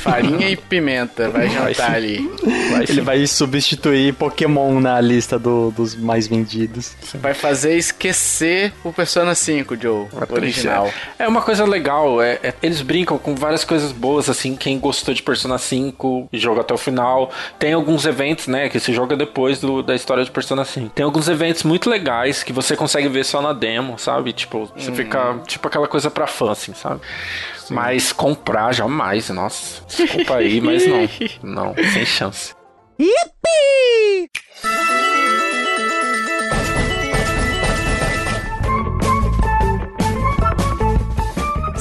Farinha 0.00 0.50
e 0.50 0.56
pimenta, 0.56 1.30
vai 1.30 1.48
jantar 1.48 1.90
vai 1.90 1.96
ali. 1.96 2.30
Vai 2.70 2.84
ele 2.88 3.00
vai 3.00 3.26
substituir 3.26 4.12
Pokémon 4.14 4.80
na 4.80 5.00
lista 5.00 5.38
do, 5.38 5.70
dos 5.70 5.94
mais 5.94 6.26
vendidos. 6.26 6.94
Vai 7.14 7.32
fazer 7.32 7.76
esquecer 7.76 8.72
o 8.84 8.92
Persona 8.92 9.34
5, 9.34 9.76
Joe, 9.80 10.06
original. 10.30 10.92
É 11.18 11.26
uma 11.26 11.40
coisa 11.40 11.64
legal, 11.64 12.20
é, 12.20 12.38
é, 12.42 12.54
eles 12.62 12.82
brincam 12.82 13.18
com 13.18 13.34
várias 13.34 13.64
coisas 13.64 13.92
boas, 13.92 14.28
assim, 14.28 14.56
quem 14.56 14.78
gostou 14.78 15.14
de 15.14 15.22
Persona 15.22 15.56
5 15.56 16.28
e 16.32 16.38
joga 16.38 16.60
até 16.60 16.74
o 16.74 16.78
final. 16.78 17.30
Tem 17.58 17.72
alguns 17.72 18.04
eventos, 18.04 18.46
né, 18.46 18.68
que 18.68 18.78
se 18.78 18.92
joga 18.92 19.16
depois 19.16 19.58
do, 19.58 19.82
da 19.82 19.94
história 19.94 20.24
de 20.24 20.30
Persona 20.30 20.57
assim. 20.58 20.90
Tem 20.94 21.04
alguns 21.04 21.28
eventos 21.28 21.62
muito 21.62 21.88
legais 21.88 22.42
que 22.42 22.52
você 22.52 22.76
consegue 22.76 23.08
ver 23.08 23.24
só 23.24 23.40
na 23.40 23.52
demo, 23.52 23.98
sabe? 23.98 24.32
Tipo, 24.32 24.70
você 24.76 24.90
hum. 24.90 24.94
fica 24.94 25.38
tipo 25.46 25.66
aquela 25.68 25.86
coisa 25.88 26.10
pra 26.10 26.26
fã, 26.26 26.52
assim, 26.52 26.74
sabe? 26.74 27.00
Sim. 27.56 27.74
Mas 27.74 28.12
comprar 28.12 28.72
jamais, 28.72 29.28
nossa. 29.30 29.82
Desculpa 29.86 30.36
aí, 30.36 30.60
mas 30.60 30.86
não. 30.86 31.08
Não, 31.42 31.74
sem 31.92 32.04
chance. 32.04 32.54
Yippee! 32.98 34.30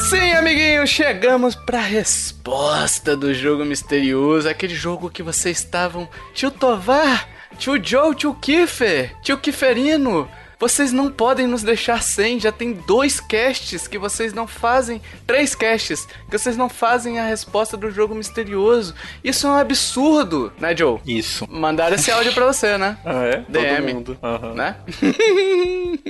Sim, 0.10 0.32
amiguinhos, 0.34 0.90
chegamos 0.90 1.54
pra 1.54 1.82
resposta 1.82 3.18
do 3.18 3.34
jogo 3.34 3.66
misterioso, 3.66 4.48
aquele 4.48 4.74
jogo 4.74 5.10
que 5.10 5.22
vocês 5.22 5.58
estavam. 5.58 6.08
Tio 6.34 6.50
Tovar, 6.50 7.28
Tio 7.58 7.84
Joe, 7.84 8.16
tio 8.16 8.34
Kiffer, 8.36 9.16
tio 9.22 9.38
Kifferino, 9.38 10.30
vocês 10.60 10.92
não 10.92 11.12
podem 11.12 11.46
nos 11.46 11.62
deixar 11.62 12.02
sem. 12.02 12.40
Já 12.40 12.52
tem 12.52 12.74
dois 12.74 13.20
casts 13.20 13.88
que 13.88 13.98
vocês 13.98 14.34
não 14.34 14.48
fazem. 14.48 15.00
Três 15.26 15.54
casts 15.54 16.08
que 16.30 16.38
vocês 16.38 16.58
não 16.58 16.68
fazem 16.68 17.20
a 17.20 17.28
resposta 17.28 17.78
do 17.78 17.92
jogo 17.92 18.16
misterioso. 18.16 18.96
Isso 19.24 19.46
é 19.46 19.50
um 19.52 19.56
absurdo, 19.56 20.52
né, 20.60 20.76
Joe? 20.76 21.00
Isso. 21.06 21.48
Mandaram 21.48 21.96
esse 21.96 22.12
áudio 22.12 22.34
pra 22.34 22.46
você, 22.46 22.78
né? 22.78 22.98
Ah, 23.06 23.24
é? 23.24 23.44
DM. 23.48 23.76
Todo 23.78 23.94
mundo. 23.94 24.20
Uhum. 24.22 24.54
Né? 24.54 24.76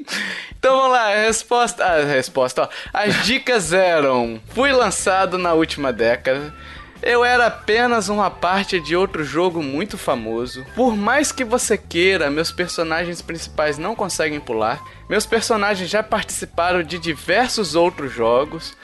então 0.57 0.77
vamos 0.77 0.91
lá, 0.91 1.11
a 1.11 1.15
resposta. 1.25 1.85
A 1.85 2.03
resposta, 2.05 2.63
ó. 2.63 2.69
As 2.93 3.25
dicas 3.25 3.73
eram: 3.73 4.39
fui 4.49 4.71
lançado 4.71 5.37
na 5.37 5.53
última 5.53 5.91
década. 5.93 6.53
Eu 7.01 7.23
era 7.23 7.47
apenas 7.47 8.09
uma 8.09 8.29
parte 8.29 8.79
de 8.79 8.95
outro 8.95 9.23
jogo 9.23 9.61
muito 9.61 9.97
famoso. 9.97 10.65
Por 10.75 10.95
mais 10.95 11.31
que 11.31 11.43
você 11.43 11.77
queira, 11.77 12.29
meus 12.29 12.51
personagens 12.51 13.21
principais 13.21 13.77
não 13.77 13.95
conseguem 13.95 14.39
pular. 14.39 14.83
Meus 15.09 15.25
personagens 15.25 15.89
já 15.89 16.01
participaram 16.01 16.83
de 16.83 16.97
diversos 16.97 17.75
outros 17.75 18.11
jogos. 18.11 18.75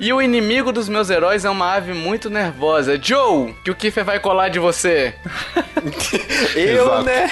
E 0.00 0.12
o 0.12 0.20
inimigo 0.20 0.72
dos 0.72 0.88
meus 0.88 1.08
heróis 1.08 1.44
é 1.44 1.50
uma 1.50 1.72
ave 1.74 1.92
muito 1.92 2.28
nervosa. 2.28 2.98
Joe, 3.00 3.54
que 3.64 3.70
o 3.70 3.74
Kiffer 3.74 4.04
vai 4.04 4.18
colar 4.18 4.48
de 4.48 4.58
você. 4.58 5.14
Eu, 6.56 6.84
Exato. 6.86 7.02
né? 7.04 7.30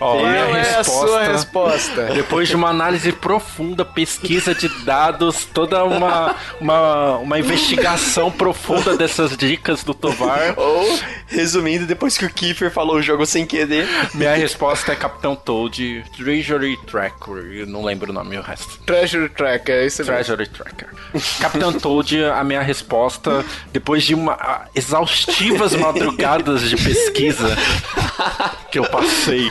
Ó, 0.00 0.18
Qual 0.18 0.26
é 0.26 0.40
a 0.40 0.46
resposta- 0.46 1.06
sua 1.06 1.22
resposta? 1.22 2.02
Depois 2.14 2.48
de 2.48 2.56
uma 2.56 2.68
análise 2.68 3.12
profunda, 3.12 3.84
pesquisa 3.84 4.54
de 4.54 4.68
dados, 4.84 5.44
toda 5.44 5.84
uma, 5.84 6.34
uma, 6.60 7.16
uma 7.18 7.38
investigação 7.38 8.30
profunda 8.32 8.96
dessas 8.96 9.36
dicas 9.36 9.84
do 9.84 9.94
Tovar, 9.94 10.54
Ou, 10.56 10.98
resumindo, 11.28 11.86
depois 11.86 12.18
que 12.18 12.24
o 12.24 12.30
Kiefer 12.30 12.70
falou 12.70 12.96
o 12.96 13.02
jogo 13.02 13.24
sem 13.24 13.46
querer, 13.46 13.86
minha 14.12 14.34
resposta 14.34 14.92
é 14.92 14.96
Capitão 14.96 15.36
Toad, 15.36 16.04
Treasury 16.16 16.76
Tracker. 16.86 17.36
Eu 17.52 17.66
não 17.66 17.84
lembro 17.84 18.10
o 18.10 18.14
nome, 18.14 18.36
o 18.36 18.42
resto. 18.42 18.78
Treasure 18.84 19.28
Tracker, 19.28 19.74
é 19.76 19.86
isso 19.86 20.02
mesmo. 20.02 20.14
Treasury 20.14 20.48
Tracker. 20.48 20.88
Capitão 21.40 21.72
Toad, 21.72 21.93
a 22.32 22.44
minha 22.44 22.62
resposta, 22.62 23.44
depois 23.72 24.02
de 24.02 24.14
uma 24.14 24.66
exaustivas 24.74 25.74
madrugadas 25.76 26.68
de 26.68 26.76
pesquisa 26.76 27.56
que 28.70 28.78
eu 28.78 28.84
passei. 28.88 29.50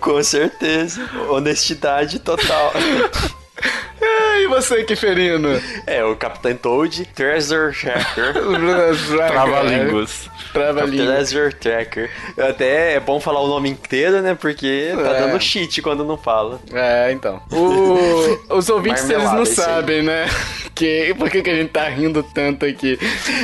com 0.00 0.22
certeza, 0.22 1.00
honestidade 1.28 2.18
total. 2.18 2.72
E 4.40 4.46
você, 4.46 4.82
Kiferino? 4.84 5.48
É, 5.86 6.02
o 6.04 6.16
Capitão 6.16 6.54
Toad, 6.56 7.04
Treasure 7.14 7.74
Tracker. 7.76 8.32
Trava-línguas. 9.28 10.30
Trava-línguas. 10.52 11.06
Treasure 11.30 11.54
Tracker. 11.54 12.10
Até 12.38 12.94
é 12.94 13.00
bom 13.00 13.20
falar 13.20 13.40
o 13.40 13.46
nome 13.48 13.68
inteiro, 13.68 14.20
né? 14.22 14.34
Porque 14.34 14.92
tá 14.94 15.10
É. 15.16 15.20
dando 15.20 15.40
cheat 15.40 15.82
quando 15.82 16.04
não 16.04 16.16
fala. 16.16 16.60
É, 16.72 17.12
então. 17.12 17.40
O- 17.52 18.38
os 18.56 18.68
ouvintes, 18.68 19.08
eles 19.08 19.24
não 19.24 19.40
aí. 19.40 19.46
sabem, 19.46 20.02
né? 20.02 20.26
Que, 20.74 21.14
por 21.18 21.28
que, 21.28 21.42
que 21.42 21.50
a 21.50 21.54
gente 21.54 21.70
tá 21.70 21.86
rindo 21.88 22.22
tanto 22.22 22.64
aqui? 22.64 22.98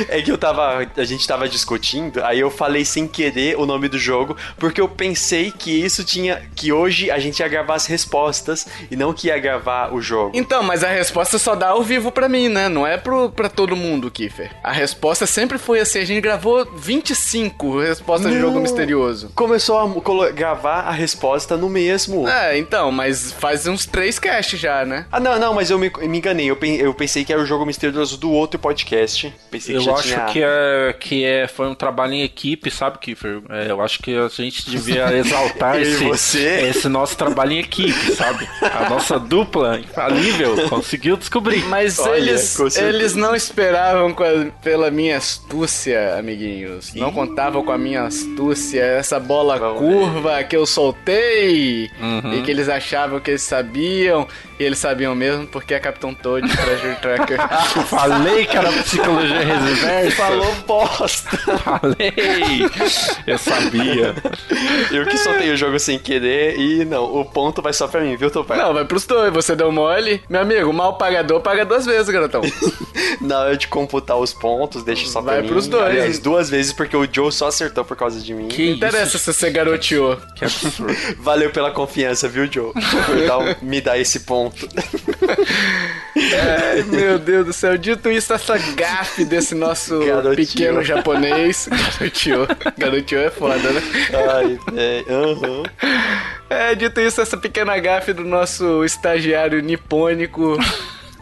É 0.09 0.21
que 0.21 0.31
eu 0.31 0.37
tava. 0.37 0.87
A 0.97 1.03
gente 1.03 1.27
tava 1.27 1.47
discutindo, 1.47 2.23
aí 2.23 2.39
eu 2.39 2.49
falei 2.49 2.83
sem 2.83 3.07
querer 3.07 3.55
o 3.59 3.65
nome 3.65 3.87
do 3.87 3.99
jogo, 3.99 4.35
porque 4.57 4.81
eu 4.81 4.89
pensei 4.89 5.51
que 5.51 5.69
isso 5.71 6.03
tinha. 6.03 6.41
Que 6.55 6.71
hoje 6.73 7.11
a 7.11 7.19
gente 7.19 7.39
ia 7.39 7.47
gravar 7.47 7.75
as 7.75 7.85
respostas 7.85 8.65
e 8.89 8.95
não 8.95 9.13
que 9.13 9.27
ia 9.27 9.37
gravar 9.37 9.93
o 9.93 10.01
jogo. 10.01 10.31
Então, 10.33 10.63
mas 10.63 10.83
a 10.87 10.93
resposta 10.93 11.37
só 11.37 11.55
dá 11.55 11.69
ao 11.69 11.83
vivo 11.83 12.11
pra 12.11 12.27
mim, 12.29 12.49
né? 12.49 12.67
Não 12.69 12.85
é 12.85 12.97
pro, 12.97 13.29
pra 13.29 13.49
todo 13.49 13.75
mundo, 13.75 14.09
Kiffer. 14.11 14.51
A 14.63 14.71
resposta 14.71 15.25
sempre 15.25 15.57
foi 15.57 15.79
assim: 15.79 15.99
a 15.99 16.05
gente 16.05 16.21
gravou 16.21 16.65
25 16.75 17.79
respostas 17.79 18.29
de 18.31 18.35
Não. 18.37 18.47
jogo 18.47 18.59
misterioso. 18.59 19.31
Começou 19.35 19.77
a 19.79 20.31
gravar 20.31 20.81
a 20.81 20.91
resposta 20.91 21.55
no 21.57 21.69
mesmo. 21.69 22.27
É, 22.27 22.57
então, 22.57 22.91
mas 22.91 23.31
faz 23.31 23.67
uns 23.67 23.85
três 23.85 24.19
casts 24.19 24.59
já, 24.59 24.85
né? 24.85 25.05
Ah, 25.11 25.19
não, 25.19 25.39
não, 25.39 25.53
mas 25.53 25.69
eu 25.69 25.77
me, 25.79 25.91
me 26.03 26.17
enganei. 26.17 26.49
Eu, 26.49 26.55
pen- 26.55 26.77
eu 26.77 26.93
pensei 26.93 27.23
que 27.23 27.31
era 27.31 27.41
o 27.41 27.45
jogo 27.45 27.65
misterioso 27.65 28.17
do 28.17 28.31
outro 28.31 28.59
podcast. 28.59 29.33
Pensei 29.51 29.75
que 29.75 29.81
Eu 29.81 29.85
já 29.85 29.93
acho 29.93 30.03
tinha... 30.07 30.25
que, 30.25 30.41
é, 30.43 30.95
que 30.99 31.23
é, 31.25 31.47
foi 31.47 31.67
um 31.67 31.75
trabalho 31.75 32.13
em 32.13 32.23
equipe, 32.23 32.69
sabe, 32.71 32.97
Kiffer? 32.99 33.41
É, 33.49 33.69
eu 33.71 33.81
acho 33.81 33.99
que 34.01 34.15
a 34.15 34.27
gente 34.29 34.69
devia 34.69 35.11
exaltar 35.17 35.79
esse, 35.81 36.03
você. 36.03 36.69
esse 36.69 36.87
nosso 36.87 37.15
trabalho 37.17 37.53
em 37.53 37.59
equipe, 37.59 38.11
sabe? 38.15 38.47
A 38.61 38.89
nossa 38.89 39.19
dupla 39.19 39.79
infalível 39.79 40.66
conseguiu 40.69 41.17
descobrir. 41.17 41.63
Mas 41.65 41.99
Olha, 41.99 42.17
eles, 42.17 42.57
eles 42.77 43.15
não 43.15 43.35
esperavam 43.35 44.13
com 44.13 44.23
a- 44.23 44.45
pela 44.63 44.89
minha 44.91 45.17
astúcia, 45.17 46.15
amiguinhos. 46.17 46.93
Não 46.93 47.11
contavam 47.11 47.63
com 47.63 47.71
a 47.71 47.77
minha 47.77 48.03
astúcia, 48.03 48.81
essa 48.81 49.19
bola 49.19 49.57
Vamos 49.57 49.79
curva 49.79 50.43
que 50.43 50.55
eu 50.55 50.65
soltei 50.65 51.89
Uhum. 51.99 52.33
e 52.33 52.41
que 52.41 52.51
eles 52.51 52.69
achavam 52.69 53.19
que 53.19 53.31
eles 53.31 53.41
sabiam. 53.41 54.27
E 54.59 54.63
eles 54.63 54.79
sabiam 54.79 55.13
mesmo 55.13 55.45
porque 55.45 55.75
é 55.75 55.79
Capitão 55.79 56.15
Toad 56.15 56.47
Treasure 56.49 56.95
Tracker. 56.95 57.37
Falei 57.85 58.43
que 58.47 58.57
era 58.57 58.71
psicologia 58.71 59.39
reversa. 59.39 60.15
Falou 60.15 60.51
bosta. 60.67 61.37
Falei! 61.59 62.65
Eu 63.27 63.37
sabia. 63.37 64.15
eu 64.91 65.05
que 65.05 65.15
soltei 65.17 65.51
o 65.51 65.57
jogo 65.57 65.77
sem 65.79 65.99
querer 65.99 66.57
e 66.59 66.83
não, 66.85 67.03
o 67.03 67.23
ponto 67.23 67.61
vai 67.61 67.71
só 67.71 67.87
pra 67.87 68.01
mim, 68.01 68.15
viu, 68.15 68.31
Topar? 68.31 68.57
não, 68.57 68.73
vai 68.73 68.83
pros 68.85 69.05
dois. 69.05 69.31
Você 69.31 69.55
deu 69.55 69.71
mole. 69.71 70.23
Meu 70.27 70.41
amigo, 70.41 70.56
mal 70.73 70.97
pagador 70.97 71.41
paga 71.41 71.65
duas 71.65 71.85
vezes, 71.85 72.09
garotão. 72.09 72.41
Na 73.21 73.39
hora 73.39 73.57
de 73.57 73.67
computar 73.67 74.17
os 74.17 74.33
pontos, 74.33 74.83
deixa 74.83 75.07
só 75.07 75.21
pra 75.21 75.33
Vai 75.33 75.41
mim. 75.43 75.47
pros 75.49 75.67
dois. 75.67 75.83
Aliás, 75.85 76.19
duas 76.19 76.49
vezes 76.49 76.73
porque 76.73 76.95
o 76.95 77.07
Joe 77.11 77.31
só 77.31 77.47
acertou 77.47 77.83
por 77.85 77.95
causa 77.97 78.19
de 78.19 78.33
mim. 78.33 78.47
Que 78.47 78.67
Não 78.69 78.75
interessa 78.75 79.17
se 79.17 79.33
você 79.33 79.49
garoteou. 79.49 80.17
Que 80.35 80.45
absurdo. 80.45 80.95
Valeu 81.19 81.49
pela 81.51 81.71
confiança, 81.71 82.27
viu, 82.27 82.51
Joe? 82.51 82.71
Por 82.73 83.63
me 83.63 83.81
dar 83.81 83.97
esse 83.97 84.21
ponto. 84.21 84.67
Ai, 86.15 86.83
meu 86.83 87.19
Deus 87.19 87.45
do 87.45 87.53
céu. 87.53 87.77
Dito 87.77 88.09
isso, 88.11 88.33
essa 88.33 88.57
gafe 88.57 89.23
desse 89.25 89.53
nosso 89.55 89.99
Garoteou. 89.99 90.35
pequeno 90.35 90.83
japonês. 90.83 91.67
Garoteou. 91.99 92.47
Garoteou 92.77 93.21
é 93.23 93.29
foda, 93.29 93.71
né? 93.71 93.81
Ai, 94.33 94.59
é, 94.75 95.03
aham. 95.09 95.63
É, 96.49 96.73
dito 96.75 97.01
isso, 97.01 97.21
essa 97.21 97.37
pequena 97.37 97.77
gafe 97.77 98.13
do 98.13 98.23
nosso 98.23 98.83
estagiário 98.83 99.61
nipônico. 99.61 100.57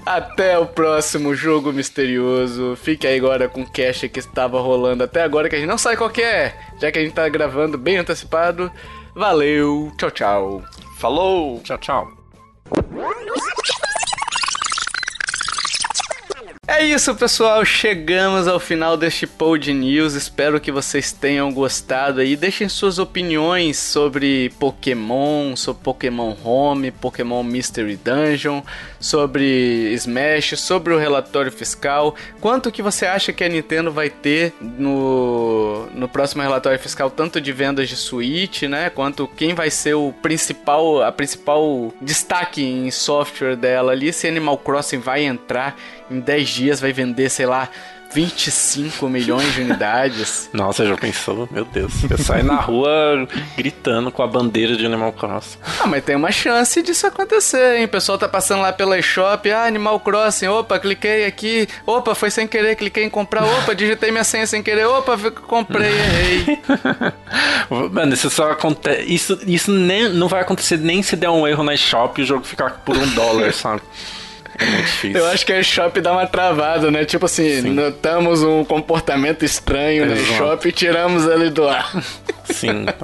Até 0.05 0.57
o 0.59 0.67
próximo 0.67 1.34
jogo 1.34 1.73
misterioso. 1.73 2.76
Fique 2.76 3.07
aí 3.07 3.17
agora 3.17 3.49
com 3.49 3.61
o 3.61 3.71
cache 3.71 4.07
que 4.07 4.19
estava 4.19 4.61
rolando 4.61 5.03
até 5.03 5.23
agora, 5.23 5.49
que 5.49 5.55
a 5.55 5.57
gente 5.57 5.67
não 5.67 5.80
sabe 5.80 5.97
qual 5.97 6.11
que 6.11 6.21
é, 6.21 6.55
já 6.80 6.91
que 6.91 6.99
a 6.99 7.01
gente 7.01 7.15
tá 7.15 7.28
gravando 7.28 7.76
bem 7.76 7.97
antecipado. 7.97 8.71
Valeu, 9.15 9.91
tchau, 9.97 10.11
tchau. 10.11 10.63
Falou! 10.99 11.59
Tchau, 11.63 11.78
tchau. 11.80 12.07
É 16.68 16.84
isso, 16.84 17.13
pessoal. 17.13 17.63
Chegamos 17.63 18.47
ao 18.47 18.59
final 18.59 18.97
deste 18.97 19.28
Pod 19.28 19.72
News. 19.72 20.16
Espero 20.16 20.59
que 20.59 20.72
vocês 20.72 21.11
tenham 21.11 21.53
gostado 21.53 22.22
aí. 22.22 22.36
Deixem 22.36 22.68
suas 22.68 22.97
opiniões 22.97 23.78
sobre 23.78 24.49
Pokémon, 24.59 25.55
sobre 25.55 25.84
Pokémon 25.84 26.36
Home, 26.43 26.89
Pokémon 26.89 27.43
Mystery 27.43 27.95
Dungeon, 27.95 28.63
sobre 29.06 29.93
Smash, 29.93 30.58
sobre 30.58 30.91
o 30.91 30.97
relatório 30.97 31.51
fiscal. 31.51 32.16
Quanto 32.41 32.72
que 32.72 32.82
você 32.82 33.06
acha 33.06 33.32
que 33.32 33.43
a 33.43 33.47
Nintendo 33.47 33.91
vai 33.91 34.10
ter 34.10 34.51
no, 34.60 35.86
no 35.93 36.10
próximo 36.10 36.41
relatório 36.41 36.80
fiscal, 36.80 37.12
tanto 37.12 37.39
de 37.39 37.51
vendas 37.51 37.88
de 37.88 37.95
Switch, 37.95 38.64
né? 38.64 38.89
Quanto 38.89 39.28
quem 39.28 39.53
vai 39.53 39.70
ser 39.70 39.93
o 39.93 40.12
principal, 40.12 41.03
a 41.03 41.12
principal 41.12 41.93
destaque 42.01 42.64
em 42.64 42.89
software 42.89 43.56
dela 43.56 43.91
ali, 43.91 44.12
se 44.12 44.28
Animal 44.28 44.58
Crossing 44.58 44.99
vai 44.99 45.24
entrar 45.24 45.78
em 46.10 46.20
10 46.20 46.49
dias, 46.49 46.80
vai 46.80 46.91
vender, 46.91 47.30
sei 47.30 47.45
lá, 47.45 47.70
25 48.16 49.09
milhões 49.09 49.53
de 49.53 49.59
unidades. 49.59 50.49
Nossa, 50.53 50.86
já 50.86 50.95
pensou? 50.95 51.49
Meu 51.51 51.66
Deus. 51.66 51.91
Eu 52.09 52.18
saio 52.18 52.45
na 52.45 52.55
rua 52.55 53.28
gritando 53.57 54.09
com 54.09 54.24
a 54.24 54.28
bandeira 54.28 54.78
de 54.78 54.86
Animal 54.86 55.11
Crossing. 55.11 55.57
Ah, 55.82 55.86
mas 55.86 56.01
tem 56.01 56.16
uma 56.16 56.32
chance 56.32 56.82
disso 56.82 57.05
acontecer, 57.05 57.78
hein? 57.78 57.84
O 57.84 57.89
pessoal 57.89 58.18
tá 58.18 58.30
passando 58.30 58.61
lá 58.61 58.72
pela 58.72 58.97
eShop, 58.97 59.51
ah, 59.51 59.66
Animal 59.66 59.99
Crossing, 59.99 60.47
opa, 60.47 60.80
cliquei 60.80 61.26
aqui, 61.26 61.68
opa, 61.86 62.16
foi 62.16 62.32
sem 62.32 62.47
querer, 62.47 62.78
cliquei 62.78 63.03
em 63.03 63.09
comprar, 63.09 63.43
opa, 63.43 63.76
digitei 63.76 64.11
minha 64.11 64.24
senha 64.24 64.47
sem 64.47 64.63
querer, 64.63 64.86
opa, 64.86 65.18
comprei, 65.45 65.91
errei. 65.91 66.59
Mano, 67.91 68.13
isso 68.13 68.30
só 68.30 68.49
acontece. 68.49 69.13
Isso, 69.13 69.39
isso 69.45 69.72
nem, 69.72 70.07
não 70.07 70.30
vai 70.30 70.39
acontecer 70.39 70.78
nem 70.78 71.03
se 71.03 71.18
der 71.18 71.30
um 71.30 71.45
erro 71.45 71.66
na 71.66 71.76
shop 71.76 72.22
e 72.22 72.24
o 72.24 72.26
jogo 72.26 72.45
ficar 72.45 72.82
por 72.86 72.95
um 72.95 73.07
dólar, 73.09 73.51
sabe? 73.51 73.82
É 74.58 74.82
difícil. 74.82 75.20
Eu 75.20 75.28
acho 75.28 75.45
que 75.45 75.53
a 75.53 75.60
eShop 75.60 75.99
dá 76.01 76.12
uma 76.12 76.28
travada, 76.28 76.89
né? 76.89 77.06
Tipo 77.06 77.26
assim, 77.26 77.62
Sim. 77.62 77.70
notamos 77.72 78.41
um 78.43 78.64
comportamento 78.64 79.43
estranho 79.43 80.06
Exato. 80.06 80.22
eShop 80.22 80.68
e 80.68 80.72
tiramos 80.72 81.26
ele 81.26 81.49
do 81.49 81.68
ar. 81.68 81.91
Sim. 82.45 82.86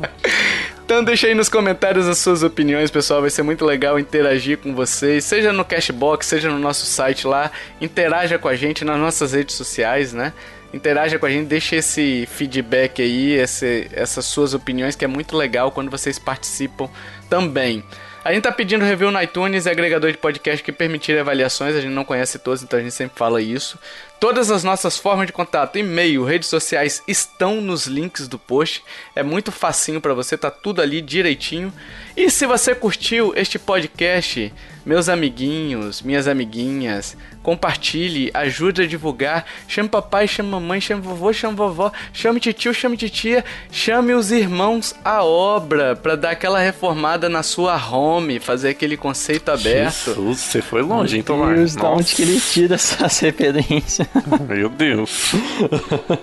Então 0.83 1.05
deixa 1.05 1.27
aí 1.27 1.33
nos 1.33 1.47
comentários 1.47 2.05
as 2.05 2.17
suas 2.17 2.43
opiniões, 2.43 2.91
pessoal. 2.91 3.21
Vai 3.21 3.29
ser 3.29 3.43
muito 3.43 3.63
legal 3.63 3.97
interagir 3.97 4.57
com 4.57 4.75
vocês, 4.75 5.23
seja 5.23 5.53
no 5.53 5.63
Cashbox, 5.63 6.25
seja 6.27 6.49
no 6.49 6.59
nosso 6.59 6.85
site 6.85 7.25
lá. 7.25 7.49
Interaja 7.79 8.37
com 8.37 8.49
a 8.49 8.57
gente 8.57 8.83
nas 8.83 8.99
nossas 8.99 9.31
redes 9.31 9.55
sociais, 9.55 10.11
né? 10.11 10.33
Interaja 10.73 11.17
com 11.17 11.25
a 11.25 11.29
gente, 11.29 11.47
deixa 11.47 11.77
esse 11.77 12.27
feedback 12.29 13.01
aí, 13.01 13.31
esse, 13.35 13.87
essas 13.93 14.25
suas 14.25 14.53
opiniões, 14.53 14.93
que 14.93 15.05
é 15.05 15.07
muito 15.07 15.37
legal 15.37 15.71
quando 15.71 15.89
vocês 15.89 16.19
participam 16.19 16.89
também. 17.29 17.85
A 18.23 18.31
gente 18.31 18.43
tá 18.43 18.51
pedindo 18.51 18.85
review 18.85 19.09
no 19.09 19.19
iTunes 19.19 19.65
e 19.65 19.69
agregador 19.69 20.11
de 20.11 20.17
podcast 20.17 20.63
que 20.63 20.71
permitir 20.71 21.17
avaliações, 21.17 21.75
a 21.75 21.81
gente 21.81 21.91
não 21.91 22.05
conhece 22.05 22.37
todos, 22.37 22.61
então 22.61 22.77
a 22.77 22.81
gente 22.81 22.93
sempre 22.93 23.17
fala 23.17 23.41
isso. 23.41 23.79
Todas 24.19 24.51
as 24.51 24.63
nossas 24.63 24.95
formas 24.95 25.25
de 25.25 25.33
contato, 25.33 25.79
e-mail, 25.79 26.23
redes 26.23 26.47
sociais 26.47 27.01
estão 27.07 27.59
nos 27.59 27.87
links 27.87 28.27
do 28.27 28.37
post. 28.37 28.83
É 29.15 29.23
muito 29.23 29.51
facinho 29.51 29.99
para 29.99 30.13
você, 30.13 30.37
tá 30.37 30.51
tudo 30.51 30.83
ali 30.83 31.01
direitinho. 31.01 31.73
E 32.15 32.29
se 32.29 32.45
você 32.45 32.75
curtiu 32.75 33.33
este 33.35 33.57
podcast, 33.57 34.53
meus 34.85 35.09
amiguinhos, 35.09 36.01
minhas 36.01 36.27
amiguinhas, 36.27 37.15
compartilhe, 37.43 38.31
ajude 38.33 38.83
a 38.83 38.87
divulgar. 38.87 39.45
Chame 39.67 39.89
papai, 39.89 40.27
chame 40.27 40.49
mamãe, 40.49 40.81
chame 40.81 41.01
vovô, 41.01 41.31
chame 41.33 41.55
vovó, 41.55 41.91
chame 42.13 42.39
tio, 42.39 42.73
chame 42.73 42.97
titia, 42.97 43.43
chame 43.71 44.13
os 44.13 44.31
irmãos 44.31 44.95
à 45.03 45.23
obra 45.23 45.95
para 45.95 46.15
dar 46.15 46.31
aquela 46.31 46.59
reformada 46.59 47.29
na 47.29 47.43
sua 47.43 47.75
home 47.75 48.39
fazer 48.39 48.69
aquele 48.69 48.97
conceito 48.97 49.49
aberto. 49.49 50.13
Jesus, 50.13 50.39
você 50.39 50.61
foi 50.61 50.81
longe, 50.81 51.17
hein, 51.17 51.23
Tomar? 51.23 51.55
Deus, 51.55 51.75
da 51.75 51.89
onde 51.89 52.15
que 52.15 52.21
ele 52.21 52.39
tira 52.39 52.75
essas 52.75 53.19
referências? 53.19 54.07
Meu 54.47 54.69
Deus. 54.69 55.33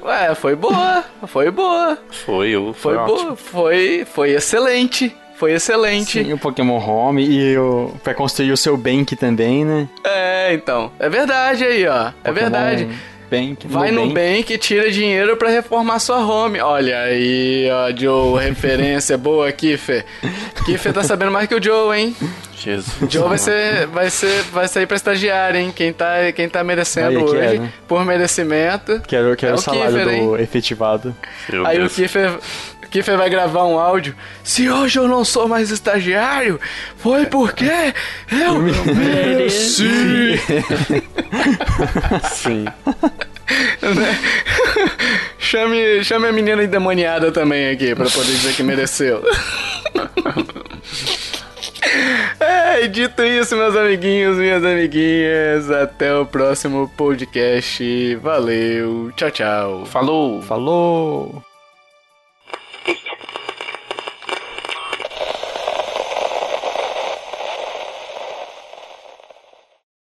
Ué, 0.03 0.35
foi 0.35 0.55
boa, 0.55 1.05
foi 1.27 1.51
boa, 1.51 1.99
Foi, 2.25 2.49
eu, 2.49 2.73
foi, 2.75 2.95
foi, 2.95 3.07
boa, 3.07 3.37
foi, 3.37 4.07
foi 4.13 4.31
excelente, 4.31 5.15
foi 5.39 5.53
excelente. 5.53 6.23
Sim, 6.25 6.33
o 6.33 6.39
Pokémon 6.39 6.79
Home 6.79 7.25
e 7.25 7.57
o, 7.57 7.95
pra 8.03 8.13
construir 8.15 8.51
o 8.53 8.57
seu 8.57 8.77
Bank 8.77 9.15
também, 9.17 9.65
né? 9.65 9.89
É, 10.05 10.53
então, 10.53 10.91
é 10.99 11.09
verdade 11.09 11.65
aí, 11.65 11.87
ó, 11.87 12.09
é 12.09 12.11
Pokémon 12.11 12.35
verdade. 12.35 12.89
Bank, 13.31 13.69
Vai 13.69 13.91
no. 13.91 14.09
Bank 14.09 14.51
e 14.51 14.57
tira 14.57 14.91
dinheiro 14.91 15.37
pra 15.37 15.51
reformar 15.51 15.99
sua 15.99 16.17
home. 16.25 16.61
Olha 16.61 16.99
aí, 17.03 17.69
ó, 17.71 17.95
Joe, 17.95 18.43
referência 18.43 19.17
boa, 19.19 19.53
Kiffer. 19.53 20.03
Kiffer 20.65 20.95
tá 20.95 21.03
sabendo 21.03 21.31
mais 21.31 21.47
que 21.47 21.55
o 21.55 21.63
Joe, 21.63 21.95
hein? 21.99 22.17
Jesus. 22.57 23.13
Joe 23.13 23.29
vai 23.29 23.37
ser, 23.37 23.87
vai 23.89 24.09
ser, 24.09 24.43
vai 24.45 24.67
sair 24.67 24.87
pra 24.87 24.97
estagiário, 24.97 25.61
hein? 25.61 25.71
Quem 25.77 25.93
tá, 25.93 26.33
quem 26.35 26.49
tá 26.49 26.65
merecendo 26.65 27.09
Aí, 27.11 27.17
hoje, 27.19 27.39
quero. 27.39 27.73
por 27.87 28.03
merecimento. 28.07 29.03
Quero, 29.07 29.37
quero 29.37 29.53
É 29.53 29.55
o 29.57 29.59
o 29.59 29.63
salário 29.63 29.93
Kiefer, 29.95 30.21
do 30.25 30.37
efetivado. 30.39 31.15
Meu 31.51 31.67
Aí 31.67 31.77
Deus. 31.77 31.93
o 31.93 31.95
Kiffer, 31.95 32.33
Kiffer 32.91 33.17
vai 33.17 33.29
gravar 33.29 33.65
um 33.65 33.79
áudio. 33.79 34.15
Se 34.43 34.69
hoje 34.69 34.99
eu 34.99 35.07
não 35.07 35.25
sou 35.25 35.47
mais 35.49 35.71
estagiário, 35.71 36.61
foi 36.97 37.27
porque 37.27 37.95
eu 38.31 38.61
mereci. 38.95 40.39
Sim. 42.33 42.65
chame, 45.39 46.05
chame 46.05 46.29
a 46.29 46.33
menina 46.33 46.63
endemoniada 46.65 47.31
também 47.33 47.71
aqui, 47.71 47.95
pra 47.95 48.07
poder 48.07 48.33
dizer 48.33 48.55
que 48.55 48.63
mereceu. 48.63 49.23
É, 52.41 52.85
e 52.85 52.89
dito 52.89 53.23
isso, 53.25 53.57
meus 53.57 53.75
amiguinhos, 53.75 54.37
minhas 54.37 54.63
amiguinhas, 54.63 55.71
até 55.71 56.15
o 56.15 56.27
próximo 56.27 56.91
podcast. 56.97 58.17
Valeu, 58.17 59.11
tchau, 59.17 59.31
tchau. 59.31 59.87
Falou. 59.87 60.43
Falou! 60.43 61.48